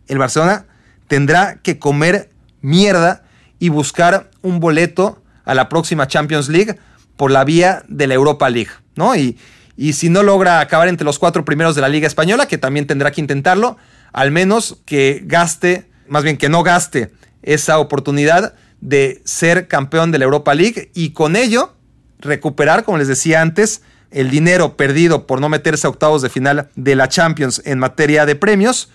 El 0.08 0.18
Barcelona 0.18 0.66
tendrá 1.06 1.60
que 1.62 1.78
comer 1.78 2.30
mierda 2.60 3.22
y 3.60 3.68
buscar 3.68 4.32
un 4.42 4.58
boleto 4.58 5.22
a 5.44 5.54
la 5.54 5.68
próxima 5.68 6.08
Champions 6.08 6.48
League 6.48 6.76
por 7.16 7.30
la 7.30 7.44
vía 7.44 7.82
de 7.88 8.06
la 8.06 8.14
Europa 8.14 8.48
League, 8.50 8.70
¿no? 8.94 9.16
Y, 9.16 9.38
y 9.76 9.92
si 9.92 10.08
no 10.08 10.22
logra 10.22 10.60
acabar 10.60 10.88
entre 10.88 11.04
los 11.04 11.18
cuatro 11.18 11.44
primeros 11.44 11.74
de 11.74 11.80
la 11.80 11.88
Liga 11.88 12.06
Española, 12.06 12.46
que 12.46 12.58
también 12.58 12.86
tendrá 12.86 13.10
que 13.10 13.20
intentarlo, 13.20 13.76
al 14.12 14.30
menos 14.30 14.78
que 14.86 15.22
gaste, 15.24 15.90
más 16.08 16.24
bien 16.24 16.36
que 16.36 16.48
no 16.48 16.62
gaste 16.62 17.12
esa 17.42 17.78
oportunidad 17.78 18.54
de 18.80 19.22
ser 19.24 19.68
campeón 19.68 20.12
de 20.12 20.18
la 20.18 20.24
Europa 20.24 20.54
League 20.54 20.90
y 20.94 21.10
con 21.10 21.36
ello 21.36 21.74
recuperar, 22.18 22.84
como 22.84 22.98
les 22.98 23.08
decía 23.08 23.40
antes, 23.40 23.82
el 24.10 24.30
dinero 24.30 24.76
perdido 24.76 25.26
por 25.26 25.40
no 25.40 25.48
meterse 25.48 25.86
a 25.86 25.90
octavos 25.90 26.22
de 26.22 26.30
final 26.30 26.68
de 26.74 26.94
la 26.96 27.08
Champions 27.08 27.60
en 27.64 27.78
materia 27.78 28.24
de 28.26 28.36
premios 28.36 28.90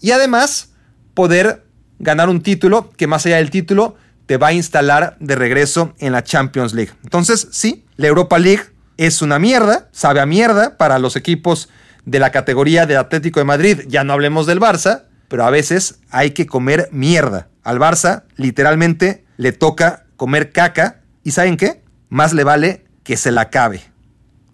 y 0.00 0.12
además 0.12 0.70
poder 1.14 1.64
ganar 1.98 2.28
un 2.28 2.42
título 2.42 2.90
que 2.96 3.06
más 3.06 3.26
allá 3.26 3.36
del 3.36 3.50
título 3.50 3.96
te 4.26 4.36
va 4.36 4.48
a 4.48 4.52
instalar 4.52 5.16
de 5.20 5.36
regreso 5.36 5.94
en 5.98 6.12
la 6.12 6.22
Champions 6.22 6.74
League. 6.74 6.92
Entonces, 7.02 7.48
sí, 7.50 7.84
la 7.96 8.08
Europa 8.08 8.38
League 8.38 8.64
es 8.96 9.22
una 9.22 9.38
mierda, 9.38 9.88
sabe 9.92 10.20
a 10.20 10.26
mierda 10.26 10.76
para 10.76 10.98
los 10.98 11.16
equipos 11.16 11.68
de 12.04 12.18
la 12.18 12.30
categoría 12.30 12.86
de 12.86 12.96
Atlético 12.96 13.40
de 13.40 13.44
Madrid, 13.44 13.80
ya 13.88 14.04
no 14.04 14.12
hablemos 14.12 14.46
del 14.46 14.60
Barça, 14.60 15.04
pero 15.28 15.44
a 15.44 15.50
veces 15.50 16.00
hay 16.10 16.30
que 16.32 16.46
comer 16.46 16.88
mierda. 16.92 17.48
Al 17.62 17.78
Barça, 17.78 18.24
literalmente, 18.36 19.24
le 19.36 19.52
toca 19.52 20.04
comer 20.16 20.52
caca. 20.52 21.00
¿Y 21.22 21.32
saben 21.32 21.56
qué? 21.56 21.82
Más 22.08 22.32
le 22.32 22.44
vale 22.44 22.84
que 23.02 23.16
se 23.16 23.32
la 23.32 23.42
acabe. 23.42 23.82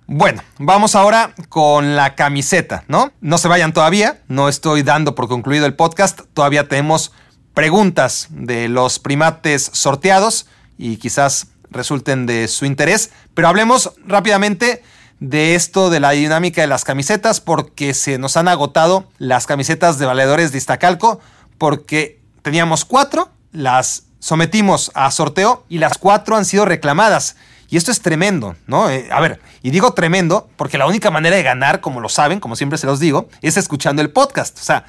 Bueno, 0.07 0.43
vamos 0.59 0.95
ahora 0.97 1.35
con 1.49 1.95
la 1.95 2.17
camiseta, 2.17 2.85
¿no? 2.89 3.13
No 3.21 3.39
se 3.39 3.47
vayan 3.47 3.73
todavía, 3.73 4.23
no 4.27 4.49
estoy 4.49 4.83
dando 4.83 5.15
por 5.15 5.29
concluido 5.29 5.67
el 5.67 5.75
podcast, 5.75 6.23
todavía 6.35 6.67
tenemos 6.67 7.13
preguntas 7.61 8.29
de 8.31 8.71
los 8.71 8.99
primates 8.99 9.69
sorteados 9.75 10.47
y 10.79 10.97
quizás 10.97 11.49
resulten 11.71 12.25
de 12.25 12.49
su 12.49 12.65
interés, 12.65 13.11
pero 13.35 13.49
hablemos 13.49 13.93
rápidamente 14.07 14.83
de 15.19 15.55
esto 15.55 15.91
de 15.91 16.01
la 16.01 16.13
dinámica 16.13 16.63
de 16.63 16.69
las 16.69 16.85
camisetas 16.85 17.43
porque 17.43 17.93
se 17.93 18.17
nos 18.17 18.39
han 18.39 18.49
agotado 18.49 19.05
las 19.19 19.47
camisetas 19.47 19.99
de 19.99 20.07
valedores 20.07 20.53
de 20.53 20.57
Iztacalco 20.57 21.21
porque 21.59 22.19
teníamos 22.41 22.87
cuatro, 22.87 23.29
las 23.53 24.05
sometimos 24.21 24.91
a 24.95 25.11
sorteo 25.11 25.67
y 25.69 25.81
las 25.81 25.99
cuatro 25.99 26.37
han 26.37 26.47
sido 26.47 26.65
reclamadas. 26.65 27.37
Y 27.69 27.77
esto 27.77 27.93
es 27.93 28.01
tremendo, 28.01 28.57
¿no? 28.67 28.89
Eh, 28.89 29.07
a 29.13 29.21
ver, 29.21 29.39
y 29.63 29.71
digo 29.71 29.93
tremendo 29.93 30.49
porque 30.57 30.79
la 30.79 30.87
única 30.87 31.11
manera 31.11 31.37
de 31.37 31.43
ganar, 31.43 31.83
como 31.83 32.01
lo 32.01 32.09
saben, 32.09 32.41
como 32.41 32.57
siempre 32.57 32.79
se 32.79 32.87
los 32.87 33.01
digo, 33.01 33.29
es 33.43 33.59
escuchando 33.59 34.01
el 34.01 34.11
podcast. 34.11 34.59
O 34.59 34.63
sea, 34.63 34.87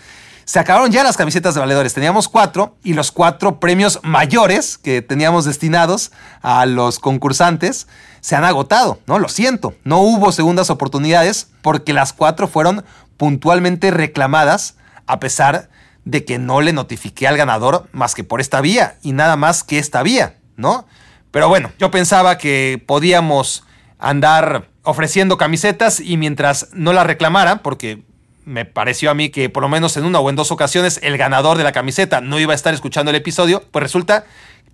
se 0.51 0.59
acabaron 0.59 0.91
ya 0.91 1.05
las 1.05 1.15
camisetas 1.15 1.53
de 1.53 1.61
valedores. 1.61 1.93
Teníamos 1.93 2.27
cuatro 2.27 2.75
y 2.83 2.93
los 2.93 3.13
cuatro 3.13 3.61
premios 3.61 4.01
mayores 4.03 4.77
que 4.77 5.01
teníamos 5.01 5.45
destinados 5.45 6.11
a 6.41 6.65
los 6.65 6.99
concursantes 6.99 7.87
se 8.19 8.35
han 8.35 8.43
agotado, 8.43 8.99
¿no? 9.07 9.17
Lo 9.17 9.29
siento, 9.29 9.75
no 9.85 9.99
hubo 9.99 10.33
segundas 10.33 10.69
oportunidades 10.69 11.47
porque 11.61 11.93
las 11.93 12.11
cuatro 12.11 12.49
fueron 12.49 12.83
puntualmente 13.15 13.91
reclamadas 13.91 14.75
a 15.07 15.21
pesar 15.21 15.69
de 16.03 16.25
que 16.25 16.37
no 16.37 16.59
le 16.59 16.73
notifiqué 16.73 17.29
al 17.29 17.37
ganador 17.37 17.87
más 17.93 18.13
que 18.13 18.25
por 18.25 18.41
esta 18.41 18.59
vía 18.59 18.97
y 19.01 19.13
nada 19.13 19.37
más 19.37 19.63
que 19.63 19.79
esta 19.79 20.03
vía, 20.03 20.35
¿no? 20.57 20.85
Pero 21.31 21.47
bueno, 21.47 21.71
yo 21.79 21.91
pensaba 21.91 22.37
que 22.37 22.83
podíamos 22.85 23.63
andar 23.99 24.67
ofreciendo 24.83 25.37
camisetas 25.37 26.01
y 26.01 26.17
mientras 26.17 26.67
no 26.73 26.91
las 26.91 27.07
reclamaran, 27.07 27.59
porque 27.59 28.03
me 28.45 28.65
pareció 28.65 29.11
a 29.11 29.13
mí 29.13 29.29
que 29.29 29.49
por 29.49 29.63
lo 29.63 29.69
menos 29.69 29.97
en 29.97 30.05
una 30.05 30.19
o 30.19 30.29
en 30.29 30.35
dos 30.35 30.51
ocasiones 30.51 30.99
el 31.03 31.17
ganador 31.17 31.57
de 31.57 31.63
la 31.63 31.71
camiseta 31.71 32.21
no 32.21 32.39
iba 32.39 32.53
a 32.53 32.55
estar 32.55 32.73
escuchando 32.73 33.11
el 33.11 33.17
episodio, 33.17 33.63
pues 33.71 33.83
resulta 33.83 34.25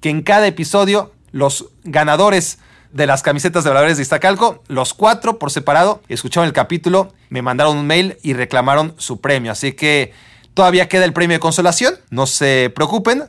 que 0.02 0.10
en 0.10 0.22
cada 0.22 0.48
episodio 0.48 1.14
los 1.32 1.70
ganadores 1.84 2.60
de 2.92 3.08
las 3.08 3.22
camisetas 3.22 3.64
de 3.64 3.70
valores 3.70 3.98
de 3.98 4.04
Iztacalco, 4.04 4.64
los 4.68 4.94
cuatro 4.94 5.40
por 5.40 5.52
separado, 5.52 6.02
escucharon 6.08 6.48
el 6.48 6.54
capítulo, 6.54 7.14
me 7.30 7.42
mandaron 7.42 7.78
un 7.78 7.86
mail 7.86 8.18
y 8.24 8.34
reclamaron 8.34 8.96
su 8.98 9.20
premio. 9.20 9.52
Así 9.52 9.74
que 9.74 10.14
todavía 10.54 10.88
queda 10.88 11.06
el 11.06 11.14
premio 11.14 11.36
de 11.36 11.40
consolación, 11.40 11.96
no 12.10 12.26
se 12.26 12.72
preocupen. 12.74 13.26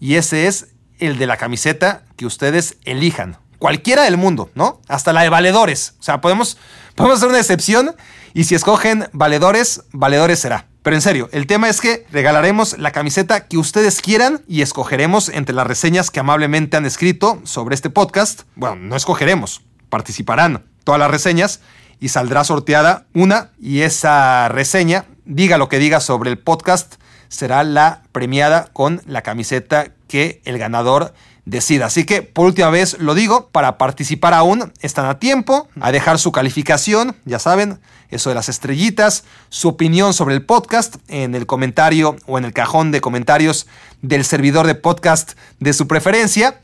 Y 0.00 0.16
ese 0.16 0.46
es 0.46 0.74
el 0.98 1.18
de 1.18 1.26
la 1.26 1.36
camiseta 1.36 2.04
que 2.16 2.26
ustedes 2.26 2.78
elijan. 2.84 3.38
Cualquiera 3.58 4.04
del 4.04 4.16
mundo, 4.16 4.50
¿no? 4.54 4.80
Hasta 4.88 5.12
la 5.12 5.22
de 5.22 5.28
valedores. 5.28 5.94
O 6.00 6.02
sea, 6.02 6.20
podemos, 6.20 6.58
podemos 6.94 7.18
hacer 7.18 7.28
una 7.28 7.38
excepción 7.38 7.94
y 8.34 8.44
si 8.44 8.54
escogen 8.54 9.08
valedores, 9.12 9.84
valedores 9.92 10.40
será. 10.40 10.66
Pero 10.82 10.96
en 10.96 11.02
serio, 11.02 11.30
el 11.32 11.46
tema 11.46 11.70
es 11.70 11.80
que 11.80 12.06
regalaremos 12.12 12.76
la 12.78 12.90
camiseta 12.90 13.46
que 13.46 13.56
ustedes 13.56 14.02
quieran 14.02 14.42
y 14.46 14.60
escogeremos 14.60 15.30
entre 15.30 15.54
las 15.54 15.66
reseñas 15.66 16.10
que 16.10 16.20
amablemente 16.20 16.76
han 16.76 16.84
escrito 16.84 17.40
sobre 17.44 17.74
este 17.74 17.88
podcast. 17.88 18.42
Bueno, 18.54 18.76
no 18.76 18.94
escogeremos, 18.94 19.62
participarán 19.88 20.66
todas 20.84 20.98
las 20.98 21.10
reseñas 21.10 21.60
y 22.00 22.10
saldrá 22.10 22.44
sorteada 22.44 23.06
una 23.14 23.52
y 23.58 23.80
esa 23.80 24.48
reseña, 24.50 25.06
diga 25.24 25.56
lo 25.56 25.70
que 25.70 25.78
diga 25.78 26.00
sobre 26.00 26.28
el 26.28 26.38
podcast, 26.38 26.96
será 27.28 27.64
la 27.64 28.02
premiada 28.12 28.68
con 28.74 29.00
la 29.06 29.22
camiseta 29.22 29.92
que 30.06 30.42
el 30.44 30.58
ganador 30.58 31.14
decida. 31.44 31.86
Así 31.86 32.04
que 32.04 32.22
por 32.22 32.46
última 32.46 32.70
vez 32.70 32.98
lo 32.98 33.14
digo, 33.14 33.48
para 33.50 33.78
participar 33.78 34.34
aún 34.34 34.72
están 34.80 35.06
a 35.06 35.18
tiempo, 35.18 35.68
a 35.80 35.92
dejar 35.92 36.18
su 36.18 36.32
calificación, 36.32 37.16
ya 37.24 37.38
saben, 37.38 37.80
eso 38.10 38.30
de 38.30 38.34
las 38.34 38.48
estrellitas, 38.48 39.24
su 39.48 39.68
opinión 39.68 40.14
sobre 40.14 40.34
el 40.34 40.44
podcast 40.44 40.96
en 41.08 41.34
el 41.34 41.46
comentario 41.46 42.16
o 42.26 42.38
en 42.38 42.44
el 42.44 42.52
cajón 42.52 42.92
de 42.92 43.00
comentarios 43.00 43.66
del 44.02 44.24
servidor 44.24 44.66
de 44.66 44.74
podcast 44.74 45.32
de 45.60 45.72
su 45.72 45.86
preferencia. 45.88 46.60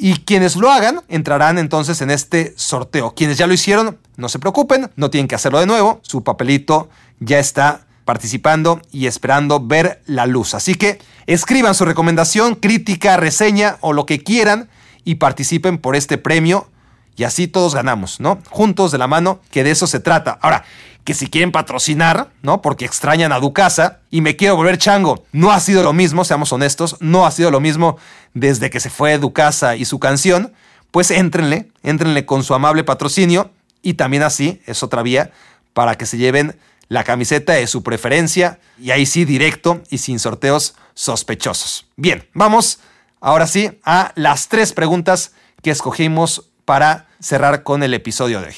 Y 0.00 0.20
quienes 0.20 0.54
lo 0.54 0.70
hagan 0.70 1.00
entrarán 1.08 1.58
entonces 1.58 2.00
en 2.02 2.10
este 2.10 2.54
sorteo. 2.56 3.14
Quienes 3.14 3.36
ya 3.36 3.48
lo 3.48 3.52
hicieron, 3.52 3.98
no 4.16 4.28
se 4.28 4.38
preocupen, 4.38 4.90
no 4.94 5.10
tienen 5.10 5.26
que 5.26 5.34
hacerlo 5.34 5.58
de 5.58 5.66
nuevo. 5.66 6.00
Su 6.02 6.22
papelito 6.22 6.88
ya 7.18 7.40
está 7.40 7.87
participando 8.08 8.80
y 8.90 9.06
esperando 9.06 9.60
ver 9.60 10.00
la 10.06 10.24
luz. 10.24 10.54
Así 10.54 10.76
que 10.76 10.98
escriban 11.26 11.74
su 11.74 11.84
recomendación, 11.84 12.54
crítica, 12.54 13.18
reseña 13.18 13.76
o 13.82 13.92
lo 13.92 14.06
que 14.06 14.22
quieran 14.24 14.70
y 15.04 15.16
participen 15.16 15.76
por 15.76 15.94
este 15.94 16.16
premio 16.16 16.70
y 17.16 17.24
así 17.24 17.48
todos 17.48 17.74
ganamos, 17.74 18.18
¿no? 18.18 18.38
Juntos 18.48 18.92
de 18.92 18.96
la 18.96 19.08
mano, 19.08 19.40
que 19.50 19.62
de 19.62 19.72
eso 19.72 19.86
se 19.86 20.00
trata. 20.00 20.38
Ahora, 20.40 20.64
que 21.04 21.12
si 21.12 21.26
quieren 21.26 21.52
patrocinar, 21.52 22.30
¿no? 22.40 22.62
Porque 22.62 22.86
extrañan 22.86 23.30
a 23.30 23.40
Ducasa 23.40 23.98
y 24.10 24.22
me 24.22 24.36
quiero 24.36 24.56
volver 24.56 24.78
chango, 24.78 25.24
no 25.32 25.52
ha 25.52 25.60
sido 25.60 25.82
lo 25.82 25.92
mismo, 25.92 26.24
seamos 26.24 26.50
honestos, 26.50 26.96
no 27.00 27.26
ha 27.26 27.30
sido 27.30 27.50
lo 27.50 27.60
mismo 27.60 27.98
desde 28.32 28.70
que 28.70 28.80
se 28.80 28.88
fue 28.88 29.18
Ducasa 29.18 29.76
y 29.76 29.84
su 29.84 29.98
canción, 29.98 30.54
pues 30.92 31.10
éntrenle, 31.10 31.68
éntrenle 31.82 32.24
con 32.24 32.42
su 32.42 32.54
amable 32.54 32.84
patrocinio 32.84 33.50
y 33.82 33.94
también 33.94 34.22
así 34.22 34.62
es 34.64 34.82
otra 34.82 35.02
vía 35.02 35.30
para 35.74 35.96
que 35.96 36.06
se 36.06 36.16
lleven 36.16 36.56
la 36.88 37.04
camiseta 37.04 37.54
de 37.54 37.66
su 37.66 37.82
preferencia 37.82 38.58
y 38.80 38.90
ahí 38.90 39.06
sí 39.06 39.24
directo 39.24 39.82
y 39.90 39.98
sin 39.98 40.18
sorteos 40.18 40.74
sospechosos. 40.94 41.86
Bien, 41.96 42.28
vamos 42.34 42.80
ahora 43.20 43.46
sí 43.46 43.78
a 43.84 44.12
las 44.14 44.48
tres 44.48 44.72
preguntas 44.72 45.32
que 45.62 45.70
escogimos 45.70 46.50
para 46.64 47.08
cerrar 47.20 47.62
con 47.62 47.82
el 47.82 47.94
episodio 47.94 48.40
de 48.40 48.48
hoy. 48.48 48.54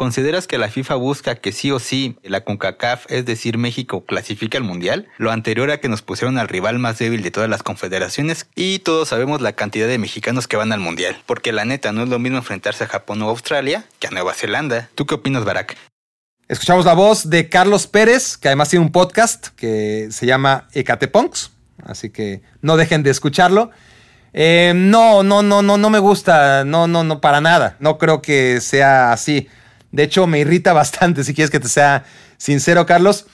¿Consideras 0.00 0.46
que 0.46 0.56
la 0.56 0.70
FIFA 0.70 0.94
busca 0.94 1.34
que 1.34 1.52
sí 1.52 1.70
o 1.70 1.78
sí 1.78 2.16
la 2.22 2.42
CONCACAF, 2.42 3.04
es 3.10 3.26
decir, 3.26 3.58
México, 3.58 4.06
clasifique 4.06 4.56
al 4.56 4.64
Mundial? 4.64 5.08
Lo 5.18 5.30
anterior 5.30 5.70
a 5.70 5.78
que 5.78 5.90
nos 5.90 6.00
pusieron 6.00 6.38
al 6.38 6.48
rival 6.48 6.78
más 6.78 6.98
débil 6.98 7.22
de 7.22 7.30
todas 7.30 7.50
las 7.50 7.62
confederaciones 7.62 8.48
y 8.54 8.78
todos 8.78 9.08
sabemos 9.08 9.42
la 9.42 9.52
cantidad 9.52 9.86
de 9.86 9.98
mexicanos 9.98 10.48
que 10.48 10.56
van 10.56 10.72
al 10.72 10.80
Mundial. 10.80 11.22
Porque 11.26 11.52
la 11.52 11.66
neta 11.66 11.92
no 11.92 12.02
es 12.02 12.08
lo 12.08 12.18
mismo 12.18 12.38
enfrentarse 12.38 12.84
a 12.84 12.86
Japón 12.86 13.20
o 13.20 13.28
Australia 13.28 13.84
que 13.98 14.06
a 14.06 14.10
Nueva 14.10 14.32
Zelanda. 14.32 14.88
¿Tú 14.94 15.04
qué 15.04 15.16
opinas, 15.16 15.44
Barack? 15.44 15.76
Escuchamos 16.50 16.84
la 16.84 16.94
voz 16.94 17.30
de 17.30 17.48
Carlos 17.48 17.86
Pérez, 17.86 18.36
que 18.36 18.48
además 18.48 18.70
tiene 18.70 18.84
un 18.84 18.90
podcast 18.90 19.50
que 19.54 20.08
se 20.10 20.26
llama 20.26 20.66
Ecateponks, 20.72 21.52
así 21.84 22.10
que 22.10 22.42
no 22.60 22.76
dejen 22.76 23.04
de 23.04 23.10
escucharlo. 23.10 23.70
Eh, 24.32 24.72
no, 24.74 25.22
no, 25.22 25.44
no, 25.44 25.62
no, 25.62 25.78
no 25.78 25.90
me 25.90 26.00
gusta, 26.00 26.64
no, 26.64 26.88
no, 26.88 27.04
no, 27.04 27.20
para 27.20 27.40
nada. 27.40 27.76
No 27.78 27.98
creo 27.98 28.20
que 28.20 28.60
sea 28.60 29.12
así. 29.12 29.46
De 29.92 30.02
hecho, 30.02 30.26
me 30.26 30.40
irrita 30.40 30.72
bastante, 30.72 31.22
si 31.22 31.34
quieres 31.34 31.52
que 31.52 31.60
te 31.60 31.68
sea 31.68 32.02
sincero, 32.36 32.84
Carlos, 32.84 33.26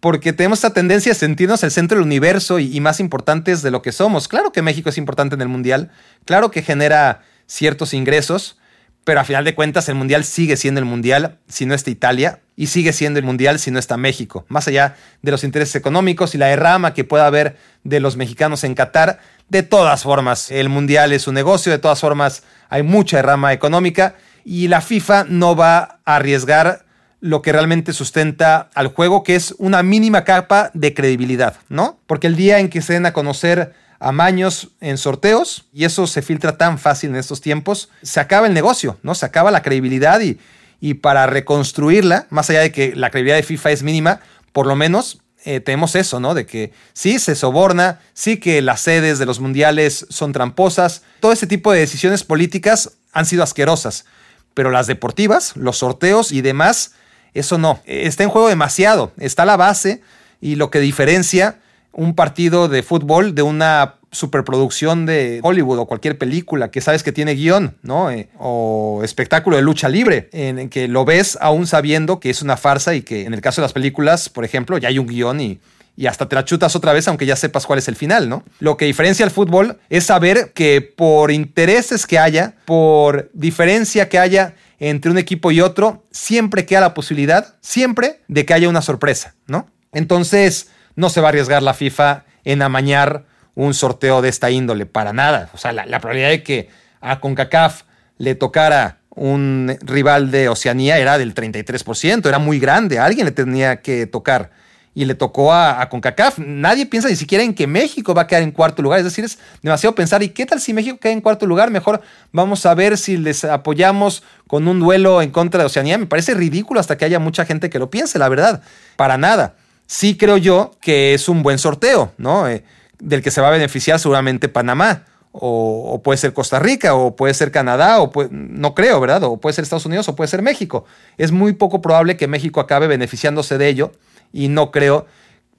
porque 0.00 0.32
tenemos 0.32 0.60
esta 0.60 0.72
tendencia 0.72 1.12
a 1.12 1.14
sentirnos 1.14 1.62
el 1.64 1.72
centro 1.72 1.98
del 1.98 2.06
universo 2.06 2.58
y, 2.58 2.74
y 2.74 2.80
más 2.80 3.00
importantes 3.00 3.60
de 3.60 3.70
lo 3.70 3.82
que 3.82 3.92
somos. 3.92 4.28
Claro 4.28 4.50
que 4.50 4.62
México 4.62 4.88
es 4.88 4.96
importante 4.96 5.34
en 5.34 5.42
el 5.42 5.48
Mundial, 5.48 5.90
claro 6.24 6.50
que 6.50 6.62
genera 6.62 7.20
ciertos 7.46 7.92
ingresos, 7.92 8.56
pero 9.04 9.20
a 9.20 9.24
final 9.24 9.44
de 9.44 9.54
cuentas 9.54 9.88
el 9.88 9.94
Mundial 9.94 10.24
sigue 10.24 10.56
siendo 10.56 10.78
el 10.78 10.84
Mundial 10.84 11.38
si 11.48 11.66
no 11.66 11.74
está 11.74 11.90
Italia 11.90 12.40
y 12.56 12.68
sigue 12.68 12.92
siendo 12.92 13.18
el 13.18 13.24
Mundial 13.24 13.58
si 13.58 13.70
no 13.70 13.78
está 13.78 13.96
México. 13.96 14.44
Más 14.48 14.68
allá 14.68 14.96
de 15.22 15.30
los 15.30 15.44
intereses 15.44 15.74
económicos 15.74 16.34
y 16.34 16.38
la 16.38 16.46
derrama 16.46 16.94
que 16.94 17.04
pueda 17.04 17.26
haber 17.26 17.56
de 17.84 18.00
los 18.00 18.16
mexicanos 18.16 18.64
en 18.64 18.74
Qatar, 18.74 19.18
de 19.48 19.62
todas 19.62 20.02
formas 20.02 20.50
el 20.50 20.68
Mundial 20.68 21.12
es 21.12 21.26
un 21.26 21.34
negocio, 21.34 21.72
de 21.72 21.78
todas 21.78 22.00
formas 22.00 22.44
hay 22.68 22.82
mucha 22.82 23.16
derrama 23.16 23.52
económica 23.52 24.14
y 24.44 24.68
la 24.68 24.80
FIFA 24.80 25.24
no 25.28 25.56
va 25.56 26.00
a 26.04 26.16
arriesgar 26.16 26.84
lo 27.20 27.40
que 27.40 27.52
realmente 27.52 27.92
sustenta 27.92 28.68
al 28.74 28.88
juego, 28.88 29.22
que 29.22 29.36
es 29.36 29.54
una 29.58 29.84
mínima 29.84 30.24
capa 30.24 30.72
de 30.74 30.92
credibilidad, 30.92 31.56
¿no? 31.68 32.00
Porque 32.08 32.26
el 32.26 32.34
día 32.34 32.58
en 32.58 32.68
que 32.68 32.82
se 32.82 32.94
den 32.94 33.06
a 33.06 33.12
conocer 33.12 33.74
amaños 34.02 34.70
en 34.80 34.98
sorteos 34.98 35.66
y 35.72 35.84
eso 35.84 36.06
se 36.06 36.22
filtra 36.22 36.58
tan 36.58 36.78
fácil 36.78 37.10
en 37.10 37.16
estos 37.16 37.40
tiempos, 37.40 37.88
se 38.02 38.18
acaba 38.18 38.48
el 38.48 38.52
negocio, 38.52 38.98
¿no? 39.02 39.14
Se 39.14 39.24
acaba 39.24 39.52
la 39.52 39.62
credibilidad 39.62 40.20
y, 40.20 40.38
y 40.80 40.94
para 40.94 41.26
reconstruirla, 41.26 42.26
más 42.28 42.50
allá 42.50 42.60
de 42.60 42.72
que 42.72 42.96
la 42.96 43.10
credibilidad 43.10 43.36
de 43.36 43.44
FIFA 43.44 43.70
es 43.70 43.82
mínima, 43.84 44.20
por 44.52 44.66
lo 44.66 44.74
menos 44.74 45.22
eh, 45.44 45.60
tenemos 45.60 45.94
eso, 45.94 46.18
¿no? 46.18 46.34
De 46.34 46.46
que 46.46 46.72
sí 46.92 47.20
se 47.20 47.36
soborna, 47.36 48.00
sí 48.12 48.38
que 48.38 48.60
las 48.60 48.80
sedes 48.80 49.20
de 49.20 49.26
los 49.26 49.38
mundiales 49.38 50.04
son 50.08 50.32
tramposas, 50.32 51.02
todo 51.20 51.32
ese 51.32 51.46
tipo 51.46 51.72
de 51.72 51.78
decisiones 51.78 52.24
políticas 52.24 52.92
han 53.12 53.24
sido 53.24 53.44
asquerosas, 53.44 54.04
pero 54.52 54.70
las 54.70 54.88
deportivas, 54.88 55.56
los 55.56 55.78
sorteos 55.78 56.32
y 56.32 56.40
demás, 56.40 56.94
eso 57.34 57.56
no, 57.56 57.80
está 57.86 58.24
en 58.24 58.30
juego 58.30 58.48
demasiado, 58.48 59.12
está 59.16 59.44
la 59.44 59.56
base 59.56 60.02
y 60.40 60.56
lo 60.56 60.70
que 60.70 60.80
diferencia 60.80 61.61
un 61.92 62.14
partido 62.14 62.68
de 62.68 62.82
fútbol 62.82 63.34
de 63.34 63.42
una 63.42 63.96
superproducción 64.12 65.06
de 65.06 65.40
Hollywood 65.42 65.78
o 65.78 65.86
cualquier 65.86 66.18
película 66.18 66.70
que 66.70 66.80
sabes 66.80 67.02
que 67.02 67.12
tiene 67.12 67.34
guion, 67.34 67.76
¿no? 67.82 68.10
Eh, 68.10 68.28
o 68.38 69.00
espectáculo 69.02 69.56
de 69.56 69.62
lucha 69.62 69.88
libre, 69.88 70.28
en, 70.32 70.68
que 70.68 70.86
lo 70.86 71.04
ves 71.04 71.38
aún 71.40 71.66
sabiendo 71.66 72.20
que 72.20 72.28
es 72.28 72.42
una 72.42 72.58
farsa 72.58 72.94
y 72.94 73.02
que 73.02 73.24
en 73.24 73.32
el 73.32 73.40
caso 73.40 73.60
de 73.60 73.64
las 73.64 73.72
películas, 73.72 74.28
por 74.28 74.44
ejemplo, 74.44 74.76
ya 74.76 74.88
hay 74.88 74.98
un 74.98 75.06
guion 75.06 75.40
y, 75.40 75.60
y 75.96 76.06
hasta 76.06 76.28
te 76.28 76.36
la 76.36 76.44
chutas 76.44 76.76
otra 76.76 76.92
vez 76.92 77.08
aunque 77.08 77.24
ya 77.24 77.36
sepas 77.36 77.66
cuál 77.66 77.78
es 77.78 77.88
el 77.88 77.96
final, 77.96 78.28
¿no? 78.28 78.44
Lo 78.60 78.76
que 78.76 78.84
diferencia 78.84 79.24
al 79.24 79.30
fútbol 79.30 79.78
es 79.88 80.04
saber 80.04 80.52
que 80.52 80.82
por 80.82 81.30
intereses 81.30 82.06
que 82.06 82.18
haya, 82.18 82.54
por 82.66 83.30
diferencia 83.32 84.10
que 84.10 84.18
haya 84.18 84.54
entre 84.78 85.10
un 85.10 85.18
equipo 85.18 85.52
y 85.52 85.60
otro, 85.60 86.04
siempre 86.10 86.66
queda 86.66 86.80
la 86.80 86.92
posibilidad, 86.92 87.54
siempre, 87.60 88.20
de 88.28 88.44
que 88.44 88.52
haya 88.52 88.68
una 88.68 88.82
sorpresa, 88.82 89.36
¿no? 89.46 89.68
Entonces, 89.92 90.68
no 90.96 91.08
se 91.10 91.20
va 91.20 91.28
a 91.28 91.30
arriesgar 91.30 91.62
la 91.62 91.74
FIFA 91.74 92.24
en 92.44 92.62
amañar 92.62 93.24
un 93.54 93.74
sorteo 93.74 94.22
de 94.22 94.28
esta 94.28 94.50
índole, 94.50 94.86
para 94.86 95.12
nada. 95.12 95.50
O 95.52 95.58
sea, 95.58 95.72
la, 95.72 95.84
probabilidad 96.00 96.30
de 96.30 96.42
que 96.42 96.70
a 97.00 97.20
CONCACAF 97.20 97.82
le 98.18 98.34
tocara 98.34 98.98
un 99.10 99.76
rival 99.82 100.30
de 100.30 100.48
Oceanía 100.48 100.98
era 100.98 101.18
del 101.18 101.34
33%, 101.34 102.26
era 102.26 102.38
muy 102.38 102.58
grande, 102.58 102.98
alguien 102.98 103.26
le 103.26 103.32
tenía 103.32 103.82
que 103.82 104.06
tocar 104.06 104.50
y 104.94 105.06
le 105.06 105.14
tocó 105.14 105.52
a, 105.52 105.80
a, 105.80 105.88
CONCACAF. 105.88 106.38
Nadie 106.38 106.86
piensa 106.86 107.08
ni 107.08 107.16
siquiera 107.16 107.44
en 107.44 107.54
que 107.54 107.66
México 107.66 108.14
va 108.14 108.22
a 108.22 108.26
quedar 108.26 108.42
en 108.42 108.52
cuarto 108.52 108.82
lugar, 108.82 108.98
es 108.98 109.04
decir, 109.04 109.24
es 109.24 109.38
demasiado 109.62 109.94
pensar, 109.94 110.22
¿y 110.22 110.30
qué 110.30 110.46
tal 110.46 110.60
si 110.60 110.72
México 110.72 110.98
queda 110.98 111.12
en 111.12 111.20
cuarto 111.20 111.46
lugar? 111.46 111.70
Mejor 111.70 112.00
vamos 112.30 112.64
a 112.64 112.74
ver 112.74 112.96
si 112.96 113.16
les 113.16 113.44
apoyamos 113.44 114.22
con 114.46 114.68
un 114.68 114.80
duelo 114.80 115.20
en 115.20 115.30
contra 115.30 115.60
de 115.60 115.66
Oceanía. 115.66 115.98
Me 115.98 116.06
parece 116.06 116.34
ridículo 116.34 116.80
hasta 116.80 116.96
que 116.96 117.04
haya 117.04 117.18
mucha 117.18 117.44
gente 117.44 117.70
que 117.70 117.78
lo 117.78 117.90
piense, 117.90 118.18
la 118.18 118.28
verdad, 118.28 118.62
para 118.96 119.18
nada 119.18 119.56
sí 119.86 120.16
creo 120.16 120.36
yo 120.36 120.72
que 120.80 121.14
es 121.14 121.28
un 121.28 121.42
buen 121.42 121.58
sorteo, 121.58 122.12
¿no? 122.18 122.48
Eh, 122.48 122.64
del 122.98 123.22
que 123.22 123.30
se 123.30 123.40
va 123.40 123.48
a 123.48 123.52
beneficiar 123.52 123.98
seguramente 123.98 124.48
Panamá, 124.48 125.04
o, 125.32 126.00
puede 126.04 126.18
ser 126.18 126.34
Costa 126.34 126.58
Rica, 126.58 126.94
o 126.94 127.16
puede 127.16 127.34
ser 127.34 127.50
Canadá, 127.50 128.00
o 128.00 128.12
no 128.30 128.74
creo, 128.74 129.00
¿verdad? 129.00 129.24
O 129.24 129.38
puede 129.38 129.54
ser 129.54 129.62
Estados 129.62 129.86
Unidos, 129.86 130.08
o 130.08 130.14
puede 130.14 130.28
ser 130.28 130.42
México. 130.42 130.84
Es 131.16 131.32
muy 131.32 131.54
poco 131.54 131.80
probable 131.80 132.16
que 132.16 132.28
México 132.28 132.60
acabe 132.60 132.86
beneficiándose 132.86 133.58
de 133.58 133.68
ello, 133.68 133.92
y 134.32 134.48
no 134.48 134.70
creo 134.70 135.06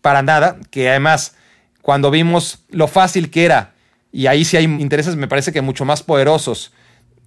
para 0.02 0.22
nada 0.22 0.58
que 0.70 0.90
además, 0.90 1.36
cuando 1.82 2.12
vimos 2.12 2.60
lo 2.70 2.88
fácil 2.88 3.32
que 3.32 3.46
era, 3.46 3.74
y 4.12 4.28
ahí 4.28 4.46
sí 4.46 4.58
hay 4.58 4.66
intereses, 4.66 5.16
me 5.16 5.28
parece 5.28 5.52
que 5.52 5.62
mucho 5.62 5.86
más 5.86 6.04
poderosos, 6.04 6.72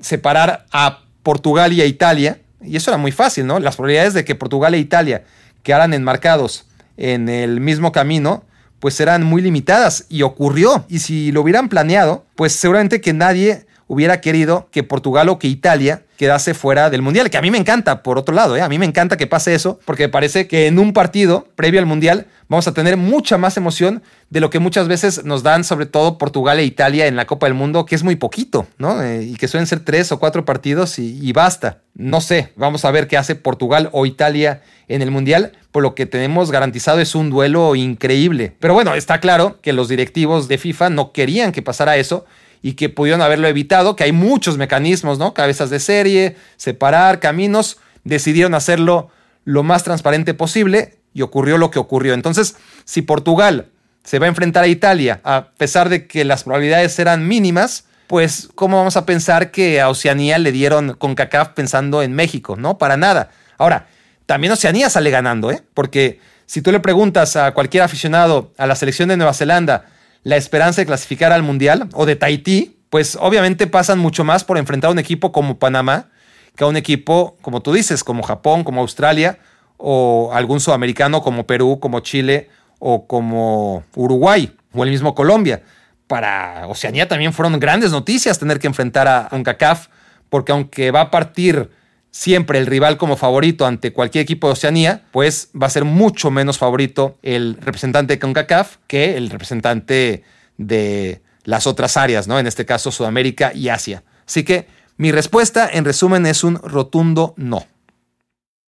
separar 0.01 0.67
a 0.71 1.03
Portugal 1.23 1.73
y 1.73 1.81
a 1.81 1.87
Italia, 1.87 2.41
y 2.63 2.77
eso 2.77 2.91
era 2.91 2.99
muy 2.99 3.13
fácil, 3.13 3.47
¿no? 3.47 3.59
Las 3.59 3.77
probabilidades 3.77 4.15
de 4.15 4.25
que 4.25 4.35
Portugal 4.35 4.75
e 4.75 4.79
Italia 4.79 5.25
quedaran 5.65 5.95
enmarcados 5.95 6.67
en 6.97 7.29
el 7.29 7.61
mismo 7.61 7.93
camino, 7.93 8.45
pues 8.79 9.01
eran 9.01 9.25
muy 9.25 9.43
limitadas 9.43 10.07
y 10.09 10.23
ocurrió. 10.23 10.85
Y 10.89 11.01
si 11.01 11.33
lo 11.33 11.43
hubieran 11.43 11.69
planeado, 11.69 12.25
pues 12.35 12.53
seguramente 12.53 13.01
que 13.01 13.13
nadie 13.13 13.66
hubiera 13.87 14.21
querido 14.21 14.69
que 14.71 14.83
Portugal 14.83 15.29
o 15.29 15.39
que 15.39 15.49
Italia 15.49 16.03
quedase 16.17 16.55
fuera 16.55 16.91
del 16.91 17.03
Mundial, 17.03 17.31
que 17.31 17.37
a 17.37 17.43
mí 17.43 17.51
me 17.51 17.59
encanta, 17.59 18.03
por 18.03 18.19
otro 18.19 18.35
lado, 18.35 18.57
¿eh? 18.57 18.63
a 18.63 18.69
mí 18.69 18.79
me 18.79 18.87
encanta 18.87 19.17
que 19.17 19.27
pase 19.27 19.55
eso, 19.55 19.79
porque 19.85 20.05
me 20.05 20.09
parece 20.09 20.49
que 20.49 20.67
en 20.67 20.79
un 20.79 20.93
partido 20.93 21.47
previo 21.55 21.79
al 21.79 21.87
Mundial 21.87 22.27
vamos 22.49 22.67
a 22.67 22.73
tener 22.73 22.97
mucha 22.97 23.37
más 23.39 23.57
emoción 23.57 24.03
de 24.31 24.41
lo 24.41 24.51
que 24.51 24.59
muchas 24.59 24.89
veces 24.89 25.25
nos 25.25 25.43
dan, 25.43 25.63
sobre 25.63 25.87
todo 25.87 26.17
Portugal 26.17 26.59
e 26.59 26.65
Italia 26.65 27.07
en 27.07 27.17
la 27.17 27.27
Copa 27.27 27.47
del 27.47 27.55
Mundo, 27.55 27.85
que 27.85 27.95
es 27.95 28.03
muy 28.03 28.17
poquito, 28.17 28.67
¿no? 28.79 29.03
Eh, 29.03 29.25
y 29.25 29.35
que 29.35 29.47
suelen 29.47 29.67
ser 29.67 29.81
tres 29.81 30.11
o 30.11 30.19
cuatro 30.19 30.45
partidos 30.45 30.99
y, 30.99 31.19
y 31.21 31.33
basta. 31.33 31.83
No 31.95 32.21
sé, 32.21 32.53
vamos 32.57 32.85
a 32.85 32.91
ver 32.91 33.09
qué 33.09 33.17
hace 33.17 33.35
Portugal 33.35 33.91
o 33.93 34.07
Italia 34.07 34.63
en 34.89 35.03
el 35.03 35.11
Mundial, 35.11 35.53
por 35.71 35.83
lo 35.83 35.95
que 35.95 36.07
tenemos 36.07 36.51
garantizado 36.51 37.01
es 37.01 37.15
un 37.15 37.31
duelo 37.31 37.75
increíble. 37.75 38.57
Pero 38.59 38.75
bueno, 38.75 38.95
está 38.95 39.21
claro 39.21 39.61
que 39.61 39.73
los 39.73 39.89
directivos 39.89 40.49
de 40.49 40.59
FIFA 40.59 40.91
no 40.91 41.13
querían 41.13 41.53
que 41.53 41.63
pasara 41.63 41.97
eso 41.97 42.25
y 42.63 42.75
que 42.75 42.89
pudieron 42.89 43.23
haberlo 43.23 43.49
evitado, 43.49 43.97
que 43.97 44.05
hay 44.05 44.13
muchos 44.13 44.57
mecanismos, 44.59 45.19
¿no? 45.19 45.35
Cabezas 45.35 45.71
de 45.71 45.81
serie, 45.81 46.37
separar 46.57 47.21
caminos, 47.21 47.79
decidieron 48.05 48.55
hacerlo 48.55 49.11
lo 49.45 49.63
más 49.63 49.85
transparente 49.85 50.35
posible 50.35 50.99
y 51.15 51.23
ocurrió 51.23 51.59
lo 51.59 51.71
que 51.71 51.79
ocurrió. 51.79 52.15
Entonces, 52.15 52.57
si 52.85 53.03
Portugal 53.03 53.69
se 54.05 54.19
va 54.19 54.27
a 54.27 54.29
enfrentar 54.29 54.65
a 54.65 54.69
Italia, 54.69 55.21
a 55.25 55.49
pesar 55.57 55.89
de 55.89 56.07
que 56.07 56.25
las 56.25 56.45
probabilidades 56.45 56.99
eran 56.99 57.27
mínimas, 57.27 57.85
pues 58.07 58.49
¿cómo 58.55 58.77
vamos 58.77 58.97
a 58.97 59.07
pensar 59.07 59.51
que 59.51 59.81
a 59.81 59.89
Oceanía 59.89 60.39
le 60.39 60.53
dieron 60.53 60.95
con 60.95 61.15
CACAF 61.15 61.51
pensando 61.51 62.03
en 62.03 62.13
México? 62.13 62.57
No, 62.57 62.79
para 62.79 62.97
nada. 62.97 63.31
Ahora, 63.59 63.89
también 64.27 64.53
Oceanía 64.53 64.91
sale 64.91 65.11
ganando, 65.11 65.51
¿eh? 65.51 65.63
Porque 65.75 66.21
si 66.47 66.63
tú 66.63 66.71
le 66.71 66.81
preguntas 66.81 67.37
a 67.37 67.53
cualquier 67.53 67.83
aficionado 67.83 68.53
a 68.59 68.67
la 68.67 68.77
selección 68.77 69.09
de 69.09 69.17
Nueva 69.17 69.35
Zelanda, 69.35 69.87
la 70.27 70.35
esperanza 70.35 70.81
de 70.81 70.87
clasificar 70.87 71.31
al 71.31 71.45
Mundial 71.45 71.89
o 71.93 72.05
de 72.05 72.17
Tahití, 72.17 72.81
pues 72.91 73.17
obviamente 73.21 73.69
pasan 73.69 74.01
mucho 74.01 74.25
más 74.25 74.43
por 74.43 74.59
enfrentar 74.59 74.89
a 74.89 74.93
un 74.93 74.99
equipo 74.99 75.31
como 75.31 75.61
Panamá 75.61 76.09
que 76.57 76.65
a 76.65 76.67
un 76.67 76.77
equipo, 76.77 77.37
como 77.43 77.63
tú 77.63 77.73
dices, 77.73 78.03
como 78.03 78.25
Japón, 78.25 78.65
como 78.65 78.81
Australia 78.81 79.39
o 79.77 80.33
algún 80.33 80.59
sudamericano 80.59 81.23
como 81.23 81.47
Perú, 81.47 81.79
como 81.79 82.01
Chile 82.01 82.51
o 82.81 83.07
como 83.07 83.85
Uruguay 83.95 84.53
o 84.75 84.83
el 84.83 84.91
mismo 84.91 85.15
Colombia. 85.15 85.63
Para 86.09 86.67
Oceanía 86.67 87.07
también 87.07 87.33
fueron 87.33 87.61
grandes 87.61 87.93
noticias 87.93 88.37
tener 88.37 88.59
que 88.59 88.67
enfrentar 88.67 89.07
a 89.07 89.29
CONCACAF, 89.31 89.87
porque 90.29 90.51
aunque 90.51 90.91
va 90.91 91.03
a 91.03 91.11
partir 91.13 91.71
siempre 92.11 92.59
el 92.59 92.67
rival 92.67 92.97
como 92.97 93.17
favorito 93.17 93.67
ante 93.67 93.93
cualquier 93.93 94.23
equipo 94.23 94.47
de 94.47 94.55
Oceanía, 94.55 95.05
pues 95.13 95.51
va 95.61 95.67
a 95.67 95.71
ser 95.71 95.85
mucho 95.85 96.31
menos 96.31 96.59
favorito 96.59 97.19
el 97.23 97.57
representante 97.61 98.15
de 98.15 98.19
CONCACAF 98.19 98.77
que 98.87 99.17
el 99.17 99.31
representante 99.31 100.25
de 100.57 101.21
las 101.45 101.67
otras 101.67 101.97
áreas, 101.97 102.27
¿no? 102.29 102.39
En 102.39 102.47
este 102.47 102.67
caso 102.67 102.91
Sudamérica 102.91 103.53
y 103.55 103.69
Asia. 103.69 104.03
Así 104.27 104.45
que 104.45 104.67
mi 104.97 105.13
respuesta 105.13 105.69
en 105.71 105.85
resumen 105.85 106.27
es 106.27 106.43
un 106.43 106.57
rotundo 106.57 107.35
no. 107.37 107.67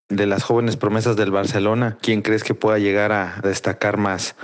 De 0.09 0.27
las 0.27 0.43
jóvenes 0.43 0.77
promesas 0.77 1.17
del 1.17 1.31
Barcelona, 1.31 1.99
¿quién 2.01 2.23
crees 2.23 2.45
que 2.45 2.55
pueda 2.55 2.79
llegar 2.79 3.13
a 3.13 3.41
destacar 3.43 3.99
más? 3.99 4.37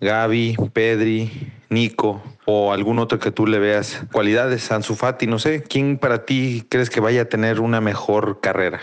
Gaby, 0.00 0.56
Pedri, 0.72 1.52
Nico 1.68 2.22
o 2.44 2.72
algún 2.72 2.98
otro 2.98 3.18
que 3.18 3.30
tú 3.30 3.46
le 3.46 3.58
veas 3.58 4.02
cualidades, 4.12 4.70
Ansu 4.70 4.94
Fati, 4.94 5.26
no 5.26 5.38
sé, 5.38 5.62
¿quién 5.62 5.98
para 5.98 6.24
ti 6.24 6.64
crees 6.68 6.90
que 6.90 7.00
vaya 7.00 7.22
a 7.22 7.24
tener 7.26 7.60
una 7.60 7.80
mejor 7.80 8.40
carrera? 8.40 8.80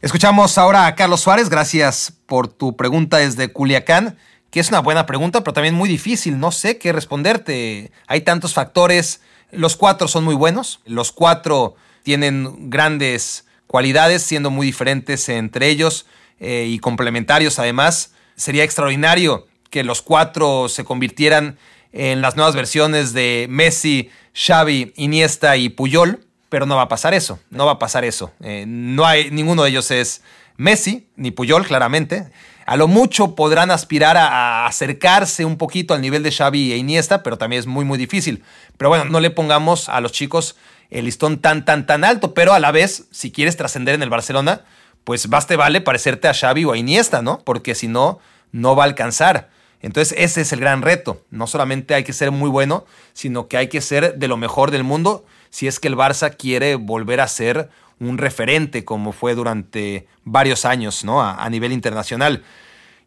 Escuchamos 0.00 0.56
ahora 0.58 0.86
a 0.86 0.94
Carlos 0.94 1.20
Suárez, 1.20 1.50
gracias 1.50 2.12
por 2.26 2.48
tu 2.48 2.74
pregunta 2.76 3.18
desde 3.18 3.52
Culiacán, 3.52 4.16
que 4.50 4.60
es 4.60 4.70
una 4.70 4.80
buena 4.80 5.06
pregunta, 5.06 5.44
pero 5.44 5.52
también 5.52 5.74
muy 5.74 5.88
difícil, 5.88 6.38
no 6.40 6.52
sé 6.52 6.78
qué 6.78 6.92
responderte. 6.92 7.92
Hay 8.06 8.22
tantos 8.22 8.54
factores, 8.54 9.20
los 9.52 9.76
cuatro 9.76 10.08
son 10.08 10.24
muy 10.24 10.34
buenos, 10.34 10.80
los 10.86 11.12
cuatro 11.12 11.76
tienen 12.02 12.70
grandes 12.70 13.46
cualidades, 13.66 14.22
siendo 14.22 14.50
muy 14.50 14.66
diferentes 14.66 15.28
entre 15.28 15.68
ellos 15.68 16.06
eh, 16.40 16.66
y 16.66 16.78
complementarios 16.78 17.58
además. 17.58 18.14
Sería 18.34 18.64
extraordinario 18.64 19.46
que 19.70 19.84
los 19.84 20.02
cuatro 20.02 20.68
se 20.68 20.84
convirtieran 20.84 21.58
en 21.92 22.20
las 22.20 22.36
nuevas 22.36 22.54
versiones 22.54 23.12
de 23.12 23.46
Messi, 23.48 24.10
Xavi, 24.34 24.92
Iniesta 24.96 25.56
y 25.56 25.68
Puyol, 25.70 26.26
pero 26.48 26.66
no 26.66 26.76
va 26.76 26.82
a 26.82 26.88
pasar 26.88 27.14
eso, 27.14 27.38
no 27.50 27.66
va 27.66 27.72
a 27.72 27.78
pasar 27.78 28.04
eso. 28.04 28.32
Eh, 28.42 28.64
no 28.66 29.06
hay, 29.06 29.30
ninguno 29.30 29.62
de 29.62 29.70
ellos 29.70 29.90
es 29.90 30.22
Messi, 30.56 31.08
ni 31.16 31.30
Puyol, 31.30 31.66
claramente. 31.66 32.30
A 32.66 32.76
lo 32.76 32.86
mucho 32.86 33.34
podrán 33.34 33.70
aspirar 33.70 34.16
a, 34.16 34.66
acercarse 34.66 35.44
un 35.44 35.56
poquito 35.56 35.94
al 35.94 36.00
nivel 36.00 36.22
de 36.22 36.30
Xavi 36.30 36.72
e 36.72 36.76
Iniesta, 36.76 37.22
pero 37.22 37.38
también 37.38 37.60
es 37.60 37.66
muy, 37.66 37.84
muy 37.84 37.98
difícil. 37.98 38.44
Pero 38.76 38.90
bueno, 38.90 39.04
no 39.06 39.20
le 39.20 39.30
pongamos 39.30 39.88
a 39.88 40.00
los 40.00 40.12
chicos 40.12 40.56
el 40.90 41.04
listón 41.04 41.38
tan, 41.38 41.64
tan, 41.64 41.86
tan 41.86 42.04
alto, 42.04 42.34
pero 42.34 42.52
a 42.52 42.60
la 42.60 42.72
vez, 42.72 43.06
si 43.10 43.30
quieres 43.30 43.56
trascender 43.56 43.94
en 43.94 44.02
el 44.02 44.10
Barcelona, 44.10 44.62
pues 45.04 45.28
baste 45.28 45.56
vale 45.56 45.80
parecerte 45.80 46.28
a 46.28 46.34
Xavi 46.34 46.64
o 46.64 46.72
a 46.72 46.76
Iniesta, 46.76 47.22
¿no? 47.22 47.40
Porque 47.44 47.74
si 47.74 47.88
no, 47.88 48.18
no 48.52 48.76
va 48.76 48.84
a 48.84 48.86
alcanzar. 48.86 49.50
Entonces 49.82 50.14
ese 50.18 50.42
es 50.42 50.52
el 50.52 50.60
gran 50.60 50.82
reto. 50.82 51.22
No 51.30 51.46
solamente 51.46 51.94
hay 51.94 52.04
que 52.04 52.12
ser 52.12 52.30
muy 52.30 52.50
bueno, 52.50 52.84
sino 53.12 53.48
que 53.48 53.56
hay 53.56 53.68
que 53.68 53.80
ser 53.80 54.16
de 54.16 54.28
lo 54.28 54.36
mejor 54.36 54.70
del 54.70 54.84
mundo 54.84 55.24
si 55.50 55.66
es 55.66 55.80
que 55.80 55.88
el 55.88 55.96
Barça 55.96 56.36
quiere 56.36 56.76
volver 56.76 57.20
a 57.20 57.28
ser 57.28 57.70
un 57.98 58.18
referente 58.18 58.84
como 58.84 59.12
fue 59.12 59.34
durante 59.34 60.06
varios 60.24 60.64
años 60.64 61.04
¿no? 61.04 61.22
a, 61.22 61.48
nivel 61.50 61.72
internacional. 61.72 62.42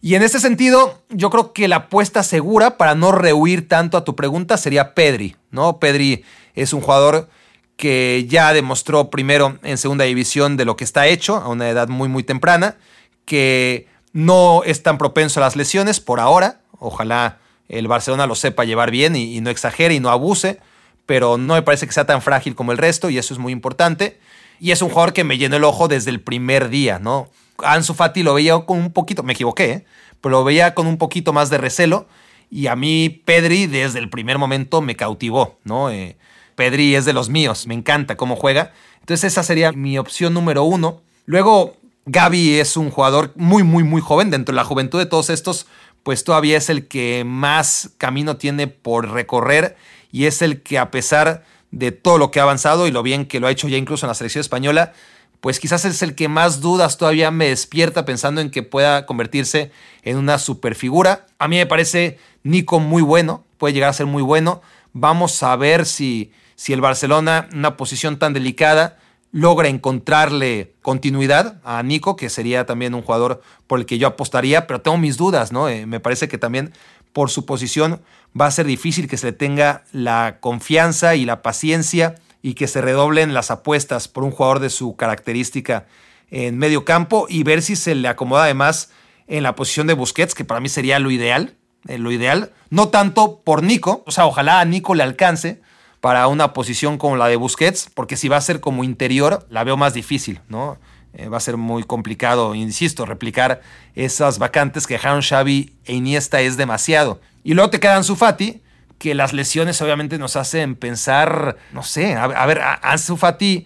Y 0.01 0.15
en 0.15 0.21
ese 0.21 0.39
sentido, 0.39 1.01
yo 1.09 1.29
creo 1.29 1.53
que 1.53 1.67
la 1.67 1.77
apuesta 1.77 2.23
segura 2.23 2.77
para 2.77 2.93
no 2.93 3.11
rehuir 3.11 3.67
tanto 3.67 3.97
a 3.97 4.03
tu 4.03 4.15
pregunta 4.15 4.57
sería 4.57 4.93
Pedri. 4.93 5.35
¿no? 5.51 5.79
Pedri 5.79 6.23
es 6.53 6.73
un 6.73 6.81
jugador 6.81 7.29
que 7.77 8.25
ya 8.29 8.53
demostró 8.53 9.09
primero 9.09 9.57
en 9.63 9.77
segunda 9.77 10.05
división 10.05 10.57
de 10.57 10.65
lo 10.65 10.75
que 10.75 10.83
está 10.83 11.07
hecho 11.07 11.37
a 11.37 11.47
una 11.47 11.69
edad 11.69 11.87
muy 11.87 12.07
muy 12.07 12.23
temprana, 12.23 12.77
que 13.25 13.87
no 14.11 14.61
es 14.63 14.83
tan 14.83 14.97
propenso 14.97 15.39
a 15.39 15.43
las 15.43 15.55
lesiones 15.55 15.99
por 15.99 16.19
ahora, 16.19 16.61
Ojalá 16.83 17.39
el 17.69 17.87
Barcelona 17.87 18.27
lo 18.27 18.35
sepa 18.35 18.65
llevar 18.65 18.91
bien 18.91 19.15
y, 19.15 19.39
no 19.41 19.49
exagere 19.49 19.93
y 19.95 19.99
no 19.99 20.09
abuse, 20.09 20.59
pero 21.05 21.37
no 21.37 21.55
me 21.55 21.61
parece 21.61 21.87
que 21.87 21.93
sea 21.93 22.05
tan 22.05 22.21
frágil 22.21 22.55
como 22.55 22.71
el 22.71 22.77
resto 22.77 23.09
y 23.09 23.17
eso 23.17 23.33
es 23.33 23.39
muy 23.39 23.53
importante. 23.53 24.19
Y 24.59 24.71
es 24.71 24.81
un 24.81 24.89
jugador 24.89 25.13
que 25.13 25.23
me 25.23 25.37
llenó 25.37 25.57
el 25.57 25.63
ojo 25.63 25.87
desde 25.87 26.11
el 26.11 26.21
primer 26.21 26.69
día, 26.69 26.99
¿no? 26.99 27.27
Ansu 27.63 27.93
Fati 27.93 28.23
lo 28.23 28.33
veía 28.33 28.59
con 28.59 28.77
un 28.77 28.91
poquito, 28.91 29.23
me 29.23 29.33
equivoqué, 29.33 29.71
¿eh? 29.71 29.85
pero 30.21 30.37
lo 30.37 30.43
veía 30.43 30.73
con 30.73 30.87
un 30.87 30.97
poquito 30.97 31.33
más 31.33 31.49
de 31.49 31.57
recelo 31.57 32.07
y 32.49 32.67
a 32.67 32.75
mí 32.75 33.09
Pedri 33.09 33.67
desde 33.67 33.99
el 33.99 34.09
primer 34.09 34.37
momento 34.37 34.81
me 34.81 34.95
cautivó, 34.95 35.57
¿no? 35.63 35.89
Eh, 35.89 36.17
Pedri 36.55 36.95
es 36.95 37.05
de 37.05 37.13
los 37.13 37.29
míos, 37.29 37.65
me 37.67 37.73
encanta 37.73 38.15
cómo 38.15 38.35
juega. 38.35 38.73
Entonces 38.99 39.31
esa 39.31 39.43
sería 39.43 39.71
mi 39.71 39.97
opción 39.97 40.33
número 40.33 40.63
uno. 40.63 41.01
Luego, 41.25 41.75
Gaby 42.05 42.59
es 42.59 42.77
un 42.77 42.91
jugador 42.91 43.31
muy, 43.35 43.63
muy, 43.63 43.83
muy 43.83 44.01
joven. 44.01 44.29
Dentro 44.29 44.53
de 44.53 44.57
la 44.57 44.65
juventud 44.65 44.99
de 44.99 45.05
todos 45.05 45.29
estos, 45.29 45.67
pues 46.03 46.23
todavía 46.23 46.57
es 46.57 46.69
el 46.69 46.87
que 46.87 47.23
más 47.25 47.91
camino 47.97 48.37
tiene 48.37 48.67
por 48.67 49.11
recorrer 49.11 49.75
y 50.11 50.25
es 50.25 50.41
el 50.41 50.61
que 50.61 50.77
a 50.77 50.91
pesar 50.91 51.43
de 51.71 51.91
todo 51.91 52.17
lo 52.17 52.29
que 52.29 52.39
ha 52.39 52.43
avanzado 52.43 52.87
y 52.87 52.91
lo 52.91 53.01
bien 53.01 53.25
que 53.25 53.39
lo 53.39 53.47
ha 53.47 53.51
hecho 53.51 53.67
ya 53.67 53.77
incluso 53.77 54.05
en 54.05 54.09
la 54.09 54.13
selección 54.13 54.41
española, 54.41 54.93
pues 55.41 55.59
quizás 55.59 55.83
es 55.85 56.01
el 56.01 56.15
que 56.15 56.27
más 56.27 56.61
dudas 56.61 56.97
todavía 56.97 57.31
me 57.31 57.49
despierta 57.49 58.05
pensando 58.05 58.39
en 58.39 58.51
que 58.51 58.63
pueda 58.63 59.05
convertirse 59.05 59.71
en 60.03 60.17
una 60.17 60.39
superfigura. 60.39 61.25
A 61.39 61.47
mí 61.47 61.57
me 61.57 61.65
parece 61.65 62.17
Nico 62.43 62.79
muy 62.79 63.01
bueno, 63.01 63.43
puede 63.57 63.73
llegar 63.73 63.89
a 63.89 63.93
ser 63.93 64.05
muy 64.05 64.21
bueno. 64.21 64.61
Vamos 64.93 65.41
a 65.43 65.55
ver 65.55 65.85
si, 65.85 66.31
si 66.55 66.71
el 66.71 66.79
Barcelona, 66.79 67.49
una 67.53 67.75
posición 67.75 68.19
tan 68.19 68.33
delicada, 68.33 68.99
logra 69.33 69.67
encontrarle 69.67 70.75
continuidad 70.83 71.59
a 71.65 71.81
Nico, 71.81 72.15
que 72.15 72.29
sería 72.29 72.65
también 72.67 72.93
un 72.93 73.01
jugador 73.01 73.41
por 73.65 73.79
el 73.79 73.87
que 73.87 73.97
yo 73.97 74.07
apostaría, 74.07 74.67
pero 74.67 74.81
tengo 74.81 74.97
mis 74.97 75.17
dudas, 75.17 75.51
¿no? 75.51 75.67
Eh, 75.67 75.87
me 75.87 75.99
parece 75.99 76.27
que 76.27 76.37
también 76.37 76.71
por 77.13 77.31
su 77.31 77.45
posición 77.45 77.99
va 78.39 78.45
a 78.45 78.51
ser 78.51 78.67
difícil 78.67 79.07
que 79.07 79.17
se 79.17 79.27
le 79.27 79.33
tenga 79.33 79.85
la 79.91 80.37
confianza 80.39 81.15
y 81.15 81.25
la 81.25 81.41
paciencia 81.41 82.15
y 82.43 82.53
que 82.53 82.67
se 82.67 82.81
redoblen 82.81 83.33
las 83.33 83.49
apuestas 83.49 84.07
por 84.07 84.23
un 84.23 84.29
jugador 84.29 84.59
de 84.59 84.69
su 84.69 84.95
característica 84.95 85.87
en 86.29 86.59
medio 86.59 86.85
campo 86.85 87.25
y 87.27 87.41
ver 87.41 87.63
si 87.63 87.75
se 87.75 87.95
le 87.95 88.07
acomoda 88.07 88.43
además 88.43 88.91
en 89.25 89.41
la 89.41 89.55
posición 89.55 89.87
de 89.87 89.93
Busquets, 89.93 90.35
que 90.35 90.45
para 90.45 90.59
mí 90.59 90.69
sería 90.69 90.99
lo 90.99 91.09
ideal, 91.09 91.55
eh, 91.87 91.97
lo 91.97 92.11
ideal, 92.11 92.51
no 92.69 92.89
tanto 92.89 93.41
por 93.43 93.63
Nico, 93.63 94.03
o 94.05 94.11
sea, 94.11 94.27
ojalá 94.27 94.59
a 94.59 94.65
Nico 94.65 94.93
le 94.93 95.01
alcance, 95.01 95.61
para 96.03 96.27
una 96.27 96.51
posición 96.51 96.97
como 96.97 97.15
la 97.15 97.29
de 97.29 97.37
Busquets, 97.37 97.89
porque 97.93 98.17
si 98.17 98.27
va 98.27 98.35
a 98.35 98.41
ser 98.41 98.59
como 98.59 98.83
interior, 98.83 99.47
la 99.49 99.63
veo 99.63 99.77
más 99.77 99.93
difícil, 99.93 100.41
¿no? 100.49 100.77
Eh, 101.13 101.29
va 101.29 101.37
a 101.37 101.39
ser 101.39 101.55
muy 101.55 101.83
complicado, 101.83 102.55
insisto, 102.55 103.05
replicar 103.05 103.61
esas 103.95 104.37
vacantes 104.37 104.85
que 104.85 104.95
dejaron 104.95 105.21
Xavi 105.21 105.77
e 105.85 105.93
Iniesta 105.93 106.41
es 106.41 106.57
demasiado. 106.57 107.21
Y 107.45 107.53
luego 107.53 107.69
te 107.69 107.79
quedan 107.79 108.03
Sufati, 108.03 108.61
que 108.97 109.15
las 109.15 109.31
lesiones 109.31 109.81
obviamente 109.81 110.17
nos 110.17 110.35
hacen 110.35 110.75
pensar, 110.75 111.55
no 111.71 111.83
sé, 111.83 112.15
a, 112.15 112.45
ver, 112.47 112.59
Ansu 112.81 113.15
Fati 113.15 113.65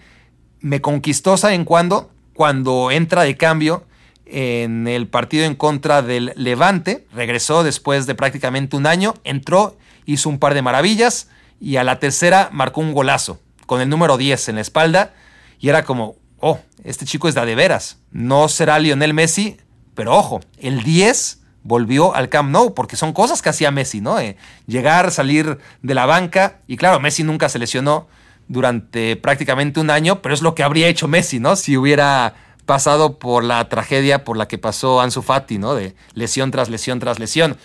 me 0.59 0.79
conquistó, 0.79 1.37
¿saben 1.37 1.65
cuándo? 1.65 2.11
Cuando 2.35 2.91
entra 2.91 3.23
de 3.23 3.35
cambio 3.35 3.87
en 4.27 4.87
el 4.87 5.07
partido 5.07 5.45
en 5.45 5.55
contra 5.55 6.03
del 6.03 6.33
Levante. 6.35 7.07
Regresó 7.15 7.63
después 7.63 8.05
de 8.05 8.13
prácticamente 8.13 8.77
un 8.77 8.85
año, 8.85 9.15
entró, 9.23 9.75
hizo 10.05 10.29
un 10.29 10.37
par 10.37 10.53
de 10.53 10.61
maravillas 10.61 11.29
y 11.59 11.77
a 11.77 11.83
la 11.83 11.99
tercera 11.99 12.49
marcó 12.51 12.81
un 12.81 12.93
golazo 12.93 13.39
con 13.65 13.81
el 13.81 13.89
número 13.89 14.17
10 14.17 14.49
en 14.49 14.55
la 14.55 14.61
espalda 14.61 15.13
y 15.59 15.69
era 15.69 15.83
como, 15.83 16.15
oh, 16.39 16.59
este 16.83 17.05
chico 17.05 17.27
es 17.27 17.35
de, 17.35 17.45
de 17.45 17.55
veras. 17.55 17.97
No 18.11 18.47
será 18.47 18.79
Lionel 18.79 19.13
Messi, 19.13 19.57
pero 19.95 20.15
ojo, 20.15 20.41
el 20.59 20.83
10 20.83 21.41
volvió 21.63 22.15
al 22.15 22.29
Camp 22.29 22.49
Nou, 22.49 22.73
porque 22.73 22.95
son 22.95 23.11
cosas 23.11 23.41
que 23.41 23.49
hacía 23.49 23.71
Messi, 23.71 23.99
¿no? 23.99 24.19
Eh, 24.19 24.37
llegar, 24.67 25.11
salir 25.11 25.57
de 25.81 25.93
la 25.93 26.05
banca, 26.05 26.61
y 26.65 26.77
claro, 26.77 26.99
Messi 26.99 27.23
nunca 27.23 27.49
se 27.49 27.59
lesionó 27.59 28.07
durante 28.47 29.17
prácticamente 29.17 29.81
un 29.81 29.89
año, 29.89 30.21
pero 30.21 30.33
es 30.33 30.41
lo 30.41 30.55
que 30.55 30.63
habría 30.63 30.87
hecho 30.87 31.09
Messi, 31.09 31.39
¿no? 31.39 31.57
Si 31.57 31.75
hubiera 31.75 32.35
pasado 32.65 33.19
por 33.19 33.43
la 33.43 33.67
tragedia 33.69 34.23
por 34.23 34.37
la 34.37 34.47
que 34.47 34.57
pasó 34.57 35.01
Ansu 35.01 35.21
Fati, 35.21 35.57
¿no? 35.57 35.75
De 35.75 35.95
lesión 36.13 36.51
tras 36.51 36.69
lesión 36.69 36.99
tras 36.99 37.19
lesión. 37.19 37.57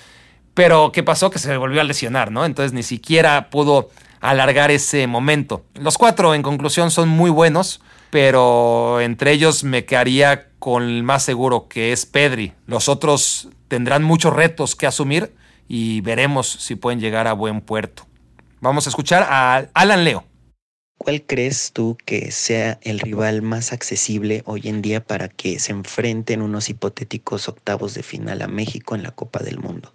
Pero 0.54 0.92
¿qué 0.92 1.02
pasó? 1.02 1.30
Que 1.30 1.38
se 1.38 1.56
volvió 1.56 1.80
a 1.80 1.84
lesionar, 1.84 2.30
¿no? 2.30 2.44
Entonces 2.44 2.72
ni 2.72 2.82
siquiera 2.82 3.50
pudo 3.50 3.90
alargar 4.20 4.70
ese 4.70 5.06
momento. 5.06 5.64
Los 5.74 5.98
cuatro, 5.98 6.34
en 6.34 6.42
conclusión, 6.42 6.90
son 6.90 7.08
muy 7.08 7.30
buenos, 7.30 7.80
pero 8.10 9.00
entre 9.00 9.32
ellos 9.32 9.64
me 9.64 9.84
quedaría 9.84 10.48
con 10.58 10.84
el 10.84 11.02
más 11.02 11.24
seguro, 11.24 11.66
que 11.68 11.92
es 11.92 12.06
Pedri. 12.06 12.52
Los 12.66 12.88
otros 12.88 13.48
tendrán 13.68 14.04
muchos 14.04 14.32
retos 14.32 14.76
que 14.76 14.86
asumir 14.86 15.34
y 15.66 16.02
veremos 16.02 16.48
si 16.48 16.76
pueden 16.76 17.00
llegar 17.00 17.26
a 17.26 17.32
buen 17.32 17.60
puerto. 17.60 18.06
Vamos 18.60 18.86
a 18.86 18.90
escuchar 18.90 19.26
a 19.28 19.66
Alan 19.74 20.04
Leo. 20.04 20.24
¿Cuál 20.98 21.22
crees 21.22 21.72
tú 21.72 21.98
que 22.04 22.30
sea 22.30 22.78
el 22.82 23.00
rival 23.00 23.42
más 23.42 23.72
accesible 23.72 24.42
hoy 24.46 24.68
en 24.68 24.82
día 24.82 25.02
para 25.02 25.28
que 25.28 25.58
se 25.58 25.72
enfrenten 25.72 26.42
unos 26.42 26.68
hipotéticos 26.68 27.48
octavos 27.48 27.94
de 27.94 28.04
final 28.04 28.40
a 28.40 28.46
México 28.46 28.94
en 28.94 29.02
la 29.02 29.10
Copa 29.10 29.40
del 29.40 29.58
Mundo? 29.58 29.92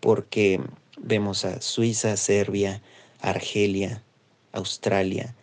Porque 0.00 0.60
vemos 0.98 1.44
a 1.44 1.60
Suiza, 1.60 2.16
Serbia, 2.16 2.82
Argelia, 3.20 4.02
Australia, 4.52 5.34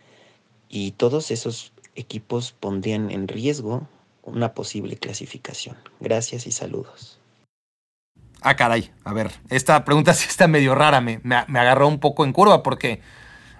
y 0.68 0.92
todos 0.92 1.30
esos 1.30 1.72
equipos 1.94 2.52
pondrían 2.52 3.10
en 3.10 3.28
riesgo 3.28 3.88
una 4.22 4.52
posible 4.52 4.96
clasificación. 4.96 5.76
Gracias 6.00 6.46
y 6.46 6.52
saludos. 6.52 7.18
Ah, 8.40 8.56
caray. 8.56 8.90
A 9.04 9.12
ver, 9.12 9.32
esta 9.50 9.84
pregunta 9.84 10.14
sí 10.14 10.26
está 10.28 10.46
medio 10.46 10.74
rara. 10.74 11.00
Me, 11.00 11.20
me, 11.22 11.36
agarró 11.36 11.88
un 11.88 11.98
poco 11.98 12.24
en 12.24 12.32
curva 12.32 12.62
porque, 12.62 13.00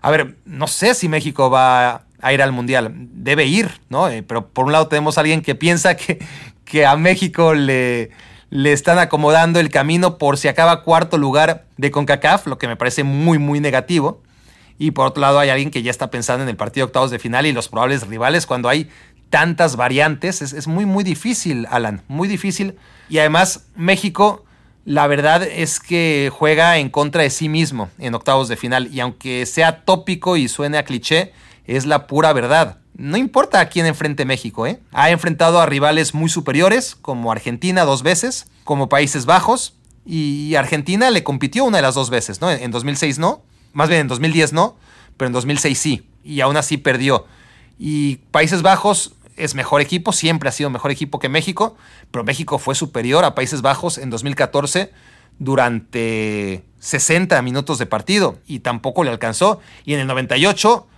a 0.00 0.10
ver, 0.10 0.36
no 0.44 0.66
sé 0.66 0.94
si 0.94 1.08
México 1.08 1.50
va 1.50 2.06
a 2.20 2.32
ir 2.32 2.42
al 2.42 2.52
Mundial. 2.52 2.92
Debe 2.94 3.46
ir, 3.46 3.80
¿no? 3.88 4.08
Eh, 4.08 4.22
pero 4.22 4.48
por 4.48 4.66
un 4.66 4.72
lado 4.72 4.88
tenemos 4.88 5.18
a 5.18 5.22
alguien 5.22 5.42
que 5.42 5.54
piensa 5.54 5.96
que, 5.96 6.18
que 6.64 6.86
a 6.86 6.96
México 6.96 7.54
le, 7.54 8.10
le 8.50 8.72
están 8.72 8.98
acomodando 8.98 9.60
el 9.60 9.70
camino 9.70 10.18
por 10.18 10.38
si 10.38 10.48
acaba 10.48 10.82
cuarto 10.82 11.18
lugar 11.18 11.66
de 11.76 11.90
CONCACAF, 11.90 12.46
lo 12.46 12.58
que 12.58 12.68
me 12.68 12.76
parece 12.76 13.04
muy, 13.04 13.38
muy 13.38 13.60
negativo. 13.60 14.22
Y 14.78 14.92
por 14.92 15.06
otro 15.06 15.20
lado 15.20 15.38
hay 15.38 15.50
alguien 15.50 15.70
que 15.70 15.82
ya 15.82 15.90
está 15.90 16.10
pensando 16.10 16.44
en 16.44 16.48
el 16.48 16.56
partido 16.56 16.86
de 16.86 16.88
octavos 16.90 17.10
de 17.10 17.18
final 17.18 17.46
y 17.46 17.52
los 17.52 17.68
probables 17.68 18.06
rivales 18.06 18.46
cuando 18.46 18.68
hay 18.68 18.88
tantas 19.28 19.76
variantes. 19.76 20.40
Es, 20.40 20.52
es 20.52 20.66
muy, 20.66 20.86
muy 20.86 21.04
difícil, 21.04 21.66
Alan, 21.70 22.02
muy 22.08 22.28
difícil. 22.28 22.76
Y 23.08 23.18
además 23.18 23.66
México, 23.74 24.44
la 24.84 25.06
verdad 25.06 25.42
es 25.42 25.80
que 25.80 26.30
juega 26.32 26.78
en 26.78 26.88
contra 26.90 27.22
de 27.22 27.30
sí 27.30 27.48
mismo 27.48 27.90
en 27.98 28.14
octavos 28.14 28.48
de 28.48 28.56
final. 28.56 28.88
Y 28.92 29.00
aunque 29.00 29.44
sea 29.46 29.84
tópico 29.84 30.36
y 30.36 30.48
suene 30.48 30.78
a 30.78 30.84
cliché, 30.84 31.32
es 31.66 31.84
la 31.84 32.06
pura 32.06 32.32
verdad. 32.32 32.77
No 32.98 33.16
importa 33.16 33.60
a 33.60 33.68
quién 33.68 33.86
enfrente 33.86 34.24
México, 34.24 34.66
¿eh? 34.66 34.80
Ha 34.90 35.10
enfrentado 35.10 35.60
a 35.60 35.66
rivales 35.66 36.14
muy 36.14 36.28
superiores, 36.28 36.96
como 36.96 37.30
Argentina 37.30 37.84
dos 37.84 38.02
veces, 38.02 38.50
como 38.64 38.88
Países 38.88 39.24
Bajos, 39.24 39.76
y 40.04 40.56
Argentina 40.56 41.08
le 41.10 41.22
compitió 41.22 41.64
una 41.64 41.78
de 41.78 41.82
las 41.82 41.94
dos 41.94 42.10
veces, 42.10 42.40
¿no? 42.40 42.50
En 42.50 42.72
2006 42.72 43.20
no, 43.20 43.42
más 43.72 43.88
bien 43.88 44.00
en 44.00 44.08
2010 44.08 44.52
no, 44.52 44.76
pero 45.16 45.28
en 45.28 45.32
2006 45.32 45.78
sí, 45.78 46.08
y 46.24 46.40
aún 46.40 46.56
así 46.56 46.76
perdió. 46.76 47.24
Y 47.78 48.16
Países 48.32 48.62
Bajos 48.62 49.14
es 49.36 49.54
mejor 49.54 49.80
equipo, 49.80 50.12
siempre 50.12 50.48
ha 50.48 50.52
sido 50.52 50.68
mejor 50.68 50.90
equipo 50.90 51.20
que 51.20 51.28
México, 51.28 51.76
pero 52.10 52.24
México 52.24 52.58
fue 52.58 52.74
superior 52.74 53.24
a 53.24 53.36
Países 53.36 53.62
Bajos 53.62 53.98
en 53.98 54.10
2014 54.10 54.90
durante 55.38 56.64
60 56.80 57.40
minutos 57.42 57.78
de 57.78 57.86
partido 57.86 58.38
y 58.44 58.58
tampoco 58.58 59.04
le 59.04 59.10
alcanzó. 59.10 59.60
Y 59.84 59.94
en 59.94 60.00
el 60.00 60.08
98 60.08 60.88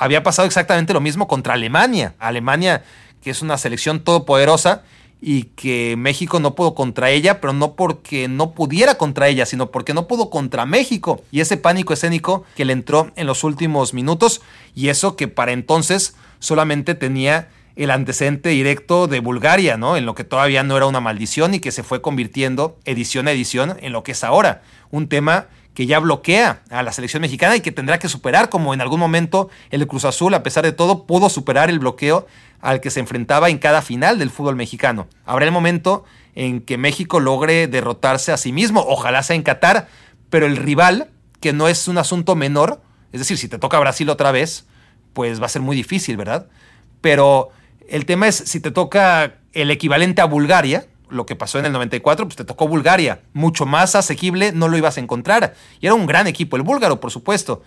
había 0.00 0.22
pasado 0.22 0.46
exactamente 0.46 0.94
lo 0.94 1.00
mismo 1.02 1.28
contra 1.28 1.54
Alemania. 1.54 2.14
Alemania, 2.18 2.82
que 3.22 3.30
es 3.30 3.42
una 3.42 3.58
selección 3.58 4.00
todopoderosa 4.00 4.82
y 5.20 5.42
que 5.42 5.94
México 5.98 6.40
no 6.40 6.54
pudo 6.54 6.74
contra 6.74 7.10
ella, 7.10 7.38
pero 7.38 7.52
no 7.52 7.74
porque 7.74 8.26
no 8.26 8.52
pudiera 8.52 8.94
contra 8.94 9.28
ella, 9.28 9.44
sino 9.44 9.70
porque 9.70 9.92
no 9.92 10.08
pudo 10.08 10.30
contra 10.30 10.64
México. 10.64 11.22
Y 11.30 11.40
ese 11.40 11.58
pánico 11.58 11.92
escénico 11.92 12.44
que 12.56 12.64
le 12.64 12.72
entró 12.72 13.12
en 13.14 13.26
los 13.26 13.44
últimos 13.44 13.92
minutos, 13.92 14.40
y 14.74 14.88
eso 14.88 15.16
que 15.16 15.28
para 15.28 15.52
entonces 15.52 16.16
solamente 16.38 16.94
tenía 16.94 17.50
el 17.76 17.90
antecedente 17.90 18.48
directo 18.48 19.06
de 19.06 19.20
Bulgaria, 19.20 19.76
¿no? 19.76 19.98
En 19.98 20.06
lo 20.06 20.14
que 20.14 20.24
todavía 20.24 20.62
no 20.62 20.78
era 20.78 20.86
una 20.86 21.00
maldición 21.00 21.52
y 21.52 21.60
que 21.60 21.72
se 21.72 21.82
fue 21.82 22.00
convirtiendo 22.00 22.78
edición 22.86 23.28
a 23.28 23.32
edición 23.32 23.76
en 23.82 23.92
lo 23.92 24.02
que 24.02 24.12
es 24.12 24.24
ahora. 24.24 24.62
Un 24.90 25.08
tema 25.08 25.48
que 25.80 25.86
ya 25.86 25.98
bloquea 25.98 26.60
a 26.68 26.82
la 26.82 26.92
selección 26.92 27.22
mexicana 27.22 27.56
y 27.56 27.62
que 27.62 27.72
tendrá 27.72 27.98
que 27.98 28.10
superar, 28.10 28.50
como 28.50 28.74
en 28.74 28.82
algún 28.82 29.00
momento 29.00 29.48
el 29.70 29.86
Cruz 29.86 30.04
Azul, 30.04 30.34
a 30.34 30.42
pesar 30.42 30.62
de 30.62 30.72
todo, 30.72 31.06
pudo 31.06 31.30
superar 31.30 31.70
el 31.70 31.78
bloqueo 31.78 32.26
al 32.60 32.82
que 32.82 32.90
se 32.90 33.00
enfrentaba 33.00 33.48
en 33.48 33.56
cada 33.56 33.80
final 33.80 34.18
del 34.18 34.28
fútbol 34.28 34.56
mexicano. 34.56 35.08
Habrá 35.24 35.46
el 35.46 35.52
momento 35.52 36.04
en 36.34 36.60
que 36.60 36.76
México 36.76 37.18
logre 37.18 37.66
derrotarse 37.66 38.30
a 38.30 38.36
sí 38.36 38.52
mismo, 38.52 38.84
ojalá 38.86 39.22
sea 39.22 39.36
en 39.36 39.42
Qatar, 39.42 39.88
pero 40.28 40.44
el 40.44 40.58
rival, 40.58 41.08
que 41.40 41.54
no 41.54 41.66
es 41.66 41.88
un 41.88 41.96
asunto 41.96 42.36
menor, 42.36 42.82
es 43.12 43.20
decir, 43.20 43.38
si 43.38 43.48
te 43.48 43.56
toca 43.56 43.78
Brasil 43.78 44.10
otra 44.10 44.32
vez, 44.32 44.66
pues 45.14 45.40
va 45.40 45.46
a 45.46 45.48
ser 45.48 45.62
muy 45.62 45.76
difícil, 45.76 46.18
¿verdad? 46.18 46.48
Pero 47.00 47.52
el 47.88 48.04
tema 48.04 48.28
es 48.28 48.36
si 48.36 48.60
te 48.60 48.70
toca 48.70 49.36
el 49.54 49.70
equivalente 49.70 50.20
a 50.20 50.26
Bulgaria, 50.26 50.88
lo 51.10 51.26
que 51.26 51.36
pasó 51.36 51.58
en 51.58 51.66
el 51.66 51.72
94, 51.72 52.26
pues 52.26 52.36
te 52.36 52.44
tocó 52.44 52.68
Bulgaria. 52.68 53.22
Mucho 53.32 53.66
más 53.66 53.94
asequible 53.94 54.52
no 54.52 54.68
lo 54.68 54.76
ibas 54.76 54.96
a 54.96 55.00
encontrar. 55.00 55.54
Y 55.80 55.86
era 55.86 55.94
un 55.94 56.06
gran 56.06 56.26
equipo, 56.26 56.56
el 56.56 56.62
búlgaro, 56.62 57.00
por 57.00 57.10
supuesto. 57.10 57.62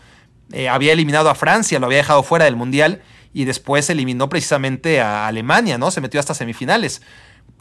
Eh, 0.52 0.70
había 0.70 0.94
eliminado 0.94 1.30
a 1.30 1.36
Francia, 1.36 1.80
lo 1.80 1.86
había 1.86 2.00
dejado 2.00 2.24
fuera 2.24 2.46
del 2.46 2.56
Mundial 2.56 3.02
y 3.34 3.46
después 3.46 3.90
eliminó 3.90 4.30
precisamente 4.30 5.02
a 5.02 5.28
Alemania, 5.28 5.78
¿no? 5.78 5.92
Se 5.92 6.02
metió 6.02 6.20
hasta 6.20 6.34
semifinales. 6.34 7.02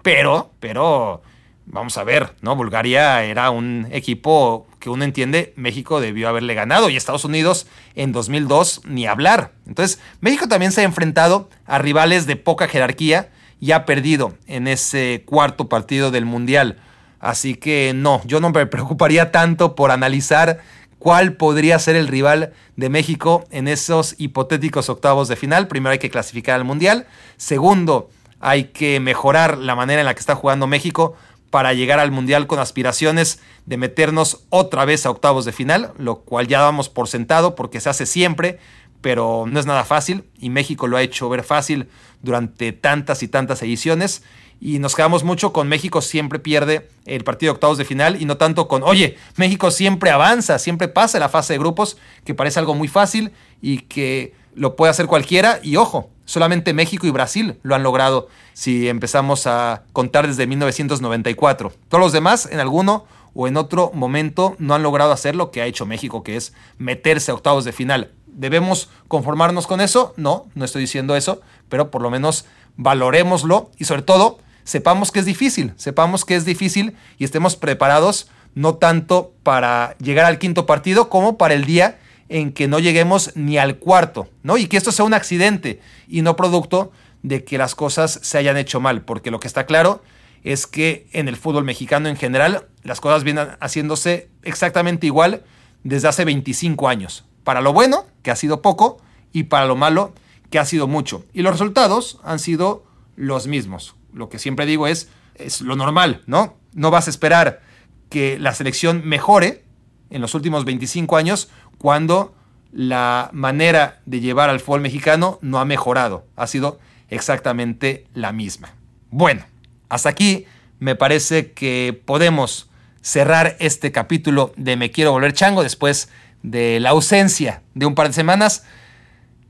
Pero, 0.03 0.53
pero, 0.61 1.23
vamos 1.67 1.97
a 1.97 2.05
ver, 2.05 2.35
¿no? 2.41 2.57
Bulgaria 2.57 3.23
era 3.25 3.51
un 3.51 3.89
equipo 3.91 4.67
que 4.79 4.91
uno 4.91 5.05
entiende, 5.05 5.53
México 5.57 6.01
debió 6.01 6.29
haberle 6.29 6.55
ganado 6.55 6.91
y 6.91 6.97
Estados 6.97 7.25
Unidos 7.25 7.67
en 7.95 8.13
2002 8.13 8.83
ni 8.85 9.07
hablar. 9.07 9.53
Entonces, 9.67 10.01
México 10.21 10.49
también 10.49 10.73
se 10.73 10.83
ha 10.83 10.85
enfrentado 10.85 11.49
a 11.67 11.79
rivales 11.79 12.27
de 12.27 12.37
poca 12.37 12.69
jerarquía 12.69 13.31
y 13.63 13.71
ha 13.71 13.87
perdido 13.87 14.35
en 14.49 14.67
ese 14.67 15.23
cuarto 15.25 15.69
partido 15.69 16.11
del 16.11 16.25
Mundial. 16.25 16.81
Así 17.21 17.55
que 17.55 17.93
no, 17.95 18.21
yo 18.25 18.41
no 18.41 18.51
me 18.51 18.67
preocuparía 18.67 19.31
tanto 19.31 19.77
por 19.77 19.93
analizar 19.93 20.59
cuál 20.99 21.35
podría 21.35 21.79
ser 21.79 21.95
el 21.95 22.09
rival 22.09 22.55
de 22.75 22.89
México 22.89 23.45
en 23.53 23.69
esos 23.69 24.17
hipotéticos 24.19 24.89
octavos 24.89 25.29
de 25.29 25.37
final. 25.37 25.69
Primero 25.69 25.93
hay 25.93 26.01
que 26.01 26.11
clasificar 26.11 26.57
al 26.57 26.65
Mundial. 26.65 27.07
Segundo, 27.37 28.11
hay 28.41 28.65
que 28.65 28.99
mejorar 28.99 29.59
la 29.59 29.77
manera 29.77 30.01
en 30.01 30.07
la 30.07 30.15
que 30.15 30.21
está 30.21 30.35
jugando 30.35 30.67
México 30.67 31.15
para 31.51 31.73
llegar 31.73 32.01
al 32.01 32.11
Mundial 32.11 32.49
con 32.49 32.59
aspiraciones 32.59 33.39
de 33.67 33.77
meternos 33.77 34.43
otra 34.49 34.85
vez 34.85 35.07
a 35.07 35.11
octavos 35.11 35.45
de 35.45 35.53
final, 35.53 35.93
lo 35.99 36.21
cual 36.21 36.49
ya 36.49 36.61
damos 36.61 36.89
por 36.89 37.07
sentado 37.07 37.55
porque 37.55 37.79
se 37.79 37.91
hace 37.91 38.07
siempre 38.07 38.59
pero 39.03 39.45
no 39.47 39.61
es 39.61 39.67
nada 39.67 39.85
fácil 39.85 40.25
y 40.39 40.49
México 40.49 40.87
lo 40.87 40.97
ha 40.97 41.03
hecho 41.03 41.29
ver 41.29 41.43
fácil 41.43 41.89
durante 42.23 42.73
tantas 42.73 43.23
y 43.23 43.29
tantas 43.29 43.63
ediciones 43.63 44.23
y 44.65 44.79
nos 44.79 44.95
quedamos 44.95 45.25
mucho 45.25 45.53
con 45.53 45.67
México 45.67 46.01
siempre 46.01 46.39
pierde 46.39 46.89
el 47.05 47.25
partido 47.25 47.53
de 47.53 47.55
octavos 47.57 47.79
de 47.79 47.85
final 47.85 48.23
y 48.23 48.27
no 48.27 48.37
tanto 48.37 48.69
con, 48.69 48.85
oye, 48.85 49.19
México 49.35 49.73
siempre 49.73 50.11
avanza, 50.11 50.61
siempre 50.61 50.87
pasa 50.87 51.19
la 51.19 51.29
fase 51.29 51.55
de 51.55 51.59
grupos, 51.59 51.97
que 52.25 52.33
parece 52.33 52.61
algo 52.61 52.77
muy 52.77 52.87
fácil 52.87 53.33
y 53.61 53.79
que 53.79 54.35
lo 54.55 54.77
puede 54.77 54.91
hacer 54.91 55.07
cualquiera 55.07 55.59
y 55.65 55.75
ojo, 55.75 56.11
solamente 56.27 56.75
México 56.75 57.09
y 57.09 57.11
Brasil 57.11 57.59
lo 57.65 57.75
han 57.75 57.83
logrado 57.83 58.29
si 58.53 58.89
empezamos 58.89 59.49
a 59.49 59.83
contar 59.93 60.29
desde 60.29 60.47
1994. 60.47 61.73
Todos 61.89 62.01
los 62.01 62.13
demás 62.13 62.49
en 62.51 62.61
alguno 62.61 63.05
o 63.35 63.49
en 63.49 63.57
otro 63.57 63.91
momento 63.95 64.55
no 64.61 64.75
han 64.75 64.85
logrado 64.85 65.11
hacer 65.11 65.35
lo 65.35 65.51
que 65.51 65.61
ha 65.61 65.67
hecho 65.67 65.87
México, 65.87 66.23
que 66.23 66.37
es 66.37 66.53
meterse 66.79 67.33
a 67.33 67.35
octavos 67.35 67.65
de 67.65 67.73
final. 67.73 68.13
¿Debemos 68.27 68.89
conformarnos 69.09 69.67
con 69.67 69.81
eso? 69.81 70.15
No, 70.17 70.47
no 70.55 70.65
estoy 70.65 70.83
diciendo 70.83 71.17
eso, 71.17 71.41
pero 71.73 71.91
por 71.91 72.03
lo 72.03 72.11
menos 72.11 72.45
valorémoslo 72.77 73.71
y 73.79 73.87
sobre 73.87 74.03
todo 74.03 74.39
sepamos 74.63 75.11
que 75.11 75.21
es 75.21 75.25
difícil, 75.25 75.73
sepamos 75.77 76.27
que 76.27 76.37
es 76.37 76.45
difícil 76.45 76.95
y 77.17 77.25
estemos 77.25 77.57
preparados 77.57 78.29
no 78.55 78.75
tanto 78.75 79.33
para 79.43 79.97
llegar 79.97 80.27
al 80.27 80.39
quinto 80.39 80.67
partido 80.67 81.09
como 81.09 81.39
para 81.39 81.55
el 81.55 81.65
día 81.65 81.99
en 82.29 82.53
que 82.53 82.69
no 82.69 82.79
lleguemos 82.79 83.35
ni 83.37 83.57
al 83.57 83.79
cuarto, 83.79 84.29
¿no? 84.43 84.59
Y 84.59 84.67
que 84.67 84.77
esto 84.77 84.93
sea 84.93 85.07
un 85.07 85.15
accidente 85.15 85.81
y 86.09 86.21
no 86.21 86.37
producto 86.37 86.93
de 87.23 87.43
que 87.43 87.57
las 87.57 87.75
cosas 87.75 88.21
se 88.23 88.37
hayan 88.37 88.59
hecho 88.59 88.79
mal, 88.79 89.01
porque 89.01 89.31
lo 89.31 89.41
que 89.41 89.49
está 89.49 89.65
claro 89.65 90.03
es 90.45 90.67
que 90.67 91.07
en 91.13 91.27
el 91.27 91.37
fútbol 91.37 91.65
mexicano 91.65 92.11
en 92.11 92.17
general 92.17 92.67
las 92.83 93.01
cosas 93.01 93.25
vienen 93.25 93.49
haciéndose 93.61 94.29
exactamente 94.43 95.07
igual 95.07 95.43
desde 95.85 96.09
hace 96.09 96.27
25 96.27 96.87
años. 96.87 97.25
Para 97.45 97.63
lo 97.63 97.73
bueno, 97.73 98.05
que 98.23 98.31
ha 98.31 98.37
sido 98.37 98.61
poco, 98.61 99.01
y 99.33 99.45
para 99.45 99.65
lo 99.65 99.75
malo, 99.75 100.13
que 100.53 100.61
ha 100.61 100.65
sido 100.65 100.87
mucho. 100.87 101.25
Y 101.33 101.43
los 101.43 101.53
resultados 101.53 102.21
han 102.23 102.39
sido 102.39 102.85
los 103.17 103.49
mismos. 103.49 103.97
Lo 104.13 104.29
que 104.29 104.39
siempre 104.39 104.67
digo 104.67 104.87
es, 104.87 105.09
es 105.35 105.63
lo 105.63 105.75
normal, 105.75 106.23
¿no? 106.27 106.59
No 106.75 106.93
vas 106.93 107.09
a 107.09 107.11
esperar 107.11 107.63
que 108.09 108.39
la 108.39 108.55
selección 108.55 109.03
mejore 109.05 109.65
en 110.11 110.21
los 110.21 110.35
últimos 110.35 110.65
25 110.65 111.17
años 111.17 111.49
cuando 111.79 112.35
la 112.71 113.31
manera 113.33 114.01
de 114.07 114.21
llevar 114.21 114.51
al 114.51 114.61
fútbol 114.61 114.83
mexicano 114.83 115.39
no 115.43 115.59
ha 115.59 115.65
mejorado, 115.65 116.27
ha 116.37 116.47
sido 116.47 116.79
exactamente 117.09 118.07
la 118.15 118.33
misma. 118.33 118.75
Bueno, 119.11 119.45
hasta 119.89 120.11
aquí 120.11 120.47
me 120.79 120.97
parece 120.97 121.53
que 121.53 121.99
podemos 122.05 122.71
cerrar 123.01 123.57
este 123.59 123.91
capítulo 123.91 124.53
de 124.57 124.77
Me 124.77 124.91
quiero 124.91 125.13
volver 125.13 125.33
chango 125.33 125.63
después 125.63 126.09
de 126.43 126.79
la 126.81 126.91
ausencia 126.91 127.63
de 127.75 127.87
un 127.87 127.95
par 127.95 128.09
de 128.09 128.13
semanas. 128.13 128.65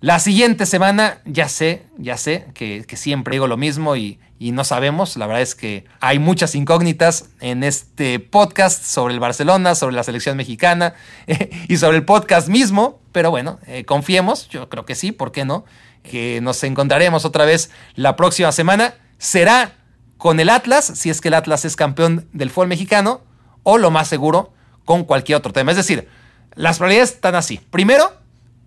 La 0.03 0.18
siguiente 0.18 0.66
semana, 0.66 1.20
ya 1.24 1.48
sé, 1.48 1.86
ya 1.96 2.16
sé 2.16 2.48
que, 2.55 2.84
siempre 2.96 3.36
digo 3.36 3.46
lo 3.46 3.57
mismo 3.57 3.94
y, 3.94 4.18
no 4.40 4.64
sabemos. 4.64 5.16
La 5.16 5.28
verdad 5.28 5.42
es 5.42 5.55
que 5.55 5.84
hay 6.00 6.18
muchas 6.18 6.57
incógnitas 6.57 7.26
en 7.38 7.62
este 7.62 8.18
podcast 8.18 8.82
sobre 8.82 9.14
el 9.14 9.20
Barcelona, 9.20 9.76
sobre 9.76 9.94
la 9.94 10.03
selección 10.03 10.36
mexicana 10.36 10.94
y 11.68 11.76
sobre 11.76 11.98
el 11.98 12.05
podcast 12.05 12.48
mismo. 12.48 13.00
Pero 13.12 13.30
bueno, 13.30 13.61
eh, 13.68 13.84
confiemos, 13.84 14.48
yo 14.48 14.68
creo 14.68 14.84
que 14.84 14.96
sí, 14.96 15.12
¿por 15.12 15.30
qué 15.30 15.44
no? 15.44 15.64
Que 16.03 16.40
nos 16.42 16.64
encontraremos 16.64 17.24
otra 17.24 17.44
vez 17.44 17.70
la 17.94 18.16
próxima 18.16 18.50
semana. 18.50 18.94
Será 19.18 19.76
con 20.18 20.40
el 20.40 20.48
Atlas, 20.48 20.84
si 20.96 21.11
es 21.11 21.20
que 21.20 21.28
el 21.28 21.34
Atlas 21.34 21.64
es 21.64 21.76
campeón 21.76 22.26
del 22.32 22.50
fútbol 22.50 22.66
mexicano, 22.66 23.20
o 23.62 23.78
lo 23.78 23.92
más 23.92 24.09
seguro, 24.09 24.53
con 24.84 25.05
cualquier 25.05 25.38
otro 25.38 25.53
tema. 25.53 25.70
Es 25.70 25.76
decir, 25.76 26.09
las 26.57 26.78
probabilidades 26.78 27.12
están 27.12 27.36
así. 27.36 27.61
Primero, 27.70 28.22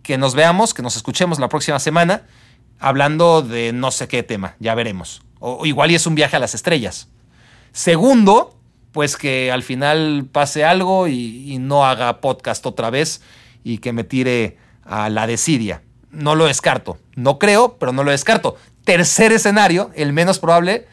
que 0.05 0.19
nos 0.19 0.35
veamos, 0.35 0.75
que 0.75 0.83
nos 0.83 0.95
escuchemos 0.95 1.39
la 1.39 1.49
próxima 1.49 1.79
semana 1.79 2.21
hablando 2.79 3.41
de 3.41 3.73
no 3.73 3.89
sé 3.89 4.07
qué 4.07 4.21
tema, 4.21 4.55
ya 4.59 4.75
veremos. 4.75 5.23
O, 5.39 5.65
igual 5.65 5.89
y 5.89 5.95
es 5.95 6.05
un 6.05 6.13
viaje 6.13 6.35
a 6.35 6.39
las 6.39 6.53
estrellas. 6.53 7.07
Segundo, 7.71 8.55
pues 8.91 9.17
que 9.17 9.51
al 9.51 9.63
final 9.63 10.27
pase 10.31 10.63
algo 10.63 11.07
y, 11.07 11.57
no 11.59 11.87
haga 11.87 12.21
podcast 12.21 12.67
otra 12.67 12.91
vez 12.91 13.21
y 13.63 13.79
que 13.79 13.93
me 13.93 14.03
tire 14.03 14.59
a 14.83 15.09
la 15.09 15.25
desidia. 15.25 15.81
No 16.11 16.35
lo 16.35 16.45
descarto. 16.45 16.99
No 17.15 17.39
creo, 17.39 17.77
pero 17.79 17.91
no 17.91 18.03
lo 18.03 18.11
descarto. 18.11 18.57
Tercer 18.83 19.31
escenario, 19.31 19.89
el 19.95 20.13
menos 20.13 20.37
probable, 20.37 20.85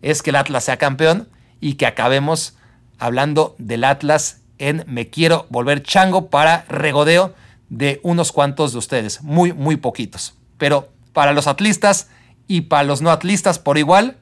es 0.00 0.22
que 0.22 0.30
el 0.30 0.36
Atlas 0.36 0.64
sea 0.64 0.78
campeón 0.78 1.28
y 1.60 1.74
que 1.74 1.84
acabemos 1.84 2.56
hablando 2.98 3.56
del 3.58 3.84
Atlas 3.84 4.40
en 4.56 4.84
Me 4.86 5.10
Quiero 5.10 5.46
Volver 5.50 5.82
Chango 5.82 6.30
para 6.30 6.64
regodeo 6.68 7.34
de 7.68 8.00
unos 8.02 8.32
cuantos 8.32 8.72
de 8.72 8.78
ustedes, 8.78 9.22
muy, 9.22 9.52
muy 9.52 9.76
poquitos. 9.76 10.34
Pero 10.58 10.92
para 11.12 11.32
los 11.32 11.46
atlistas 11.46 12.08
y 12.46 12.62
para 12.62 12.84
los 12.84 13.02
no 13.02 13.10
atlistas 13.10 13.58
por 13.58 13.78
igual, 13.78 14.18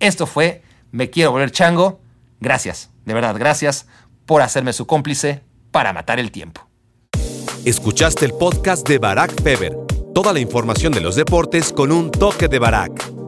esto 0.00 0.26
fue 0.26 0.62
Me 0.90 1.10
Quiero 1.10 1.32
Volver 1.32 1.50
Chango. 1.50 2.00
Gracias, 2.40 2.90
de 3.04 3.14
verdad, 3.14 3.36
gracias 3.38 3.86
por 4.26 4.42
hacerme 4.42 4.72
su 4.72 4.86
cómplice 4.86 5.42
para 5.70 5.92
matar 5.92 6.18
el 6.18 6.30
tiempo. 6.30 6.66
Escuchaste 7.64 8.24
el 8.24 8.32
podcast 8.32 8.88
de 8.88 8.98
Barack 8.98 9.42
Feber. 9.42 9.76
Toda 10.14 10.32
la 10.32 10.40
información 10.40 10.92
de 10.92 11.00
los 11.00 11.14
deportes 11.14 11.72
con 11.72 11.92
un 11.92 12.10
toque 12.10 12.48
de 12.48 12.58
Barack. 12.58 13.19